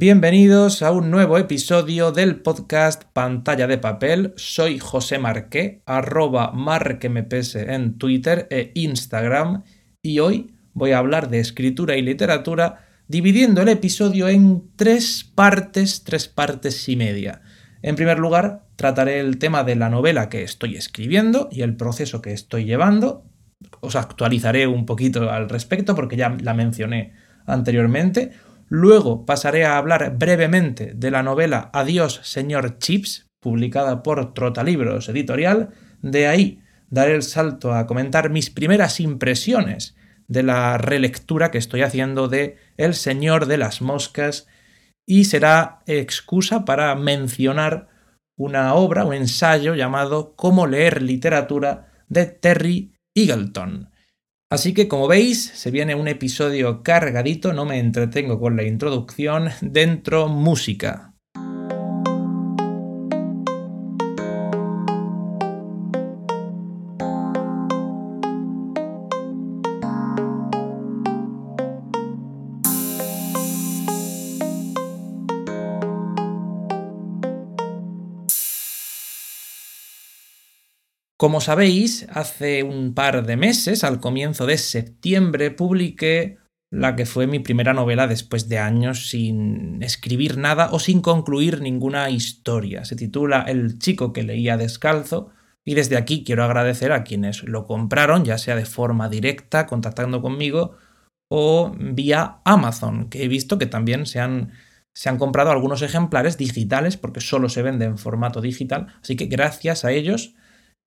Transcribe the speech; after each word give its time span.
Bienvenidos 0.00 0.82
a 0.82 0.92
un 0.92 1.10
nuevo 1.10 1.38
episodio 1.38 2.12
del 2.12 2.36
podcast 2.36 3.02
Pantalla 3.12 3.66
de 3.66 3.78
Papel. 3.78 4.32
Soy 4.36 4.78
José 4.78 5.18
Marqué, 5.18 5.82
arroba 5.86 6.52
marquemepese 6.52 7.74
en 7.74 7.98
Twitter 7.98 8.46
e 8.48 8.70
Instagram 8.74 9.64
y 10.00 10.20
hoy 10.20 10.54
voy 10.72 10.92
a 10.92 10.98
hablar 10.98 11.30
de 11.30 11.40
escritura 11.40 11.96
y 11.96 12.02
literatura 12.02 12.86
dividiendo 13.08 13.60
el 13.60 13.70
episodio 13.70 14.28
en 14.28 14.70
tres 14.76 15.28
partes, 15.34 16.04
tres 16.04 16.28
partes 16.28 16.88
y 16.88 16.94
media. 16.94 17.42
En 17.82 17.96
primer 17.96 18.20
lugar, 18.20 18.66
trataré 18.76 19.18
el 19.18 19.38
tema 19.38 19.64
de 19.64 19.74
la 19.74 19.90
novela 19.90 20.28
que 20.28 20.44
estoy 20.44 20.76
escribiendo 20.76 21.48
y 21.50 21.62
el 21.62 21.74
proceso 21.74 22.22
que 22.22 22.32
estoy 22.32 22.66
llevando. 22.66 23.24
Os 23.80 23.96
actualizaré 23.96 24.68
un 24.68 24.86
poquito 24.86 25.28
al 25.28 25.48
respecto 25.48 25.96
porque 25.96 26.16
ya 26.16 26.36
la 26.40 26.54
mencioné 26.54 27.14
anteriormente. 27.46 28.30
Luego 28.68 29.24
pasaré 29.24 29.64
a 29.64 29.78
hablar 29.78 30.16
brevemente 30.18 30.92
de 30.94 31.10
la 31.10 31.22
novela 31.22 31.70
Adiós, 31.72 32.20
señor 32.22 32.78
Chips, 32.78 33.26
publicada 33.40 34.02
por 34.02 34.34
Trotalibros 34.34 35.08
Editorial. 35.08 35.70
De 36.02 36.26
ahí 36.26 36.60
daré 36.90 37.14
el 37.14 37.22
salto 37.22 37.72
a 37.72 37.86
comentar 37.86 38.30
mis 38.30 38.50
primeras 38.50 39.00
impresiones 39.00 39.96
de 40.26 40.42
la 40.42 40.76
relectura 40.76 41.50
que 41.50 41.58
estoy 41.58 41.82
haciendo 41.82 42.28
de 42.28 42.56
El 42.76 42.94
Señor 42.94 43.46
de 43.46 43.56
las 43.56 43.80
Moscas 43.80 44.46
y 45.06 45.24
será 45.24 45.80
excusa 45.86 46.66
para 46.66 46.94
mencionar 46.94 47.88
una 48.36 48.74
obra, 48.74 49.06
un 49.06 49.14
ensayo 49.14 49.74
llamado 49.74 50.34
Cómo 50.36 50.66
leer 50.66 51.02
literatura 51.02 51.90
de 52.08 52.26
Terry 52.26 52.92
Eagleton. 53.14 53.90
Así 54.50 54.72
que 54.72 54.88
como 54.88 55.08
veis, 55.08 55.44
se 55.44 55.70
viene 55.70 55.94
un 55.94 56.08
episodio 56.08 56.82
cargadito, 56.82 57.52
no 57.52 57.66
me 57.66 57.78
entretengo 57.78 58.40
con 58.40 58.56
la 58.56 58.62
introducción, 58.62 59.50
dentro 59.60 60.28
música. 60.28 61.07
Como 81.18 81.40
sabéis, 81.40 82.06
hace 82.12 82.62
un 82.62 82.94
par 82.94 83.26
de 83.26 83.36
meses, 83.36 83.82
al 83.82 83.98
comienzo 83.98 84.46
de 84.46 84.56
septiembre, 84.56 85.50
publiqué 85.50 86.38
la 86.70 86.94
que 86.94 87.06
fue 87.06 87.26
mi 87.26 87.40
primera 87.40 87.74
novela 87.74 88.06
después 88.06 88.48
de 88.48 88.58
años 88.58 89.08
sin 89.10 89.82
escribir 89.82 90.38
nada 90.38 90.68
o 90.70 90.78
sin 90.78 91.00
concluir 91.00 91.60
ninguna 91.60 92.08
historia. 92.10 92.84
Se 92.84 92.94
titula 92.94 93.42
El 93.48 93.80
chico 93.80 94.12
que 94.12 94.22
leía 94.22 94.56
descalzo 94.56 95.30
y 95.64 95.74
desde 95.74 95.96
aquí 95.96 96.22
quiero 96.22 96.44
agradecer 96.44 96.92
a 96.92 97.02
quienes 97.02 97.42
lo 97.42 97.66
compraron, 97.66 98.24
ya 98.24 98.38
sea 98.38 98.54
de 98.54 98.64
forma 98.64 99.08
directa, 99.08 99.66
contactando 99.66 100.22
conmigo, 100.22 100.76
o 101.28 101.72
vía 101.76 102.38
Amazon, 102.44 103.08
que 103.08 103.24
he 103.24 103.28
visto 103.28 103.58
que 103.58 103.66
también 103.66 104.06
se 104.06 104.20
han, 104.20 104.52
se 104.94 105.08
han 105.08 105.18
comprado 105.18 105.50
algunos 105.50 105.82
ejemplares 105.82 106.38
digitales 106.38 106.96
porque 106.96 107.20
solo 107.20 107.48
se 107.48 107.62
vende 107.62 107.86
en 107.86 107.98
formato 107.98 108.40
digital. 108.40 108.94
Así 109.02 109.16
que 109.16 109.26
gracias 109.26 109.84
a 109.84 109.90
ellos 109.90 110.36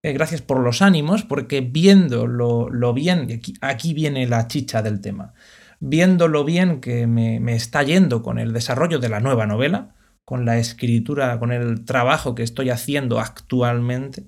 eh, 0.03 0.13
gracias 0.13 0.41
por 0.41 0.59
los 0.59 0.81
ánimos, 0.81 1.23
porque 1.23 1.61
viendo 1.61 2.27
lo, 2.27 2.93
bien, 2.93 3.27
aquí, 3.31 3.53
aquí, 3.61 3.93
viene 3.93 4.27
la 4.27 4.47
chicha 4.47 4.81
del 4.81 5.01
tema, 5.01 5.33
viendo 5.79 6.27
lo 6.27 6.43
bien 6.43 6.81
que 6.81 7.07
me, 7.07 7.39
me 7.39 7.55
está 7.55 7.83
yendo 7.83 8.23
con 8.23 8.39
el 8.39 8.53
desarrollo 8.53 8.99
de 8.99 9.09
la 9.09 9.19
nueva 9.19 9.45
novela, 9.45 9.95
con 10.25 10.45
la 10.45 10.57
escritura, 10.57 11.37
con 11.39 11.51
el 11.51 11.85
trabajo 11.85 12.35
que 12.35 12.43
estoy 12.43 12.69
haciendo 12.69 13.19
actualmente, 13.19 14.27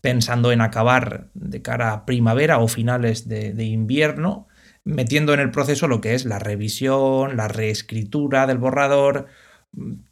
pensando 0.00 0.52
en 0.52 0.60
acabar 0.60 1.30
de 1.34 1.62
cara 1.62 1.92
a 1.92 2.04
primavera 2.04 2.58
o 2.58 2.68
finales 2.68 3.28
de, 3.28 3.54
de, 3.54 3.64
invierno, 3.64 4.48
metiendo 4.84 5.32
en 5.34 5.40
el 5.40 5.50
proceso 5.50 5.88
lo 5.88 6.00
que 6.00 6.14
es 6.14 6.24
la 6.26 6.38
revisión, 6.38 7.36
la 7.36 7.48
reescritura 7.48 8.46
del 8.46 8.58
borrador, 8.58 9.26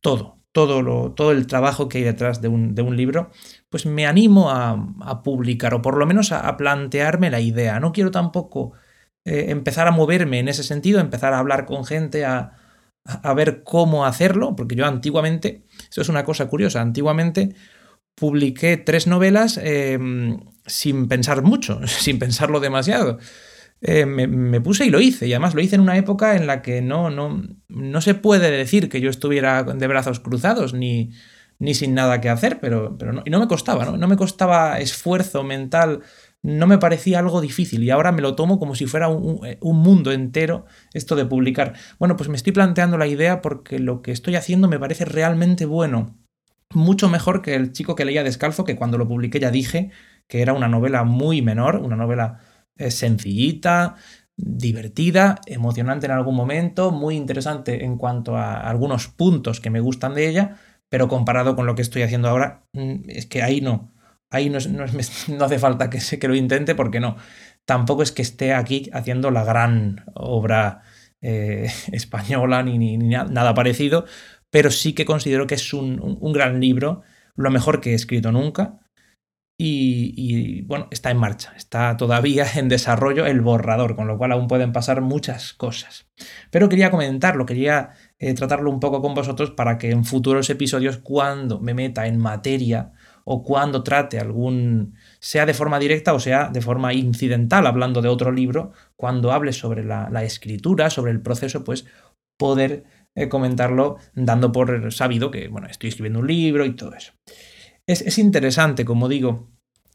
todo, 0.00 0.36
todo, 0.52 0.82
lo, 0.82 1.12
todo 1.12 1.32
el 1.32 1.46
trabajo 1.46 1.88
que 1.88 1.98
hay 1.98 2.04
detrás 2.04 2.40
de 2.40 2.48
un, 2.48 2.74
de 2.74 2.82
un 2.82 2.96
libro, 2.96 3.30
pues 3.70 3.86
me 3.86 4.06
animo 4.06 4.50
a, 4.50 5.22
publicar 5.22 5.74
o 5.74 5.82
por 5.82 5.96
lo 5.96 6.06
menos 6.06 6.32
a, 6.32 6.56
plantearme 6.56 7.30
la 7.30 7.40
idea. 7.40 7.80
No 7.80 7.92
quiero 7.92 8.10
tampoco 8.10 8.72
eh, 9.24 9.46
empezar 9.48 9.86
a 9.86 9.92
moverme 9.92 10.40
en 10.40 10.48
ese 10.48 10.64
sentido, 10.64 11.00
empezar 11.00 11.32
a 11.32 11.38
hablar 11.38 11.66
con 11.66 11.84
gente, 11.84 12.24
a, 12.24 12.56
a, 13.04 13.34
ver 13.34 13.62
cómo 13.62 14.04
hacerlo, 14.04 14.56
porque 14.56 14.74
yo 14.74 14.86
antiguamente, 14.86 15.64
eso 15.88 16.02
es 16.02 16.08
una 16.08 16.24
cosa 16.24 16.48
curiosa, 16.48 16.80
antiguamente 16.80 17.54
publiqué 18.16 18.76
tres 18.76 19.06
novelas 19.06 19.58
em, 19.62 20.40
sin 20.66 21.08
pensar 21.08 21.42
mucho, 21.42 21.80
sin 21.86 22.18
pensarlo 22.18 22.60
demasiado. 22.60 23.18
Eh, 23.82 24.04
me, 24.04 24.60
puse 24.60 24.84
y 24.84 24.90
lo 24.90 25.00
hice. 25.00 25.26
Y 25.26 25.32
además 25.32 25.54
lo 25.54 25.62
hice 25.62 25.76
en 25.76 25.80
una 25.80 25.96
época 25.96 26.36
en 26.36 26.46
la 26.46 26.60
que 26.60 26.82
no, 26.82 27.08
no, 27.08 27.42
no 27.68 28.00
se 28.02 28.14
puede 28.14 28.50
decir 28.50 28.90
que 28.90 29.00
yo 29.00 29.08
estuviera 29.08 29.62
de 29.62 29.86
brazos 29.86 30.20
cruzados 30.20 30.74
ni, 30.74 31.12
ni 31.60 31.74
sin 31.74 31.94
nada 31.94 32.20
que 32.20 32.28
hacer, 32.28 32.58
pero, 32.58 32.96
pero 32.98 33.12
no, 33.12 33.22
y 33.24 33.30
no 33.30 33.38
me 33.38 33.46
costaba, 33.46 33.84
¿no? 33.84 33.96
No 33.96 34.08
me 34.08 34.16
costaba 34.16 34.80
esfuerzo 34.80 35.44
mental, 35.44 36.00
no 36.42 36.66
me 36.66 36.78
parecía 36.78 37.18
algo 37.18 37.40
difícil 37.40 37.84
y 37.84 37.90
ahora 37.90 38.12
me 38.12 38.22
lo 38.22 38.34
tomo 38.34 38.58
como 38.58 38.74
si 38.74 38.86
fuera 38.86 39.08
un, 39.08 39.40
un, 39.60 39.76
mundo 39.76 40.10
entero 40.10 40.64
esto 40.94 41.14
de 41.16 41.26
publicar. 41.26 41.74
Bueno, 41.98 42.16
pues 42.16 42.30
me 42.30 42.36
estoy 42.36 42.52
planteando 42.52 42.96
la 42.96 43.06
idea 43.06 43.42
porque 43.42 43.78
lo 43.78 44.00
que 44.00 44.10
estoy 44.10 44.36
haciendo 44.36 44.66
me 44.66 44.78
parece 44.78 45.04
realmente 45.04 45.66
bueno. 45.66 46.18
Mucho 46.72 47.08
mejor 47.08 47.42
que 47.42 47.54
el 47.54 47.72
chico 47.72 47.94
que 47.94 48.04
leía 48.04 48.24
descalzo, 48.24 48.64
que 48.64 48.76
cuando 48.76 48.96
lo 48.96 49.06
publiqué 49.06 49.38
ya 49.38 49.50
dije 49.50 49.90
que 50.28 50.40
era 50.40 50.54
una 50.54 50.68
novela 50.68 51.04
muy 51.04 51.42
menor, 51.42 51.76
una 51.76 51.96
novela 51.96 52.38
es 52.76 52.94
sencillita, 52.94 53.96
divertida, 54.36 55.40
emocionante 55.46 56.06
en 56.06 56.12
algún 56.12 56.36
momento, 56.36 56.92
muy 56.92 57.16
interesante 57.16 57.84
en 57.84 57.98
cuanto 57.98 58.36
a 58.36 58.54
algunos 58.54 59.08
puntos 59.08 59.60
que 59.60 59.70
me 59.70 59.80
gustan 59.80 60.14
de 60.14 60.28
ella, 60.28 60.56
pero 60.90 61.08
comparado 61.08 61.56
con 61.56 61.66
lo 61.66 61.74
que 61.74 61.82
estoy 61.82 62.02
haciendo 62.02 62.28
ahora, 62.28 62.64
mm, 62.74 63.08
es 63.08 63.26
que 63.26 63.42
ahí 63.42 63.60
no. 63.60 63.92
Ahí 64.30 64.50
no, 64.50 64.58
no, 65.28 65.44
hace 65.44 65.58
falta 65.58 65.90
que, 65.90 65.98
que 66.18 66.28
lo 66.28 66.34
intente 66.34 66.74
porque 66.74 67.00
no. 67.00 67.16
Tampoco 67.64 68.02
es 68.02 68.12
que 68.12 68.22
esté 68.22 68.52
aquí 68.52 68.90
haciendo 68.92 69.30
la 69.30 69.44
gran 69.44 70.04
obra 70.14 70.82
eh, 71.22 71.70
española 71.92 72.62
ni, 72.62 72.78
ni, 72.78 72.98
nada 72.98 73.54
parecido, 73.54 74.04
pero 74.50 74.70
sí 74.70 74.92
que 74.92 75.04
considero 75.04 75.46
que 75.46 75.54
es 75.54 75.72
un, 75.72 76.00
un 76.20 76.32
gran 76.32 76.60
libro, 76.60 77.02
lo 77.36 77.50
mejor 77.50 77.80
que 77.80 77.92
he 77.92 77.94
escrito 77.94 78.32
nunca 78.32 78.80
y, 79.62 80.62
bueno, 80.62 80.88
está 80.90 81.10
en 81.10 81.18
marcha, 81.18 81.52
está 81.54 81.94
todavía 81.98 82.46
en 82.56 82.68
desarrollo 82.70 83.26
el 83.26 83.42
borrador, 83.42 83.94
con 83.94 84.06
lo 84.06 84.16
cual 84.16 84.32
aún 84.32 84.48
pueden 84.48 84.72
pasar 84.72 85.02
muchas 85.02 85.52
cosas. 85.52 86.08
Pero 86.50 86.70
quería 86.70 86.90
comentarlo, 86.90 87.44
quería 87.44 87.90
eh, 88.22 88.34
tratarlo 88.34 88.70
un 88.70 88.80
poco 88.80 89.00
con 89.00 89.14
vosotros 89.14 89.50
para 89.50 89.78
que 89.78 89.90
en 89.90 90.04
futuros 90.04 90.50
episodios, 90.50 90.98
cuando 90.98 91.58
me 91.58 91.72
meta 91.72 92.06
en 92.06 92.18
materia 92.18 92.92
o 93.24 93.42
cuando 93.42 93.82
trate 93.82 94.18
algún, 94.18 94.94
sea 95.20 95.46
de 95.46 95.54
forma 95.54 95.78
directa 95.78 96.12
o 96.12 96.20
sea 96.20 96.50
de 96.50 96.60
forma 96.60 96.92
incidental, 96.92 97.66
hablando 97.66 98.02
de 98.02 98.08
otro 98.08 98.30
libro, 98.30 98.72
cuando 98.94 99.32
hable 99.32 99.54
sobre 99.54 99.84
la, 99.84 100.22
escritura, 100.22 100.90
sobre 100.90 101.12
el 101.12 101.22
proceso, 101.22 101.64
pues 101.64 101.86
poder 102.38 102.84
eh, 103.14 103.30
comentarlo 103.30 103.96
dando 104.14 104.52
por 104.52 104.92
sabido 104.92 105.30
que, 105.30 105.48
bueno, 105.48 105.68
estoy 105.68 105.88
escribiendo 105.88 106.18
un 106.18 106.26
libro 106.26 106.66
y 106.66 106.76
todo 106.76 106.94
eso. 106.94 107.12
Es, 107.86 108.18
interesante, 108.18 108.84
como 108.84 109.08
digo, 109.08 109.48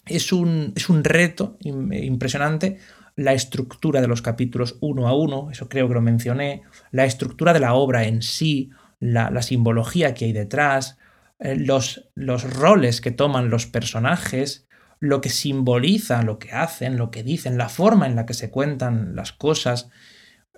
es 0.07 0.33
un, 0.33 0.73
es 0.75 0.89
un 0.89 1.03
reto 1.03 1.57
impresionante 1.61 2.79
la 3.15 3.33
estructura 3.33 4.01
de 4.01 4.07
los 4.07 4.21
capítulos 4.21 4.77
uno 4.81 5.07
a 5.07 5.15
uno, 5.15 5.49
eso 5.51 5.69
creo 5.69 5.87
que 5.87 5.93
lo 5.93 6.01
mencioné, 6.01 6.63
la 6.91 7.05
estructura 7.05 7.53
de 7.53 7.61
la 7.61 7.73
obra 7.73 8.05
en 8.05 8.21
sí, 8.21 8.71
la, 8.99 9.41
simbología 9.41 10.13
que 10.13 10.25
hay 10.25 10.33
detrás, 10.33 10.97
eh, 11.39 11.55
los, 11.55 12.09
los 12.15 12.43
roles 12.53 13.01
que 13.01 13.11
toman 13.11 13.49
los 13.49 13.67
personajes, 13.67 14.67
lo 14.99 15.21
que 15.21 15.29
simboliza, 15.29 16.23
lo 16.23 16.39
que 16.39 16.51
hacen, 16.51 16.97
lo 16.97 17.11
que 17.11 17.23
dicen, 17.23 17.57
la 17.57 17.69
forma 17.69 18.05
en 18.05 18.15
la 18.15 18.25
que 18.25 18.33
se 18.33 18.51
cuentan 18.51 19.15
las 19.15 19.31
cosas, 19.31 19.89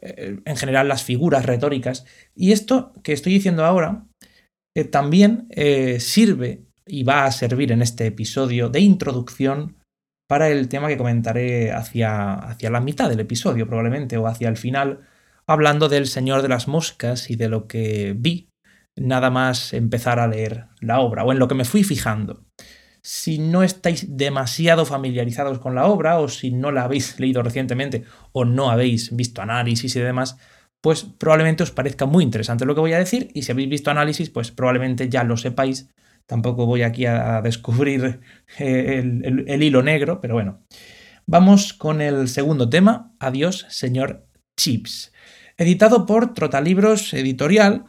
eh, 0.02 0.40
en 0.44 0.58
general 0.58 0.88
las 0.88 1.04
figuras 1.04 1.46
retóricas. 1.46 2.06
Y 2.36 2.52
esto 2.52 2.94
que 3.04 3.14
estoy 3.14 3.34
diciendo 3.34 3.66
ahora 3.66 4.06
eh, 4.76 4.84
también 4.84 5.48
sirve 6.00 6.66
y 6.86 7.04
va 7.04 7.26
a 7.26 7.32
servir 7.32 7.72
en 7.72 7.82
este 7.82 8.06
episodio 8.06 8.70
de 8.70 8.80
introducción 8.80 9.77
para 10.28 10.50
el 10.50 10.68
tema 10.68 10.88
que 10.90 10.98
comentaré 10.98 11.72
hacia, 11.72 12.34
hacia 12.34 12.70
la 12.70 12.82
mitad 12.82 13.10
del 13.10 13.22
episodio 13.22 13.68
probablemente 13.68 14.18
o 14.18 14.28
hacia 14.28 14.50
el 14.50 14.58
final, 14.58 15.02
hablando 15.48 15.90
del 15.90 16.08
Señor 16.08 16.42
de 16.42 16.50
las 16.50 16.68
Moscas 16.68 17.30
y 17.30 17.36
de 17.36 17.50
lo 17.50 17.68
que 17.68 18.14
vi 18.18 18.50
nada 18.98 19.30
más 19.30 19.74
empezar 19.74 20.20
a 20.20 20.28
leer 20.28 20.68
la 20.82 21.00
obra 21.00 21.24
o 21.24 21.32
en 21.32 21.40
lo 21.40 21.48
que 21.48 21.56
me 21.56 21.66
fui 21.66 21.84
fijando. 21.84 22.44
Si 23.02 23.40
no 23.40 23.64
estáis 23.64 24.18
demasiado 24.18 24.86
familiarizados 24.86 25.60
con 25.60 25.76
la 25.76 25.86
obra 25.86 26.20
o 26.20 26.28
si 26.28 26.52
no 26.52 26.72
la 26.72 26.84
habéis 26.84 27.20
leído 27.22 27.42
recientemente 27.42 28.04
o 28.34 28.44
no 28.44 28.70
habéis 28.70 29.16
visto 29.16 29.42
análisis 29.42 29.96
y 29.96 30.00
demás, 30.00 30.38
pues 30.82 31.04
probablemente 31.04 31.64
os 31.64 31.72
parezca 31.72 32.06
muy 32.06 32.24
interesante 32.24 32.66
lo 32.66 32.76
que 32.76 32.82
voy 32.82 32.94
a 32.94 33.00
decir 33.00 33.30
y 33.34 33.44
si 33.44 33.52
habéis 33.52 33.70
visto 33.70 33.92
análisis, 33.92 34.30
pues 34.30 34.52
probablemente 34.52 35.10
ya 35.10 35.24
lo 35.24 35.38
sepáis. 35.38 35.90
Tampoco 36.28 36.66
voy 36.66 36.84
aquí 36.84 37.06
a 37.06 37.42
descubrir 37.42 38.20
eh, 38.60 39.00
el, 39.00 39.64
hilo 39.64 39.82
negro, 39.82 40.22
pero 40.22 40.36
bueno. 40.36 40.62
Vamos 41.26 41.74
con 41.74 42.02
el 42.02 42.28
segundo 42.28 42.70
tema, 42.70 43.16
Adiós, 43.20 43.66
señor 43.70 44.28
Chips. 44.58 45.12
Editado 45.58 46.06
por 46.06 46.34
Trotalibros 46.34 47.14
Editorial, 47.14 47.86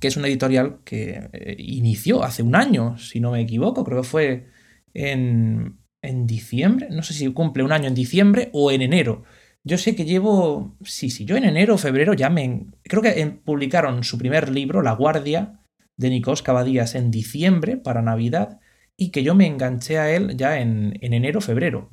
que 0.00 0.08
es 0.08 0.16
una 0.16 0.28
editorial 0.28 0.80
que 0.84 1.28
eh, 1.32 1.56
inició 1.58 2.22
hace 2.22 2.42
un 2.42 2.54
año, 2.54 2.98
si 2.98 3.20
no 3.20 3.32
me 3.32 3.40
equivoco, 3.40 3.84
creo 3.84 4.02
que 4.02 4.08
fue 4.08 4.48
en, 4.92 5.78
en 6.02 6.26
diciembre, 6.26 6.88
no 6.90 7.02
sé 7.02 7.14
si 7.14 7.32
cumple 7.32 7.62
un 7.62 7.72
año 7.72 7.88
en 7.88 7.94
diciembre 7.94 8.50
o 8.52 8.70
en 8.70 8.82
enero. 8.82 9.22
Yo 9.64 9.78
sé 9.78 9.94
que 9.94 10.04
llevo, 10.04 10.76
sí, 10.82 11.10
sí, 11.10 11.24
yo 11.24 11.36
en 11.36 11.44
enero 11.44 11.74
o 11.74 11.78
febrero 11.78 12.14
ya 12.14 12.28
me... 12.28 12.66
Creo 12.82 13.02
que 13.02 13.40
publicaron 13.44 14.02
su 14.02 14.18
primer 14.18 14.50
libro, 14.50 14.82
La 14.82 14.92
Guardia, 14.92 15.61
de 16.02 16.10
Nicos 16.10 16.42
Cavadías, 16.42 16.94
en 16.94 17.10
diciembre 17.10 17.78
para 17.78 18.02
Navidad, 18.02 18.60
y 18.96 19.10
que 19.10 19.22
yo 19.22 19.34
me 19.34 19.46
enganché 19.46 19.98
a 19.98 20.10
él 20.10 20.36
ya 20.36 20.60
en, 20.60 20.98
en 21.00 21.14
enero 21.14 21.40
febrero. 21.40 21.90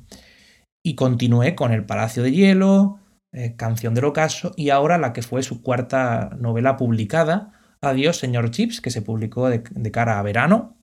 Y 0.84 0.94
continué 0.94 1.54
con 1.54 1.72
El 1.72 1.86
Palacio 1.86 2.22
de 2.22 2.32
Hielo, 2.32 2.98
eh, 3.32 3.56
Canción 3.56 3.94
del 3.94 4.04
Ocaso, 4.04 4.52
y 4.56 4.70
ahora 4.70 4.98
la 4.98 5.12
que 5.12 5.22
fue 5.22 5.42
su 5.42 5.62
cuarta 5.62 6.30
novela 6.38 6.76
publicada, 6.76 7.52
Adiós, 7.82 8.18
señor 8.18 8.50
Chips, 8.50 8.82
que 8.82 8.90
se 8.90 9.00
publicó 9.00 9.48
de, 9.48 9.62
de 9.70 9.90
cara 9.90 10.18
a 10.18 10.22
verano. 10.22 10.76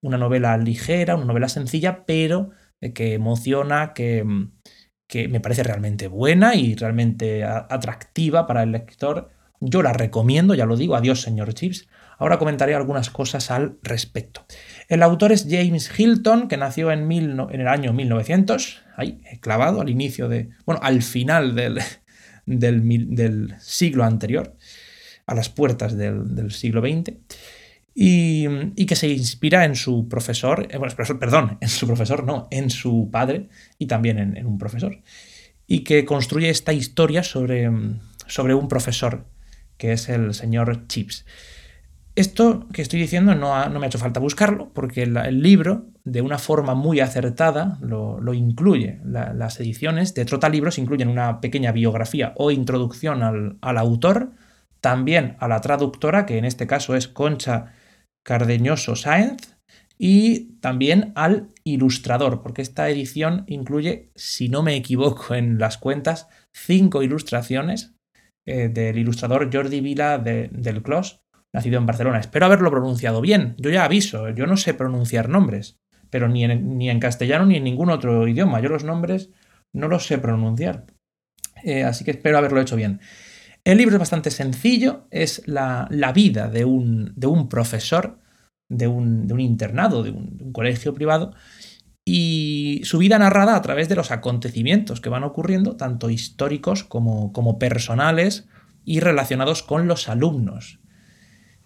Una 0.00 0.16
novela 0.16 0.56
ligera, 0.56 1.14
una 1.14 1.26
novela 1.26 1.50
sencilla, 1.50 2.06
pero 2.06 2.52
eh, 2.80 2.94
que 2.94 3.12
emociona, 3.12 3.92
que 3.92 4.24
que 5.08 5.26
me 5.26 5.40
parece 5.40 5.62
realmente 5.62 6.06
buena 6.06 6.54
y 6.54 6.74
realmente 6.74 7.42
atractiva 7.42 8.46
para 8.46 8.62
el 8.62 8.72
lector. 8.72 9.30
Yo 9.60 9.82
la 9.82 9.92
recomiendo, 9.92 10.54
ya 10.54 10.66
lo 10.66 10.76
digo, 10.76 10.94
adiós 10.94 11.22
señor 11.22 11.54
Chips. 11.54 11.88
Ahora 12.18 12.38
comentaré 12.38 12.74
algunas 12.74 13.10
cosas 13.10 13.50
al 13.52 13.78
respecto. 13.82 14.44
El 14.88 15.04
autor 15.04 15.30
es 15.30 15.46
James 15.48 15.90
Hilton, 15.96 16.48
que 16.48 16.56
nació 16.56 16.90
en, 16.90 17.10
en 17.10 17.60
el 17.60 17.68
año 17.68 17.92
1900, 17.92 18.82
ahí, 18.96 19.20
clavado 19.40 19.80
al 19.80 19.88
inicio 19.88 20.28
de, 20.28 20.50
bueno, 20.66 20.80
al 20.82 21.02
final 21.02 21.54
del, 21.54 21.80
siglo 23.60 24.04
anterior, 24.04 24.56
a 25.26 25.34
las 25.34 25.48
puertas 25.48 25.96
del, 25.96 26.50
siglo 26.50 26.80
XX 26.80 27.14
y, 27.94 28.86
que 28.86 28.96
se 28.96 29.08
inspira 29.08 29.64
en 29.64 29.76
su 29.76 30.08
profesor, 30.08 30.66
eh, 30.70 30.78
bueno, 30.78 30.94
perdón, 31.20 31.58
en 31.60 31.68
su 31.68 31.86
profesor 31.86 32.24
no, 32.24 32.48
en 32.50 32.70
su 32.70 33.10
padre 33.12 33.48
y 33.78 33.86
también 33.86 34.18
en, 34.18 34.46
un 34.46 34.58
profesor, 34.58 35.02
y 35.68 35.84
que 35.84 36.04
construye 36.04 36.48
esta 36.48 36.72
historia 36.72 37.22
sobre, 37.22 37.70
sobre 38.26 38.54
un 38.54 38.66
profesor, 38.66 39.24
que 39.76 39.92
es 39.92 40.08
el 40.08 40.34
señor 40.34 40.88
Chips. 40.88 41.24
Esto 42.18 42.66
que 42.72 42.82
estoy 42.82 42.98
diciendo 42.98 43.36
no, 43.36 43.68
no 43.68 43.78
me 43.78 43.86
ha 43.86 43.88
hecho 43.88 44.00
falta 44.00 44.18
buscarlo, 44.18 44.72
porque 44.74 45.04
el, 45.04 45.40
libro, 45.40 45.86
de 46.02 46.20
una 46.20 46.38
forma 46.38 46.74
muy 46.74 46.98
acertada, 46.98 47.78
lo, 47.80 48.34
incluye. 48.34 48.98
las 49.04 49.60
ediciones 49.60 50.14
de 50.14 50.24
Trota 50.24 50.48
Libros 50.48 50.78
incluyen 50.78 51.10
una 51.10 51.40
pequeña 51.40 51.70
biografía 51.70 52.32
o 52.34 52.50
introducción 52.50 53.22
al, 53.22 53.56
al 53.60 53.78
autor, 53.78 54.32
también 54.80 55.36
a 55.38 55.46
la 55.46 55.60
traductora, 55.60 56.26
que 56.26 56.38
en 56.38 56.44
este 56.44 56.66
caso 56.66 56.96
es 56.96 57.06
Concha 57.06 57.66
Cardeñoso 58.26 58.96
Sáenz 58.96 59.56
y 59.96 60.58
también 60.58 61.12
al 61.14 61.50
ilustrador, 61.62 62.42
porque 62.42 62.62
esta 62.62 62.88
edición 62.88 63.44
incluye, 63.46 64.10
si 64.16 64.48
no 64.48 64.64
me 64.64 64.74
equivoco 64.74 65.36
en 65.36 65.60
las 65.60 65.78
cuentas, 65.78 66.26
cinco 66.52 67.04
ilustraciones 67.04 67.94
eh, 68.44 68.68
del 68.70 68.98
ilustrador 68.98 69.50
Jordi 69.52 69.80
Vila 69.80 70.18
del 70.18 70.82
Clos, 70.82 71.20
nacido 71.52 71.78
en 71.78 71.86
Barcelona. 71.86 72.20
Espero 72.20 72.46
haberlo 72.46 72.70
pronunciado 72.70 73.20
bien. 73.20 73.54
Yo 73.58 73.70
ya 73.70 73.84
aviso, 73.84 74.28
yo 74.30 74.46
no 74.46 74.56
sé 74.56 74.74
pronunciar 74.74 75.28
nombres, 75.28 75.78
pero 76.10 76.28
ni 76.28 76.44
en, 76.44 77.00
castellano 77.00 77.46
ni 77.46 77.56
en 77.56 77.64
ningún 77.64 77.90
otro 77.90 78.26
idioma. 78.28 78.60
Yo 78.60 78.68
los 78.68 78.84
nombres 78.84 79.30
no 79.72 79.88
los 79.88 80.06
sé 80.06 80.18
pronunciar. 80.18 80.86
Eh, 81.64 81.84
así 81.84 82.04
que 82.04 82.12
espero 82.12 82.38
haberlo 82.38 82.60
hecho 82.60 82.76
bien. 82.76 83.00
El 83.64 83.78
libro 83.78 83.96
es 83.96 84.00
bastante 84.00 84.30
sencillo, 84.30 85.06
es 85.10 85.42
la, 85.46 85.88
vida 86.14 86.48
de 86.48 86.64
un, 86.64 87.48
profesor 87.50 88.18
de 88.70 88.86
un, 88.86 89.40
internado, 89.40 90.02
de 90.02 90.10
un, 90.10 90.52
colegio 90.52 90.94
privado, 90.94 91.34
y 92.06 92.80
su 92.84 92.96
vida 92.96 93.18
narrada 93.18 93.56
a 93.56 93.60
través 93.60 93.88
de 93.90 93.96
los 93.96 94.10
acontecimientos 94.10 95.02
que 95.02 95.10
van 95.10 95.24
ocurriendo, 95.24 95.76
tanto 95.76 96.08
históricos 96.08 96.84
como 96.84 97.58
personales 97.58 98.48
y 98.84 99.00
relacionados 99.00 99.62
con 99.62 99.86
los 99.86 100.08
alumnos. 100.08 100.80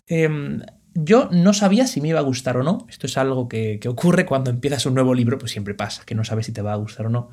Em, 0.06 0.60
yo 0.94 1.28
no 1.32 1.54
sabía 1.54 1.86
si 1.86 2.00
me 2.00 2.08
iba 2.08 2.18
a 2.18 2.22
gustar 2.22 2.56
o 2.56 2.62
no. 2.62 2.86
Esto 2.88 3.06
es 3.06 3.16
algo 3.16 3.48
que, 3.48 3.80
ocurre 3.88 4.26
cuando 4.26 4.50
empiezas 4.50 4.86
un 4.86 4.94
nuevo 4.94 5.14
libro, 5.14 5.38
pues 5.38 5.52
siempre 5.52 5.74
pasa, 5.74 6.04
que 6.04 6.14
no 6.14 6.24
sabes 6.24 6.46
si 6.46 6.52
te 6.52 6.62
va 6.62 6.72
a 6.72 6.76
gustar 6.76 7.06
o 7.06 7.10
no. 7.10 7.30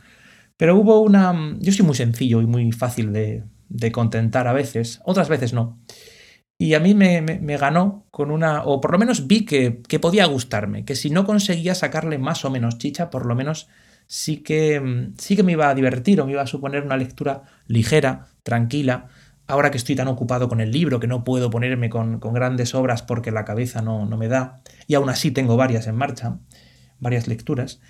Pero 0.57 0.75
hubo 0.75 1.01
una... 1.01 1.57
Yo 1.59 1.71
soy 1.71 1.85
muy 1.85 1.95
sencillo 1.95 2.41
y 2.41 2.45
muy 2.45 2.71
fácil 2.71 3.13
de, 3.13 3.43
de 3.69 3.91
contentar 3.91 4.47
a 4.47 4.53
veces, 4.53 5.01
otras 5.05 5.29
veces 5.29 5.53
no. 5.53 5.79
Y 6.61 6.73
a 6.73 6.81
mí 6.81 6.93
me, 6.93 7.21
ganó 7.57 8.05
con 8.11 8.31
una, 8.31 8.63
o 8.65 8.81
por 8.81 8.91
lo 8.91 8.99
menos 8.99 9.27
vi 9.27 9.45
que, 9.45 9.81
que, 9.87 9.97
podía 9.97 10.25
gustarme, 10.25 10.83
que 10.83 10.95
si 10.95 11.09
no 11.09 11.25
conseguía 11.25 11.73
sacarle 11.73 12.17
más 12.17 12.43
o 12.43 12.49
menos 12.49 12.77
chicha, 12.77 13.09
por 13.09 13.25
lo 13.25 13.33
menos 13.33 13.69
sí 14.07 14.37
que, 14.43 15.11
sí 15.17 15.37
que 15.37 15.43
me 15.43 15.53
iba 15.53 15.69
a 15.69 15.75
divertir 15.75 16.19
o 16.19 16.25
me 16.25 16.33
iba 16.33 16.41
a 16.41 16.47
suponer 16.47 16.83
una 16.83 16.97
lectura 16.97 17.43
ligera, 17.67 18.25
tranquila. 18.43 19.07
Ahora 19.49 19.71
que 19.71 19.77
estoy 19.77 19.95
tan 19.95 20.07
ocupado 20.07 20.47
con 20.47 20.61
el 20.61 20.69
libro, 20.69 20.99
que 20.99 21.07
no 21.07 21.23
puedo 21.23 21.49
ponerme 21.49 21.89
con, 21.89 22.19
grandes 22.19 22.75
obras 22.75 23.01
porque 23.01 23.31
la 23.31 23.45
cabeza 23.45 23.81
no, 23.81 24.05
no 24.05 24.15
me 24.15 24.27
da, 24.27 24.61
y 24.85 24.93
aún 24.93 25.09
así 25.09 25.31
tengo 25.31 25.57
varias 25.57 25.87
en 25.87 25.95
marcha, 25.95 26.39
varias 26.99 27.27
lecturas, 27.27 27.81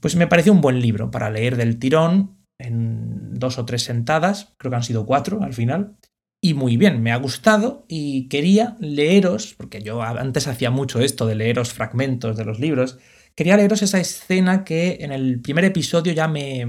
pues 0.00 0.14
me 0.14 0.26
pareció 0.26 0.52
un 0.52 0.60
buen 0.60 0.78
libro 0.78 1.10
para 1.10 1.30
leer 1.30 1.56
del 1.56 1.78
tirón 1.78 2.36
en 2.58 3.32
dos 3.32 3.56
o 3.56 3.64
tres 3.64 3.82
sentadas, 3.82 4.54
creo 4.58 4.68
que 4.68 4.76
han 4.76 4.82
sido 4.82 5.06
cuatro 5.06 5.42
al 5.42 5.54
final, 5.54 5.96
y 6.42 6.52
muy 6.52 6.76
bien, 6.76 7.02
me 7.02 7.12
ha 7.12 7.16
gustado 7.16 7.86
y 7.88 8.28
quería 8.28 8.76
leeros, 8.78 9.54
porque 9.54 9.80
yo 9.80 10.02
antes 10.02 10.46
hacía 10.46 10.70
mucho 10.70 11.00
esto 11.00 11.26
de 11.26 11.34
leeros 11.34 11.72
fragmentos 11.72 12.36
de 12.36 12.44
los 12.44 12.60
libros, 12.60 12.98
quería 13.34 13.56
leeros 13.56 13.80
esa 13.80 14.00
escena 14.00 14.64
que 14.64 14.98
en 15.00 15.12
el 15.12 15.40
primer 15.40 15.64
episodio 15.64 16.12
ya 16.12 16.28
me, 16.28 16.66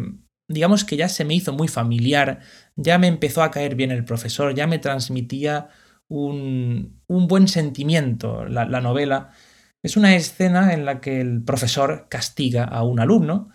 digamos 0.47 0.85
que 0.85 0.97
ya 0.97 1.09
se 1.09 1.25
me 1.25 1.35
hizo 1.35 1.53
muy 1.53 1.67
familiar, 1.67 2.39
ya 2.75 2.97
me 2.97 3.07
empezó 3.07 3.43
a 3.43 3.51
caer 3.51 3.75
bien 3.75 3.91
el 3.91 4.05
profesor, 4.05 4.53
ya 4.55 4.67
me 4.67 4.79
transmitía 4.79 5.69
un, 6.07 7.01
un 7.07 7.27
buen 7.27 7.47
sentimiento 7.47 8.45
la, 8.45 8.65
la 8.65 8.81
novela. 8.81 9.31
Es 9.83 9.97
una 9.97 10.15
escena 10.15 10.73
en 10.73 10.85
la 10.85 11.01
que 11.01 11.21
el 11.21 11.43
profesor 11.43 12.07
castiga 12.09 12.63
a 12.63 12.83
un 12.83 12.99
alumno, 12.99 13.49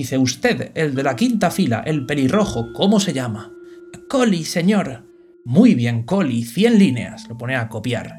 Dice 0.00 0.16
usted, 0.16 0.70
el 0.76 0.94
de 0.94 1.02
la 1.02 1.14
quinta 1.14 1.50
fila, 1.50 1.82
el 1.84 2.06
pelirrojo, 2.06 2.72
¿cómo 2.72 3.00
se 3.00 3.12
llama? 3.12 3.52
Coli, 4.08 4.44
señor. 4.44 5.09
Muy 5.44 5.74
bien, 5.74 6.02
Coli, 6.04 6.44
cien 6.44 6.78
líneas. 6.78 7.28
Lo 7.28 7.36
pone 7.36 7.56
a 7.56 7.68
copiar. 7.68 8.16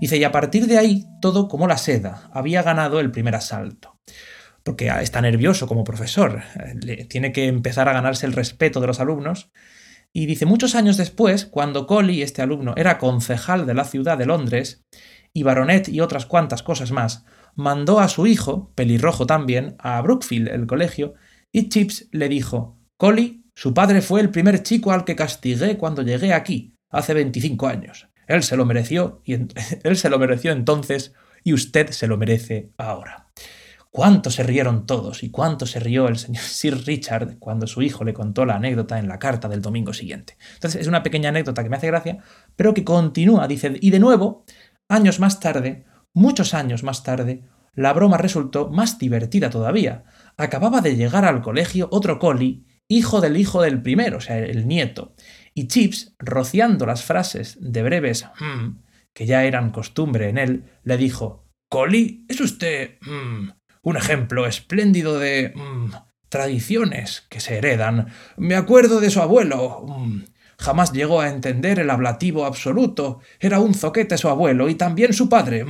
Dice, 0.00 0.16
y 0.16 0.24
a 0.24 0.32
partir 0.32 0.66
de 0.66 0.78
ahí, 0.78 1.06
todo 1.20 1.48
como 1.48 1.66
la 1.66 1.76
seda. 1.76 2.30
Había 2.32 2.62
ganado 2.62 3.00
el 3.00 3.10
primer 3.10 3.34
asalto. 3.34 3.98
Porque 4.62 4.88
está 5.00 5.20
nervioso 5.20 5.66
como 5.66 5.84
profesor. 5.84 6.42
tiene 7.08 7.32
que 7.32 7.46
empezar 7.46 7.88
a 7.88 7.92
ganarse 7.92 8.26
el 8.26 8.32
respeto 8.32 8.80
de 8.80 8.86
los 8.86 9.00
alumnos. 9.00 9.50
Y 10.12 10.26
dice, 10.26 10.46
muchos 10.46 10.74
años 10.74 10.96
después, 10.96 11.46
cuando 11.46 11.86
Collie, 11.86 12.22
este 12.22 12.42
alumno, 12.42 12.74
era 12.76 12.98
concejal 12.98 13.66
de 13.66 13.74
la 13.74 13.84
ciudad 13.84 14.16
de 14.18 14.26
Londres, 14.26 14.84
y 15.32 15.42
baronet 15.42 15.88
y 15.88 16.00
otras 16.00 16.26
cuantas 16.26 16.62
cosas 16.62 16.92
más, 16.92 17.24
mandó 17.54 18.00
a 18.00 18.08
su 18.08 18.26
hijo, 18.26 18.72
pelirrojo 18.74 19.26
también, 19.26 19.76
a 19.78 20.00
Brookfield, 20.00 20.48
el 20.48 20.66
colegio, 20.66 21.14
y 21.52 21.68
Chips 21.68 22.08
le 22.12 22.28
dijo, 22.28 22.78
Collie, 22.96 23.42
su 23.58 23.74
padre 23.74 24.02
fue 24.02 24.20
el 24.20 24.30
primer 24.30 24.62
chico 24.62 24.92
al 24.92 25.04
que 25.04 25.16
castigué 25.16 25.76
cuando 25.76 26.02
llegué 26.02 26.32
aquí, 26.32 26.76
hace 26.90 27.12
25 27.12 27.66
años. 27.66 28.08
Él 28.28 28.44
se 28.44 28.56
lo 28.56 28.64
mereció, 28.64 29.20
y 29.24 29.32
él 29.82 29.96
se 29.96 30.08
lo 30.08 30.20
mereció 30.20 30.52
entonces, 30.52 31.12
y 31.42 31.52
usted 31.52 31.90
se 31.90 32.06
lo 32.06 32.16
merece 32.16 32.70
ahora. 32.78 33.26
Cuánto 33.90 34.30
se 34.30 34.44
rieron 34.44 34.86
todos 34.86 35.24
y 35.24 35.30
cuánto 35.30 35.66
se 35.66 35.80
rió 35.80 36.06
el 36.06 36.18
señor 36.18 36.44
Sir 36.46 36.86
Richard 36.86 37.40
cuando 37.40 37.66
su 37.66 37.82
hijo 37.82 38.04
le 38.04 38.14
contó 38.14 38.46
la 38.46 38.54
anécdota 38.54 39.00
en 39.00 39.08
la 39.08 39.18
carta 39.18 39.48
del 39.48 39.60
domingo 39.60 39.92
siguiente. 39.92 40.36
Entonces 40.54 40.82
es 40.82 40.86
una 40.86 41.02
pequeña 41.02 41.30
anécdota 41.30 41.64
que 41.64 41.68
me 41.68 41.78
hace 41.78 41.88
gracia, 41.88 42.18
pero 42.54 42.74
que 42.74 42.84
continúa, 42.84 43.48
dice, 43.48 43.76
y 43.80 43.90
de 43.90 43.98
nuevo, 43.98 44.44
años 44.88 45.18
más 45.18 45.40
tarde, 45.40 45.84
Muchos 46.14 46.54
años 46.54 46.82
más 46.82 47.02
tarde, 47.02 47.44
la 47.74 47.92
broma 47.92 48.16
resultó 48.16 48.68
más 48.68 48.98
divertida 48.98 49.50
todavía. 49.50 50.04
Acababa 50.36 50.80
de 50.80 50.96
llegar 50.96 51.24
al 51.24 51.42
colegio 51.42 51.88
otro 51.92 52.18
coli, 52.18 52.66
hijo 52.88 53.20
del 53.20 53.36
hijo 53.36 53.62
del 53.62 53.82
primero, 53.82 54.18
o 54.18 54.20
sea, 54.20 54.38
el 54.38 54.66
nieto, 54.66 55.14
y 55.54 55.68
Chips, 55.68 56.14
rociando 56.18 56.86
las 56.86 57.04
frases 57.04 57.56
de 57.60 57.82
breves 57.82 58.26
hmm, 58.38 58.78
que 59.12 59.26
ya 59.26 59.44
eran 59.44 59.70
costumbre 59.70 60.28
en 60.28 60.38
él, 60.38 60.64
le 60.84 60.96
dijo 60.96 61.48
Collie, 61.68 62.24
es 62.28 62.40
usted 62.40 62.98
mm, 63.00 63.50
un 63.82 63.96
ejemplo 63.96 64.46
espléndido 64.46 65.18
de 65.18 65.52
mm, 65.54 65.90
tradiciones 66.28 67.26
que 67.28 67.40
se 67.40 67.58
heredan. 67.58 68.08
Me 68.36 68.54
acuerdo 68.54 69.00
de 69.00 69.10
su 69.10 69.20
abuelo. 69.20 69.84
Jamás 70.58 70.92
llegó 70.92 71.20
a 71.20 71.28
entender 71.28 71.78
el 71.78 71.90
ablativo 71.90 72.44
absoluto. 72.44 73.20
Era 73.38 73.60
un 73.60 73.74
zoquete 73.74 74.18
su 74.18 74.28
abuelo 74.28 74.68
y 74.68 74.74
también 74.74 75.12
su 75.12 75.28
padre. 75.28 75.64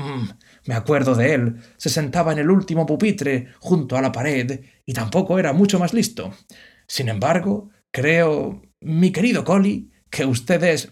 me 0.67 0.75
acuerdo 0.75 1.15
de 1.15 1.35
él. 1.35 1.57
Se 1.77 1.91
sentaba 1.91 2.33
en 2.33 2.39
el 2.39 2.51
último 2.51 2.87
pupitre, 2.87 3.49
junto 3.59 3.97
a 3.97 4.03
la 4.03 4.13
pared, 4.13 4.61
y 4.87 4.93
tampoco 4.93 5.39
era 5.39 5.53
mucho 5.53 5.79
más 5.79 5.93
listo. 5.93 6.33
Sin 6.89 7.09
embargo, 7.09 7.71
creo, 7.93 8.63
mi 8.81 9.13
querido 9.13 9.45
Collie, 9.45 9.91
que 10.11 10.25
usted 10.25 10.63
es 10.65 10.89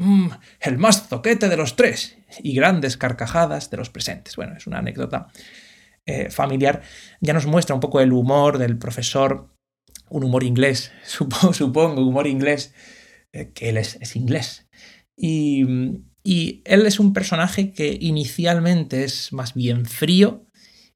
el 0.61 0.79
más 0.79 1.09
zoquete 1.09 1.49
de 1.49 1.57
los 1.57 1.75
tres, 1.75 2.17
y 2.43 2.55
grandes 2.55 2.97
carcajadas 2.97 3.71
de 3.71 3.77
los 3.77 3.91
presentes. 3.91 4.37
Bueno, 4.37 4.57
es 4.57 4.67
una 4.67 4.79
anécdota 4.79 5.29
eh, 6.05 6.31
familiar, 6.31 6.83
ya 7.21 7.33
nos 7.33 7.47
muestra 7.47 7.75
un 7.75 7.81
poco 7.81 8.01
el 8.01 8.13
humor 8.13 8.59
del 8.59 8.79
profesor, 8.79 9.53
un 10.09 10.25
humor 10.25 10.45
inglés, 10.45 10.93
supongo, 11.05 12.03
humor 12.03 12.27
inglés, 12.27 12.75
eh, 13.33 13.53
que 13.53 13.71
él 13.71 13.77
es, 13.77 14.17
inglés. 14.17 14.69
Y 15.17 15.63
él 16.65 16.87
es 16.87 17.01
un 17.01 17.13
personaje 17.13 17.73
que 17.73 17.97
inicialmente 18.01 19.05
es 19.05 19.33
más 19.33 19.55
bien 19.55 19.87
frío 19.87 20.47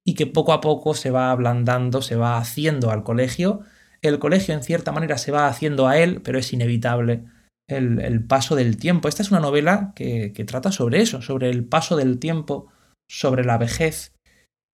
y 0.04 0.14
que 0.14 0.26
poco 0.26 0.52
a 0.52 0.60
poco 0.60 0.94
se 0.94 1.10
va 1.10 1.30
ablandando, 1.30 2.02
se 2.02 2.16
va 2.16 2.36
haciendo 2.36 2.90
al 2.90 3.02
colegio. 3.02 3.60
El 4.02 4.18
colegio 4.18 4.54
en 4.54 4.62
cierta 4.62 4.92
manera 4.92 5.18
se 5.18 5.32
va 5.32 5.46
haciendo 5.46 5.86
a 5.86 5.98
él, 5.98 6.22
pero 6.22 6.38
es 6.38 6.52
inevitable 6.52 7.24
el, 7.68 8.24
paso 8.24 8.56
del 8.56 8.76
tiempo. 8.76 9.08
Esta 9.08 9.22
es 9.22 9.30
una 9.30 9.40
novela 9.40 9.92
que, 9.94 10.32
que, 10.32 10.44
trata 10.44 10.72
sobre 10.72 11.00
eso, 11.00 11.22
sobre 11.22 11.50
el 11.50 11.64
paso 11.64 11.96
del 11.96 12.18
tiempo, 12.18 12.68
sobre 13.08 13.44
la 13.44 13.58
vejez, 13.58 14.12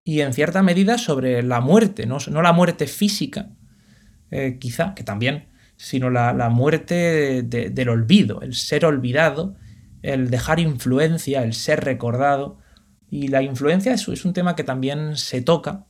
y 0.06 0.20
en 0.20 0.32
cierta 0.32 0.62
medida 0.62 0.98
sobre 0.98 1.42
la 1.42 1.60
muerte, 1.60 2.06
no, 2.06 2.18
no 2.30 2.40
la 2.40 2.52
muerte 2.52 2.86
física, 2.86 3.50
eh, 4.30 4.56
quizá, 4.60 4.94
que 4.94 5.02
también, 5.02 5.48
sino 5.76 6.10
la, 6.10 6.48
muerte 6.48 7.42
del 7.42 7.88
olvido, 7.88 8.40
el 8.40 8.54
ser 8.54 8.86
olvidado, 8.86 9.56
el 10.02 10.30
dejar 10.30 10.60
influencia, 10.60 11.42
el 11.42 11.54
ser 11.54 11.84
recordado. 11.84 12.58
Y 13.10 13.28
la 13.28 13.42
influencia 13.42 13.92
es 13.92 14.24
un 14.24 14.32
tema 14.32 14.54
que 14.54 14.62
también 14.62 15.16
se 15.16 15.42
toca, 15.42 15.85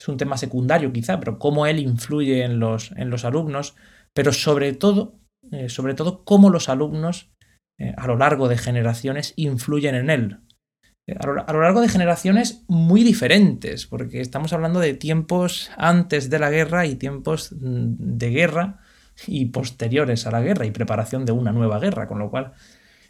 es 0.00 0.08
un 0.08 0.16
tema 0.16 0.36
secundario 0.36 0.92
quizá, 0.92 1.18
pero 1.18 1.38
cómo 1.38 1.66
él 1.66 1.78
influye 1.78 2.44
en 2.44 2.60
los, 2.60 2.92
en 2.92 3.10
los 3.10 3.24
alumnos, 3.24 3.74
pero 4.14 4.32
sobre 4.32 4.72
todo, 4.72 5.18
eh, 5.50 5.68
sobre 5.68 5.94
todo 5.94 6.24
cómo 6.24 6.50
los 6.50 6.68
alumnos 6.68 7.32
eh, 7.78 7.94
a 7.96 8.06
lo 8.06 8.16
largo 8.16 8.48
de 8.48 8.58
generaciones 8.58 9.32
influyen 9.36 9.94
en 9.94 10.10
él, 10.10 10.40
a 11.18 11.52
lo, 11.52 11.62
largo 11.62 11.80
de 11.80 11.88
generaciones 11.88 12.64
muy 12.68 13.02
diferentes, 13.02 13.86
porque 13.86 14.20
estamos 14.20 14.52
hablando 14.52 14.78
de 14.78 14.94
tiempos 14.94 15.70
antes 15.78 16.28
de 16.28 16.38
la 16.38 16.50
guerra 16.50 16.86
y 16.86 16.96
tiempos 16.96 17.52
mm, 17.52 17.94
de 17.98 18.30
guerra 18.30 18.80
y 19.26 19.46
posteriores 19.46 20.26
a 20.26 20.30
la 20.30 20.42
guerra 20.42 20.66
y 20.66 20.70
preparación 20.70 21.24
de 21.24 21.32
una 21.32 21.52
nueva 21.52 21.78
guerra, 21.78 22.06
con 22.06 22.18
lo 22.18 22.30
cual 22.30 22.52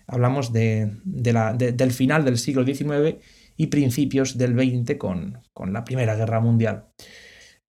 hablamos 0.07 0.53
de, 0.53 0.97
del 1.05 1.93
final 1.93 2.25
del 2.25 2.39
siglo 2.39 2.65
XIX 2.65 3.17
y 3.59 3.67
principios 3.67 4.39
del 4.39 4.55
XX 4.55 4.97
con, 4.97 5.43
con 5.53 5.75
la 5.75 5.85
Primera 5.85 6.15
Guerra 6.15 6.41
Mundial. 6.41 6.87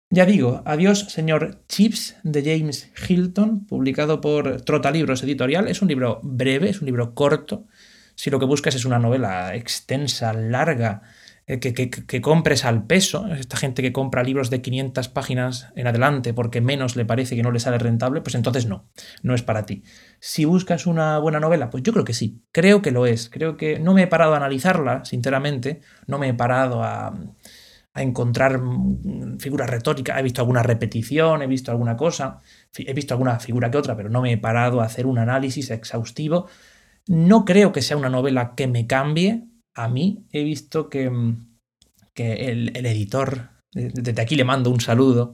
Ya 0.09 0.25
digo, 0.25 0.61
adiós, 0.65 0.99
señor 1.09 1.63
Chips, 1.67 2.17
de 2.23 2.43
James 2.43 2.91
Hilton, 3.07 3.65
publicado 3.65 4.21
por 4.21 4.61
Trotalibros 4.61 5.23
Editorial. 5.23 5.67
Es 5.67 5.81
un 5.81 5.87
libro 5.87 6.19
breve, 6.23 6.69
es 6.69 6.81
un 6.81 6.85
libro 6.85 7.15
corto, 7.15 7.65
si 8.15 8.29
lo 8.29 8.39
que 8.39 8.45
buscas 8.45 8.75
es 8.75 8.85
una 8.85 8.99
novela 8.99 9.55
extensa, 9.55 10.33
larga, 10.33 11.03
eh, 11.47 11.59
que, 11.59 12.21
compres 12.21 12.65
al 12.65 12.85
peso, 12.85 13.25
esta 13.27 13.55
gente 13.55 13.81
que 13.81 13.93
compra 13.93 14.23
libros 14.23 14.49
de 14.49 14.61
500 14.61 15.07
páginas 15.07 15.69
en 15.75 15.87
adelante 15.87 16.33
porque 16.33 16.61
menos 16.61 16.95
le 16.95 17.05
parece 17.05 17.35
que 17.35 17.43
no 17.43 17.51
le 17.51 17.59
sale 17.59 17.77
rentable, 17.77 18.21
pues 18.21 18.35
entonces 18.35 18.65
no, 18.65 18.89
no 19.23 19.33
es 19.33 19.43
para 19.43 19.65
ti. 19.65 19.83
Si 20.19 20.45
buscas 20.45 20.85
una 20.85 21.17
buena 21.19 21.39
novela, 21.39 21.69
pues 21.69 21.83
yo 21.83 21.93
creo 21.93 22.05
que 22.05 22.13
sí, 22.13 22.43
creo 22.51 22.81
que 22.81 22.91
lo 22.91 23.05
es, 23.05 23.29
creo 23.29 23.55
que 23.55 23.79
no 23.79 23.93
me 23.93 24.03
he 24.03 24.07
parado 24.07 24.33
a 24.33 24.37
analizarla, 24.37 25.05
sinceramente, 25.05 25.79
no 26.05 26.19
me 26.19 26.29
he 26.29 26.33
parado 26.33 26.83
a, 26.83 27.13
a 27.93 28.01
encontrar 28.03 28.61
figuras 29.39 29.69
retóricas, 29.69 30.19
he 30.19 30.23
visto 30.23 30.41
alguna 30.41 30.63
repetición, 30.63 31.41
he 31.41 31.47
visto 31.47 31.71
alguna 31.71 31.95
cosa, 31.95 32.39
he 32.77 32.93
visto 32.93 33.13
alguna 33.13 33.39
figura 33.39 33.71
que 33.71 33.77
otra, 33.77 33.95
pero 33.95 34.09
no 34.09 34.21
me 34.21 34.33
he 34.33 34.37
parado 34.37 34.81
a 34.81 34.85
hacer 34.85 35.05
un 35.05 35.17
análisis 35.17 35.71
exhaustivo 35.71 36.47
no 37.07 37.45
creo 37.45 37.71
que 37.71 37.81
sea 37.81 37.97
una 37.97 38.09
novela 38.09 38.53
que 38.55 38.67
me 38.67 38.85
cambie. 38.85 39.47
A 39.77 39.87
mí 39.87 40.27
he 40.31 40.43
visto 40.43 40.89
que, 40.89 41.09
mm, 41.09 41.57
el, 42.15 42.85
editor, 42.85 43.51
desde 43.71 44.21
aquí 44.21 44.35
le 44.35 44.43
mando 44.43 44.71
un 44.71 44.81
saludo, 44.81 45.33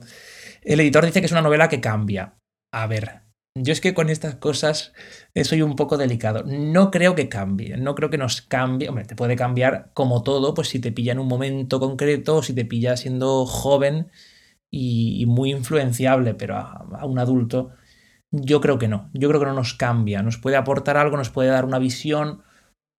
el 0.62 0.80
editor 0.80 1.06
dice 1.06 1.20
que 1.20 1.26
es 1.26 1.32
una 1.32 1.40
novela 1.40 1.68
que 1.68 1.80
cambia. 1.80 2.36
A 2.72 2.86
ver, 2.86 3.22
yo 3.56 3.72
es 3.72 3.80
que 3.80 3.94
con 3.94 4.10
estas 4.10 4.34
cosas 4.36 4.92
eh, 5.32 5.44
soy 5.44 5.62
un 5.62 5.76
poco 5.76 5.96
delicado. 5.96 6.44
No 6.46 6.90
creo 6.90 7.14
que 7.14 7.30
cambie, 7.30 7.78
no 7.78 7.94
creo 7.94 8.10
que 8.10 8.18
nos 8.18 8.42
cambie. 8.42 8.88
Hombre, 8.88 9.06
te 9.06 9.16
puede 9.16 9.34
cambiar 9.34 9.92
como 9.94 10.22
todo, 10.22 10.52
pues 10.52 10.68
si 10.68 10.78
te 10.78 10.92
pilla 10.92 11.12
en 11.12 11.20
un 11.20 11.28
momento 11.28 11.80
concreto, 11.80 12.42
si 12.42 12.54
te 12.54 12.66
pilla 12.66 12.96
siendo 12.98 13.46
joven 13.46 14.10
y, 14.70 15.24
muy 15.26 15.52
influenciable, 15.52 16.34
pero 16.34 16.56
a 16.56 17.06
un 17.06 17.18
adulto 17.18 17.72
yo 18.42 18.60
creo 18.60 18.78
que 18.78 18.88
no, 18.88 19.10
yo 19.12 19.28
creo 19.28 19.40
que 19.40 19.46
no 19.46 19.54
nos 19.54 19.74
cambia, 19.74 20.22
nos 20.22 20.38
puede 20.38 20.56
aportar 20.56 20.96
algo, 20.96 21.16
nos 21.16 21.30
puede 21.30 21.50
dar 21.50 21.64
una 21.64 21.78
visión, 21.78 22.42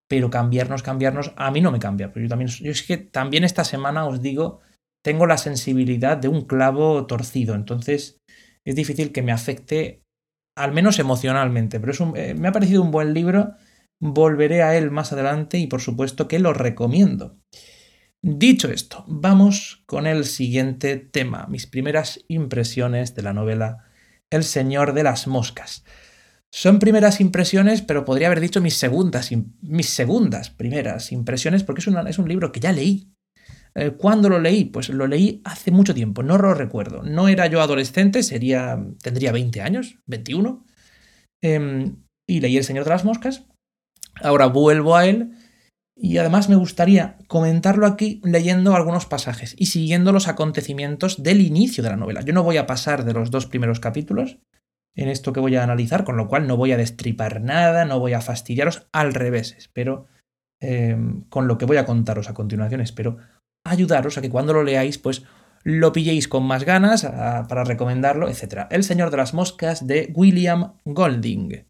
pero 0.08 0.30
cambiarnos, 0.30 0.84
cambiarnos, 0.84 1.34
a 1.36 1.52
mí 1.52 1.62
no 1.62 1.72
me 1.72 1.80
cambia. 1.80 2.12
Pero 2.12 2.26
yo 2.26 2.30
también, 2.30 2.50
yo 2.50 2.72
es 2.72 2.84
que 2.84 2.98
también 2.98 3.44
esta 3.44 3.64
semana 3.64 4.06
os 4.06 4.22
digo, 4.22 4.62
tengo 5.04 5.26
la 5.26 5.38
sensibilidad 5.38 6.18
de 6.18 6.28
un 6.28 6.46
clavo 6.46 7.06
torcido, 7.06 7.56
entonces 7.56 8.18
es 8.66 8.76
difícil 8.76 9.12
que 9.12 9.22
me 9.22 9.32
afecte, 9.32 10.02
al 10.58 10.72
menos 10.72 11.00
emocionalmente, 11.00 11.80
pero 11.80 11.92
es 11.92 12.02
eh, 12.16 12.34
me 12.34 12.48
ha 12.48 12.52
parecido 12.52 12.82
un 12.82 12.92
buen 12.92 13.14
libro, 13.14 13.54
volveré 14.02 14.64
a 14.64 14.76
él 14.78 14.92
más 14.92 15.14
adelante 15.14 15.58
y 15.58 15.68
por 15.68 15.82
supuesto 15.82 16.28
que 16.28 16.40
lo 16.40 16.54
recomiendo. 16.54 17.38
Dicho 18.24 18.72
esto, 18.72 19.06
vamos 19.08 19.84
con 19.86 20.08
el 20.08 20.26
siguiente 20.26 20.98
tema, 20.98 21.46
mis 21.48 21.68
primeras 21.68 22.26
impresiones 22.28 23.14
de 23.14 23.22
la 23.22 23.34
novela 23.34 23.86
el 24.32 24.44
Señor 24.44 24.94
de 24.94 25.04
las 25.04 25.28
Moscas. 25.28 25.86
Son 26.58 26.80
primeras 26.80 27.20
impresiones, 27.20 27.82
pero 27.82 28.06
podría 28.06 28.28
haber 28.28 28.40
dicho 28.40 28.62
mis 28.62 28.78
segundas, 28.78 29.30
mis 29.60 29.90
segundas 29.90 30.52
primeras 30.52 31.12
impresiones, 31.12 31.66
porque 31.66 31.82
es, 31.82 31.88
es 32.08 32.18
un 32.18 32.30
libro 32.30 32.54
que 32.54 32.62
ya 32.62 32.72
leí. 32.72 33.12
Eh, 33.76 33.92
¿Cuándo 33.92 34.30
lo 34.30 34.40
leí? 34.40 34.64
Pues 34.64 34.88
lo 34.88 35.06
leí 35.06 35.42
hace 35.44 35.72
mucho 35.72 35.94
tiempo, 35.94 36.24
no 36.24 36.38
lo 36.38 36.54
recuerdo. 36.54 37.04
No 37.04 37.28
era 37.28 37.48
yo 37.48 37.60
adolescente, 37.60 38.24
sería, 38.24 38.82
tendría 39.04 39.34
20 39.34 39.62
años, 39.62 40.00
21, 40.06 40.66
em, 41.42 41.98
y 42.26 42.40
leí 42.40 42.56
El 42.56 42.64
Señor 42.64 42.86
de 42.86 42.92
las 42.92 43.04
Moscas. 43.04 43.44
Ahora 44.22 44.46
vuelvo 44.46 44.96
a 44.96 45.08
él 45.08 45.32
y 45.94 46.20
además 46.20 46.48
me 46.48 46.56
gustaría 46.56 47.18
comentarlo 47.28 47.86
aquí 47.86 48.22
leyendo 48.24 48.78
algunos 48.78 49.06
pasajes 49.06 49.56
y 49.58 49.66
siguiendo 49.66 50.14
los 50.14 50.30
acontecimientos 50.30 51.22
del 51.22 51.42
inicio 51.42 51.84
de 51.84 51.90
la 51.90 51.98
novela. 51.98 52.22
Yo 52.22 52.32
no 52.32 52.44
voy 52.44 52.56
a 52.56 52.66
pasar 52.66 53.04
de 53.04 53.12
los 53.12 53.30
dos 53.30 53.46
primeros 53.46 53.82
capítulos 53.82 54.38
en 54.96 55.10
esto 55.10 55.34
que 55.34 55.40
voy 55.40 55.56
a 55.56 55.64
analizar, 55.64 56.04
con 56.04 56.18
lo 56.18 56.28
cual 56.28 56.48
no 56.48 56.58
voy 56.58 56.72
a 56.72 56.78
destripar 56.78 57.42
nada, 57.42 57.86
no 57.86 58.00
voy 58.00 58.14
a 58.14 58.22
fastidiaros, 58.22 58.88
al 58.92 59.14
revés, 59.14 59.56
espero, 59.58 60.08
em, 60.62 61.22
con 61.30 61.48
lo 61.48 61.58
que 61.58 61.66
voy 61.66 61.78
a 61.78 61.86
contaros 61.86 62.30
a 62.30 62.34
continuación, 62.34 62.82
espero 62.82 63.18
ayudaros 63.66 64.18
a 64.18 64.22
que 64.22 64.30
cuando 64.30 64.54
lo 64.54 64.64
leáis, 64.64 64.98
pues 64.98 65.24
lo 65.64 65.92
pilléis 65.92 66.28
con 66.28 66.44
más 66.44 66.64
ganas 66.64 67.04
para 67.04 67.64
recomendarlo, 67.64 68.30
etc. 68.30 68.68
El 68.70 68.84
Señor 68.84 69.10
de 69.10 69.18
las 69.18 69.34
Moscas 69.34 69.88
de 69.88 70.12
William 70.14 70.74
Golding. 70.86 71.66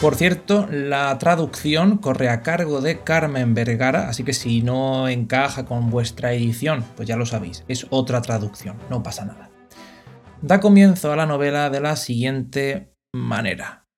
Por 0.00 0.14
cierto, 0.14 0.68
la 0.70 1.18
traducción 1.18 1.98
corre 1.98 2.28
a 2.28 2.42
cargo 2.42 2.80
de 2.80 3.00
Carmen 3.00 3.54
Vergara, 3.54 4.08
así 4.08 4.22
que 4.22 4.32
si 4.32 4.62
no 4.62 5.08
encaja 5.08 5.64
con 5.64 5.90
vuestra 5.90 6.32
edición, 6.32 6.84
pues 6.94 7.08
ya 7.08 7.16
lo 7.16 7.26
sabéis, 7.26 7.64
es 7.66 7.84
otra 7.90 8.22
traducción, 8.22 8.76
no 8.90 9.02
pasa 9.02 9.24
nada. 9.24 9.50
Da 10.40 10.60
comienzo 10.60 11.12
a 11.12 11.16
la 11.16 11.26
novela 11.26 11.68
de 11.68 11.80
la 11.80 11.96
siguiente 11.96 12.94
manera. 13.12 13.88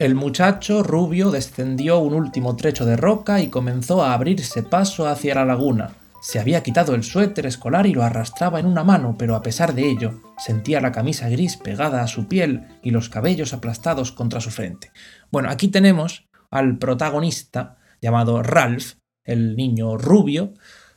El 0.00 0.16
muchacho 0.16 0.82
rubio 0.82 1.30
descendió 1.30 2.00
un 2.00 2.14
último 2.14 2.56
trecho 2.56 2.84
de 2.84 2.96
roca 2.96 3.40
y 3.40 3.48
comenzó 3.48 4.02
a 4.02 4.12
abrirse 4.12 4.64
paso 4.64 5.06
hacia 5.06 5.36
la 5.36 5.44
laguna, 5.44 5.92
se 6.26 6.40
había 6.40 6.64
quitado 6.64 6.96
el 6.96 7.04
suéter 7.04 7.46
escolar 7.46 7.86
y 7.86 7.94
lo 7.94 8.02
arrastraba 8.02 8.58
en 8.58 8.66
una 8.66 8.82
mano, 8.82 9.14
pero 9.16 9.36
a 9.36 9.42
pesar 9.42 9.76
de 9.76 9.88
ello, 9.88 10.22
sentía 10.36 10.80
la 10.80 10.90
camisa 10.90 11.28
gris 11.28 11.56
pegada 11.56 12.02
a 12.02 12.08
su 12.08 12.26
piel 12.26 12.66
y 12.82 12.90
los 12.90 13.08
cabellos 13.08 13.52
aplastados 13.52 14.10
contra 14.10 14.40
su 14.40 14.50
frente. 14.50 14.90
Bueno, 15.30 15.50
aquí 15.50 15.68
tenemos 15.68 16.26
al 16.50 16.78
protagonista 16.78 17.78
llamado 18.02 18.42
Ralph, 18.42 18.94
el 19.24 19.54
niño 19.54 19.98
rubio, 19.98 20.54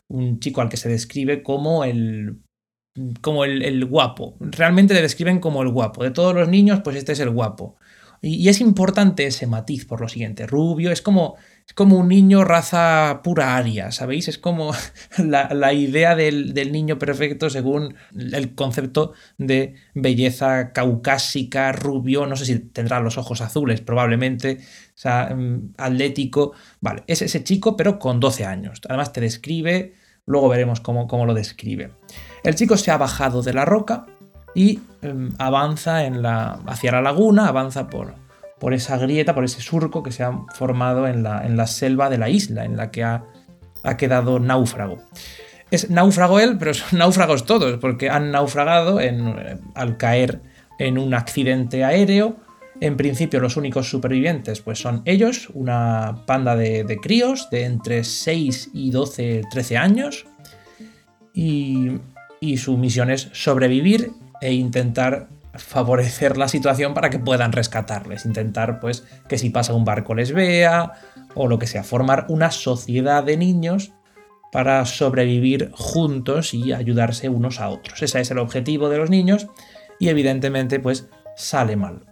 un 0.07 0.39
chico 0.39 0.61
al 0.61 0.69
que 0.69 0.77
se 0.77 0.89
describe 0.89 1.43
como 1.43 1.83
el 1.83 2.39
como 3.21 3.45
el, 3.45 3.85
guapo. 3.85 4.35
Realmente 4.39 4.95
le 4.95 5.03
describen 5.03 5.39
como 5.39 5.61
el 5.61 5.69
guapo. 5.69 6.03
De 6.03 6.09
todos 6.09 6.33
los 6.33 6.49
niños, 6.49 6.81
pues 6.83 6.95
este 6.95 7.11
es 7.11 7.19
el 7.19 7.29
guapo. 7.29 7.77
Y, 8.19 8.49
es 8.49 8.61
importante 8.61 9.27
ese 9.27 9.45
matiz 9.45 9.85
por 9.85 10.01
lo 10.01 10.09
siguiente. 10.09 10.47
Rubio 10.47 10.91
es 10.91 11.03
como, 11.03 11.35
es 11.69 11.73
como 11.75 11.97
un 11.97 12.07
niño 12.07 12.43
raza 12.45 13.21
pura 13.23 13.55
aria, 13.55 13.91
¿sabéis? 13.91 14.27
Es 14.27 14.39
como 14.39 14.73
la, 15.19 15.71
idea 15.71 16.15
del, 16.15 16.71
niño 16.71 16.97
perfecto 16.97 17.51
según 17.51 17.93
el 18.11 18.55
concepto 18.55 19.13
de 19.37 19.75
belleza 19.93 20.73
caucásica, 20.73 21.71
rubio, 21.71 22.25
no 22.25 22.35
sé 22.35 22.45
si 22.45 22.57
tendrá 22.57 22.99
los 23.01 23.19
ojos 23.19 23.41
azules, 23.41 23.81
probablemente, 23.81 24.57
mm, 25.05 25.75
atlético. 25.77 26.53
Vale, 26.81 27.03
es 27.05 27.21
ese 27.21 27.43
chico, 27.43 27.77
pero 27.77 27.99
con 27.99 28.19
12 28.19 28.45
años. 28.45 28.81
Además 28.89 29.13
te 29.13 29.21
describe, 29.21 29.93
luego 30.25 30.49
veremos 30.49 30.79
cómo, 30.81 31.07
cómo 31.07 31.27
lo 31.27 31.35
describe. 31.35 31.91
El 32.43 32.55
chico 32.55 32.77
se 32.77 32.89
ha 32.89 32.97
bajado 32.97 33.43
de 33.43 33.53
la 33.53 33.65
roca 33.65 34.07
y 34.55 34.79
em, 35.03 35.29
avanza 35.37 36.03
en 36.05 36.23
la, 36.23 36.61
hacia 36.65 36.93
la 36.93 37.03
laguna, 37.03 37.47
avanza 37.47 37.91
por, 37.91 38.15
por 38.59 38.73
esa 38.73 38.97
grieta, 38.97 39.33
por 39.33 39.45
ese 39.45 39.61
surco 39.61 40.03
que 40.03 40.11
se 40.11 40.23
ha 40.23 40.31
formado 40.53 41.07
en 41.07 41.23
la, 41.23 41.45
en 41.45 41.57
la 41.57 41.67
selva 41.67 42.09
de 42.09 42.17
la 42.17 42.29
isla, 42.29 42.65
en 42.65 42.77
la 42.77 42.91
que 42.91 43.03
ha, 43.03 43.23
ha, 43.83 43.97
quedado 43.97 44.39
náufrago. 44.39 44.97
Es 45.71 45.89
náufrago 45.89 46.39
él, 46.39 46.57
pero 46.57 46.73
son 46.73 46.99
náufragos 46.99 47.45
todos, 47.45 47.77
porque 47.79 48.09
han 48.09 48.31
naufragado 48.31 48.99
en, 48.99 49.59
al 49.75 49.97
caer 49.97 50.41
en 50.77 50.97
un 50.97 51.13
accidente 51.13 51.83
aéreo. 51.83 52.37
En 52.81 52.95
principio 52.95 53.41
los 53.41 53.57
únicos 53.57 53.89
supervivientes 53.89 54.61
pues 54.61 54.79
son 54.79 55.01
ellos, 55.03 55.49
una 55.53 56.23
panda 56.25 56.55
de, 56.55 56.85
de 56.85 56.97
críos 56.97 57.49
de 57.49 57.65
entre 57.65 58.03
6 58.03 58.71
y 58.73 58.91
12, 58.91 59.41
13 59.51 59.77
años. 59.77 60.25
Y, 61.33 61.99
y 62.39 62.57
su 62.57 62.77
misión 62.77 63.09
es 63.09 63.29
sobrevivir 63.33 64.11
e 64.41 64.53
intentar 64.53 65.27
favorecer 65.59 66.37
la 66.37 66.47
situación 66.47 66.93
para 66.93 67.09
que 67.09 67.19
puedan 67.19 67.51
rescatarles, 67.51 68.25
intentar 68.25 68.79
pues 68.79 69.03
que 69.27 69.37
si 69.37 69.49
pasa 69.49 69.73
un 69.73 69.85
barco 69.85 70.15
les 70.15 70.31
vea 70.31 70.93
o 71.35 71.47
lo 71.47 71.59
que 71.59 71.67
sea, 71.67 71.83
formar 71.83 72.25
una 72.29 72.51
sociedad 72.51 73.23
de 73.23 73.37
niños 73.37 73.91
para 74.51 74.85
sobrevivir 74.85 75.71
juntos 75.73 76.53
y 76.53 76.73
ayudarse 76.73 77.29
unos 77.29 77.59
a 77.59 77.69
otros. 77.69 78.01
Ese 78.01 78.19
es 78.19 78.31
el 78.31 78.39
objetivo 78.39 78.89
de 78.89 78.97
los 78.97 79.09
niños 79.09 79.47
y 79.99 80.09
evidentemente 80.09 80.79
pues 80.79 81.07
sale 81.35 81.75
mal. 81.75 82.05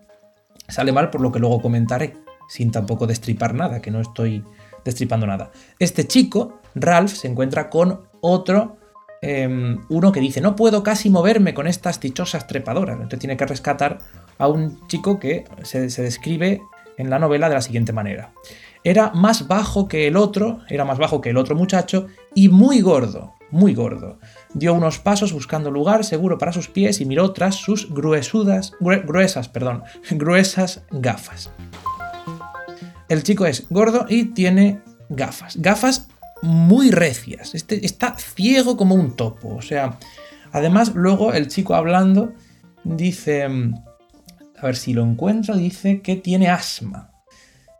Sale 0.67 0.91
mal 0.91 1.09
por 1.09 1.21
lo 1.21 1.31
que 1.31 1.39
luego 1.39 1.61
comentaré, 1.61 2.17
sin 2.49 2.71
tampoco 2.71 3.07
destripar 3.07 3.53
nada, 3.53 3.81
que 3.81 3.91
no 3.91 4.01
estoy 4.01 4.43
destripando 4.83 5.25
nada. 5.25 5.51
Este 5.79 6.05
chico, 6.05 6.61
Ralph, 6.75 7.11
se 7.11 7.27
encuentra 7.27 7.69
con 7.69 8.01
otro 8.21 8.77
Em, 9.21 9.79
uno 9.89 10.11
que 10.11 10.19
dice, 10.19 10.41
no 10.41 10.55
puedo 10.55 10.83
casi 10.83 11.09
moverme 11.09 11.53
con 11.53 11.67
estas 11.67 11.99
dichosas 11.99 12.47
trepadoras. 12.47 12.95
Entonces 12.95 13.19
tiene 13.19 13.37
que 13.37 13.45
rescatar 13.45 13.99
a 14.37 14.47
un 14.47 14.87
chico 14.87 15.19
que 15.19 15.45
se, 15.63 15.79
describe 15.81 16.61
en 16.97 17.09
la 17.09 17.19
novela 17.19 17.49
de 17.49 17.55
la 17.55 17.61
siguiente 17.61 17.93
manera. 17.93 18.33
Era 18.83 19.11
más 19.13 19.47
bajo 19.47 19.87
que 19.87 20.07
el 20.07 20.17
otro, 20.17 20.59
era 20.69 20.85
más 20.85 20.97
bajo 20.97 21.21
que 21.21 21.31
el 21.31 21.37
otro 21.37 21.55
muchacho 21.55 22.07
y 22.35 22.49
muy 22.49 22.81
gordo, 22.81 23.33
muy 23.49 23.73
gordo. 23.73 24.19
Dio 24.53 24.73
unos 24.73 24.99
pasos 24.99 25.33
buscando 25.33 25.71
lugar 25.71 26.05
seguro 26.05 26.37
para 26.37 26.53
sus 26.53 26.69
pies 26.69 27.01
y 27.01 27.05
miró 27.05 27.33
tras 27.33 27.55
sus 27.55 27.93
gruesudas, 27.93 28.73
gruesas, 28.79 29.49
perdón, 29.49 29.83
gruesas 30.11 30.83
gafas. 30.91 31.49
El 33.09 33.23
chico 33.23 33.45
es 33.45 33.67
gordo 33.69 34.05
y 34.07 34.25
tiene 34.25 34.81
gafas. 35.09 35.57
Gafas 35.57 36.07
muy 36.41 36.91
recias. 36.91 37.55
Este 37.55 37.85
está 37.85 38.15
ciego 38.15 38.77
como 38.77 38.95
un 38.95 39.15
topo. 39.15 39.55
O 39.55 39.61
sea, 39.61 39.97
además, 40.51 40.93
luego 40.95 41.33
el 41.33 41.47
chico 41.47 41.75
hablando 41.75 42.33
dice. 42.83 43.47
Mm, 43.47 43.73
a 44.57 44.65
ver 44.65 44.75
si 44.75 44.93
lo 44.93 45.03
encuentro. 45.03 45.55
Dice 45.55 46.01
que 46.01 46.15
tiene 46.15 46.49
asma. 46.49 47.11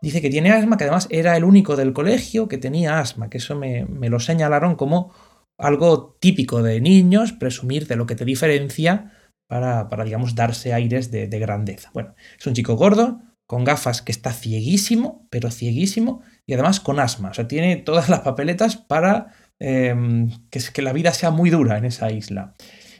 Dice 0.01 0.21
que 0.21 0.29
tiene 0.29 0.51
asma, 0.51 0.77
que 0.77 0.83
además 0.83 1.07
era 1.09 1.35
el 1.35 1.43
único 1.43 1.75
del 1.75 1.91
colegio 1.91 2.47
que 2.47 2.59
tenía 2.59 2.99
asma, 2.99 3.29
que 3.29 3.39
eso 3.39 3.55
me, 3.55 3.85
lo 4.09 4.19
señalaron 4.19 4.75
como 4.75 5.11
algo 5.57 6.15
típico 6.19 6.61
de 6.61 6.79
niños, 6.81 7.33
presumir 7.33 7.87
de 7.87 7.95
lo 7.95 8.05
que 8.05 8.13
te 8.13 8.23
diferencia 8.23 9.11
para, 9.47 9.89
para 9.89 10.03
digamos, 10.03 10.35
darse 10.35 10.71
aires 10.71 11.09
de, 11.09 11.27
de 11.27 11.39
grandeza. 11.39 11.89
Bueno, 11.93 12.13
es 12.37 12.45
un 12.45 12.53
chico 12.53 12.75
gordo, 12.75 13.21
con 13.47 13.63
gafas 13.63 14.01
que 14.01 14.11
está 14.11 14.33
cieguísimo, 14.33 15.25
pero 15.29 15.49
cieguísimo, 15.49 16.21
y 16.45 16.53
además 16.53 16.79
con 16.79 16.99
asma. 16.99 17.29
O 17.29 17.33
sea, 17.33 17.47
tiene 17.47 17.77
todas 17.77 18.09
las 18.09 18.19
papeletas 18.19 18.75
para 18.75 19.33
em, 19.59 20.29
que, 20.49 20.81
la 20.81 20.93
vida 20.93 21.13
sea 21.13 21.31
muy 21.31 21.49
dura 21.49 21.77
en 21.77 21.85
esa 21.85 22.11
isla. 22.11 22.53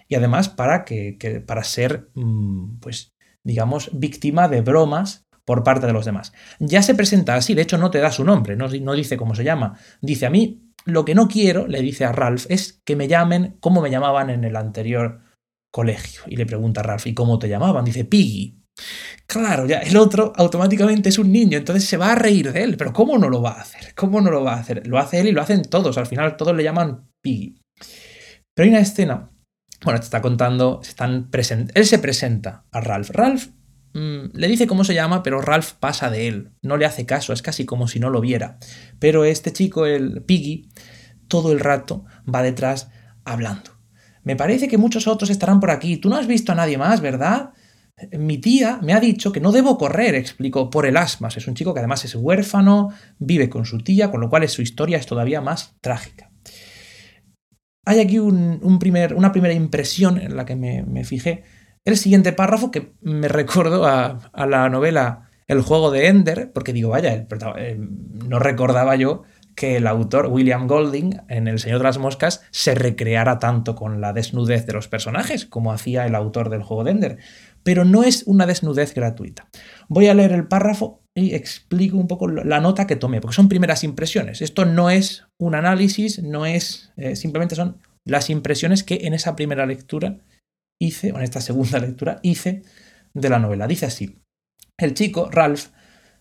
Y 0.08 0.16
además 0.16 0.50
para, 0.50 0.86
que, 0.86 1.44
para 1.46 1.64
ser, 1.64 2.10
mm, 2.16 2.80
pues, 2.80 3.14
digamos, 3.44 3.92
víctima 3.94 4.48
de 4.48 4.62
bromas 4.62 5.28
por 5.46 5.64
parte 5.64 5.86
de 5.86 5.94
los 5.94 6.06
demás. 6.06 6.34
Ya 6.60 6.82
se 6.82 6.96
presenta 6.96 7.36
así, 7.36 7.54
de 7.54 7.62
hecho 7.62 7.78
no 7.78 7.92
te 7.92 8.00
da 8.00 8.12
su 8.12 8.24
nombre, 8.24 8.56
no, 8.56 8.68
no 8.68 8.94
dice 8.94 9.18
cómo 9.18 9.36
se 9.36 9.44
llama. 9.44 9.78
Dice 10.02 10.26
a 10.26 10.30
mí, 10.30 10.68
lo 10.86 11.04
que 11.04 11.16
no 11.16 11.28
quiero, 11.28 11.68
le 11.68 11.82
dice 11.82 12.06
a 12.06 12.14
Ralph, 12.14 12.46
es 12.50 12.82
que 12.86 12.96
me 12.96 13.10
llamen 13.10 13.58
como 13.60 13.82
me 13.82 13.92
llamaban 13.92 14.30
en 14.30 14.46
el 14.46 14.56
anterior 14.56 15.22
colegio. 15.72 16.22
Y 16.28 16.38
le 16.38 16.46
pregunta 16.46 16.80
a 16.80 16.84
Ralph, 16.84 17.08
¿y 17.08 17.14
cómo 17.14 17.40
te 17.40 17.50
llamaban? 17.50 17.84
Dice 17.84 18.06
Piggy. 18.06 18.67
Claro, 19.26 19.66
ya 19.66 19.80
el 19.80 19.98
otro 19.98 20.32
automáticamente 20.36 21.10
es 21.10 21.20
un 21.20 21.32
niño, 21.32 21.58
entonces 21.58 21.84
se 21.84 21.98
va 21.98 22.14
a 22.14 22.16
reír 22.16 22.54
de 22.54 22.64
él, 22.64 22.78
pero 22.78 22.94
¿cómo 22.94 23.18
no 23.18 23.30
lo 23.30 23.42
va 23.42 23.52
a 23.52 23.62
hacer? 23.62 23.94
¿Cómo 23.96 24.22
no 24.22 24.32
lo 24.32 24.44
va 24.44 24.54
a 24.54 24.60
hacer? 24.60 24.88
Lo 24.88 25.00
hace 25.00 25.20
él 25.20 25.28
y 25.28 25.32
lo 25.32 25.42
hacen 25.42 25.64
todos, 25.64 25.98
al 25.98 26.06
final 26.06 26.38
todos 26.38 26.56
le 26.56 26.64
llaman 26.64 27.10
Piggy. 27.22 27.60
Pero 28.54 28.66
hay 28.66 28.70
una 28.70 28.80
escena, 28.80 29.30
bueno, 29.84 30.00
te 30.00 30.06
está 30.06 30.22
contando, 30.22 30.82
están 30.82 31.30
él 31.74 31.86
se 31.86 32.00
presenta 32.00 32.66
a 32.72 32.80
Ralph. 32.80 33.10
Ralph 33.10 33.48
mm, 33.94 34.30
le 34.34 34.48
dice 34.48 34.66
cómo 34.66 34.84
se 34.84 34.94
llama, 34.94 35.24
pero 35.24 35.42
Ralph 35.42 35.74
pasa 35.74 36.10
de 36.10 36.28
él, 36.28 36.52
no 36.62 36.78
le 36.78 36.86
hace 36.86 37.06
caso, 37.06 37.34
es 37.34 37.42
casi 37.42 37.66
como 37.66 37.88
si 37.88 38.00
no 38.00 38.10
lo 38.10 38.22
viera. 38.22 38.60
Pero 39.00 39.26
este 39.26 39.52
chico, 39.52 39.86
el 39.86 40.24
Piggy, 40.24 40.70
todo 41.28 41.52
el 41.52 41.60
rato 41.60 42.06
va 42.34 42.44
detrás 42.44 42.90
hablando. 43.26 43.72
Me 44.24 44.36
parece 44.36 44.68
que 44.68 44.78
muchos 44.78 45.08
otros 45.08 45.30
estarán 45.30 45.60
por 45.60 45.72
aquí. 45.72 45.98
Tú 45.98 46.10
no 46.10 46.18
has 46.18 46.28
visto 46.28 46.52
a 46.52 46.56
nadie 46.56 46.78
más, 46.78 47.02
¿verdad? 47.02 47.52
Mi 48.20 48.38
tía 48.38 48.80
me 48.84 48.94
ha 48.94 49.00
dicho 49.00 49.32
que 49.32 49.40
no 49.40 49.52
debo 49.52 49.78
correr, 49.78 50.14
explicó, 50.14 50.70
por 50.70 50.86
el 50.86 50.98
asma. 50.98 51.30
Es 51.36 51.48
un 51.48 51.56
chico 51.56 51.74
que 51.74 51.80
además 51.80 52.06
es 52.06 52.14
huérfano, 52.14 52.90
vive 53.18 53.50
con 53.50 53.66
su 53.66 53.80
tía, 53.80 54.12
con 54.12 54.22
lo 54.22 54.30
cual 54.30 54.48
su 54.50 54.62
historia 54.62 54.98
es 54.98 55.08
todavía 55.08 55.42
más 55.42 55.76
trágica. 55.82 56.30
Hay 57.86 58.00
aquí 58.00 58.20
una 58.20 58.82
primera 59.32 59.54
impresión 59.54 60.20
en 60.20 60.36
la 60.36 60.46
que 60.46 60.56
me, 60.56 61.04
fijé. 61.06 61.44
El 61.86 61.98
siguiente 61.98 62.34
párrafo 62.34 62.70
que 62.70 62.92
me 63.02 63.30
recuerdo 63.30 63.88
a, 63.88 64.30
la 64.46 64.70
novela 64.70 65.30
El 65.48 65.62
juego 65.62 65.90
de 65.90 66.08
Ender, 66.08 66.52
porque 66.54 66.74
digo, 66.74 66.90
vaya, 66.90 67.14
eh, 67.14 67.80
no 67.80 68.40
recordaba 68.40 68.96
yo 68.98 69.24
que 69.56 69.78
el 69.78 69.88
autor 69.88 70.28
William 70.28 70.68
Golding 70.68 71.22
en 71.30 71.48
El 71.48 71.60
Señor 71.60 71.80
de 71.80 71.86
las 71.86 71.98
Moscas 71.98 72.44
se 72.52 72.76
recreara 72.76 73.40
tanto 73.40 73.74
con 73.74 74.02
la 74.02 74.14
desnudez 74.14 74.68
de 74.68 74.74
los 74.74 74.88
personajes 74.88 75.46
como 75.46 75.72
hacía 75.72 76.06
el 76.06 76.14
autor 76.14 76.50
del 76.50 76.62
juego 76.62 76.84
de 76.84 76.92
Ender 76.92 77.18
pero 77.68 77.84
no 77.84 78.06
es 78.06 78.24
una 78.28 78.46
desnudez 78.46 78.94
gratuita. 78.94 79.50
Voy 79.90 80.08
a 80.08 80.14
leer 80.14 80.32
el 80.32 80.48
párrafo 80.48 81.02
y 81.14 81.36
explico 81.36 81.98
un 81.98 82.08
poco 82.08 82.30
la 82.30 82.62
nota 82.62 82.88
que 82.88 82.96
tomé, 82.96 83.20
porque 83.20 83.36
son 83.36 83.50
primeras 83.50 83.84
impresiones. 83.84 84.42
Esto 84.42 84.64
no 84.64 84.90
es 84.90 85.26
un 85.38 85.54
análisis, 85.54 86.24
no 86.24 86.46
es, 86.46 86.94
eh, 86.96 87.18
simplemente 87.18 87.56
son 87.56 87.82
las 88.06 88.30
impresiones 88.30 88.86
que 88.86 89.00
en 89.02 89.14
esa 89.14 89.36
primera 89.36 89.66
lectura 89.66 90.20
hice, 90.80 91.12
o 91.12 91.18
en 91.18 91.24
esta 91.24 91.42
segunda 91.42 91.80
lectura 91.80 92.22
hice 92.24 92.62
de 93.14 93.30
la 93.30 93.38
novela. 93.38 93.68
Dice 93.68 93.88
así, 93.88 94.22
el 94.78 94.94
chico, 94.94 95.30
Ralph, 95.30 95.66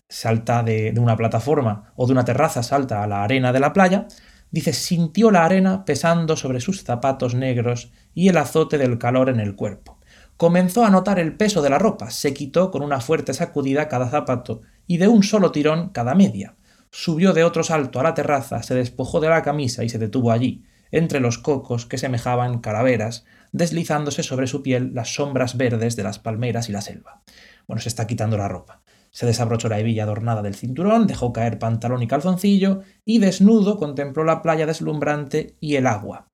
salta 0.09 0.63
de, 0.63 0.91
de 0.91 0.99
una 0.99 1.15
plataforma 1.15 1.93
o 1.95 2.07
de 2.07 2.11
una 2.11 2.25
terraza, 2.25 2.61
salta 2.61 3.03
a 3.03 3.07
la 3.07 3.23
arena 3.23 3.53
de 3.53 3.61
la 3.61 3.71
playa, 3.71 4.07
dice, 4.51 4.73
sintió 4.73 5.31
la 5.31 5.45
arena 5.45 5.85
pesando 5.85 6.35
sobre 6.35 6.59
sus 6.59 6.83
zapatos 6.83 7.35
negros 7.35 7.93
y 8.13 8.27
el 8.27 8.35
azote 8.35 8.77
del 8.77 8.97
calor 8.97 9.29
en 9.29 9.39
el 9.39 9.55
cuerpo. 9.55 9.96
Comenzó 10.37 10.85
a 10.85 10.91
notar 10.91 11.17
el 11.17 11.35
peso 11.35 11.63
de 11.63 11.71
la 11.71 11.79
ropa, 11.79 12.11
se 12.11 12.31
quitó 12.31 12.69
con 12.69 12.83
una 12.83 13.01
fuerte 13.01 13.33
sacudida 13.33 13.87
cada 13.87 14.07
zapato 14.07 14.61
y 14.85 14.97
de 14.97 15.07
un 15.07 15.23
solo 15.23 15.51
tirón 15.51 15.89
cada 15.89 16.13
media. 16.13 16.55
Subió 16.91 17.33
de 17.33 17.43
otro 17.43 17.63
salto 17.63 17.99
a 17.99 18.03
la 18.03 18.13
terraza, 18.13 18.61
se 18.61 18.75
despojó 18.75 19.19
de 19.19 19.29
la 19.29 19.41
camisa 19.41 19.83
y 19.83 19.89
se 19.89 19.97
detuvo 19.97 20.31
allí, 20.31 20.63
entre 20.91 21.21
los 21.21 21.39
cocos 21.39 21.87
que 21.87 21.97
semejaban 21.97 22.59
calaveras, 22.59 23.25
deslizándose 23.51 24.21
sobre 24.21 24.45
su 24.45 24.61
piel 24.61 24.93
las 24.93 25.15
sombras 25.15 25.57
verdes 25.57 25.95
de 25.95 26.03
las 26.03 26.19
palmeras 26.19 26.69
y 26.69 26.71
la 26.71 26.81
selva. 26.81 27.23
Bueno, 27.67 27.81
se 27.81 27.89
está 27.89 28.05
quitando 28.05 28.37
la 28.37 28.47
ropa. 28.47 28.81
Se 29.09 29.25
desabrochó 29.25 29.69
la 29.69 29.79
hebilla 29.79 30.03
adornada 30.03 30.43
del 30.43 30.53
cinturón, 30.53 31.07
dejó 31.07 31.33
caer 31.33 31.57
pantalón 31.57 32.03
y 32.03 32.07
calzoncillo, 32.07 32.81
y 33.05 33.17
desnudo 33.17 33.77
contempló 33.77 34.23
la 34.23 34.43
playa 34.43 34.67
deslumbrante 34.67 35.55
y 35.59 35.75
el 35.75 35.87
agua. 35.87 36.27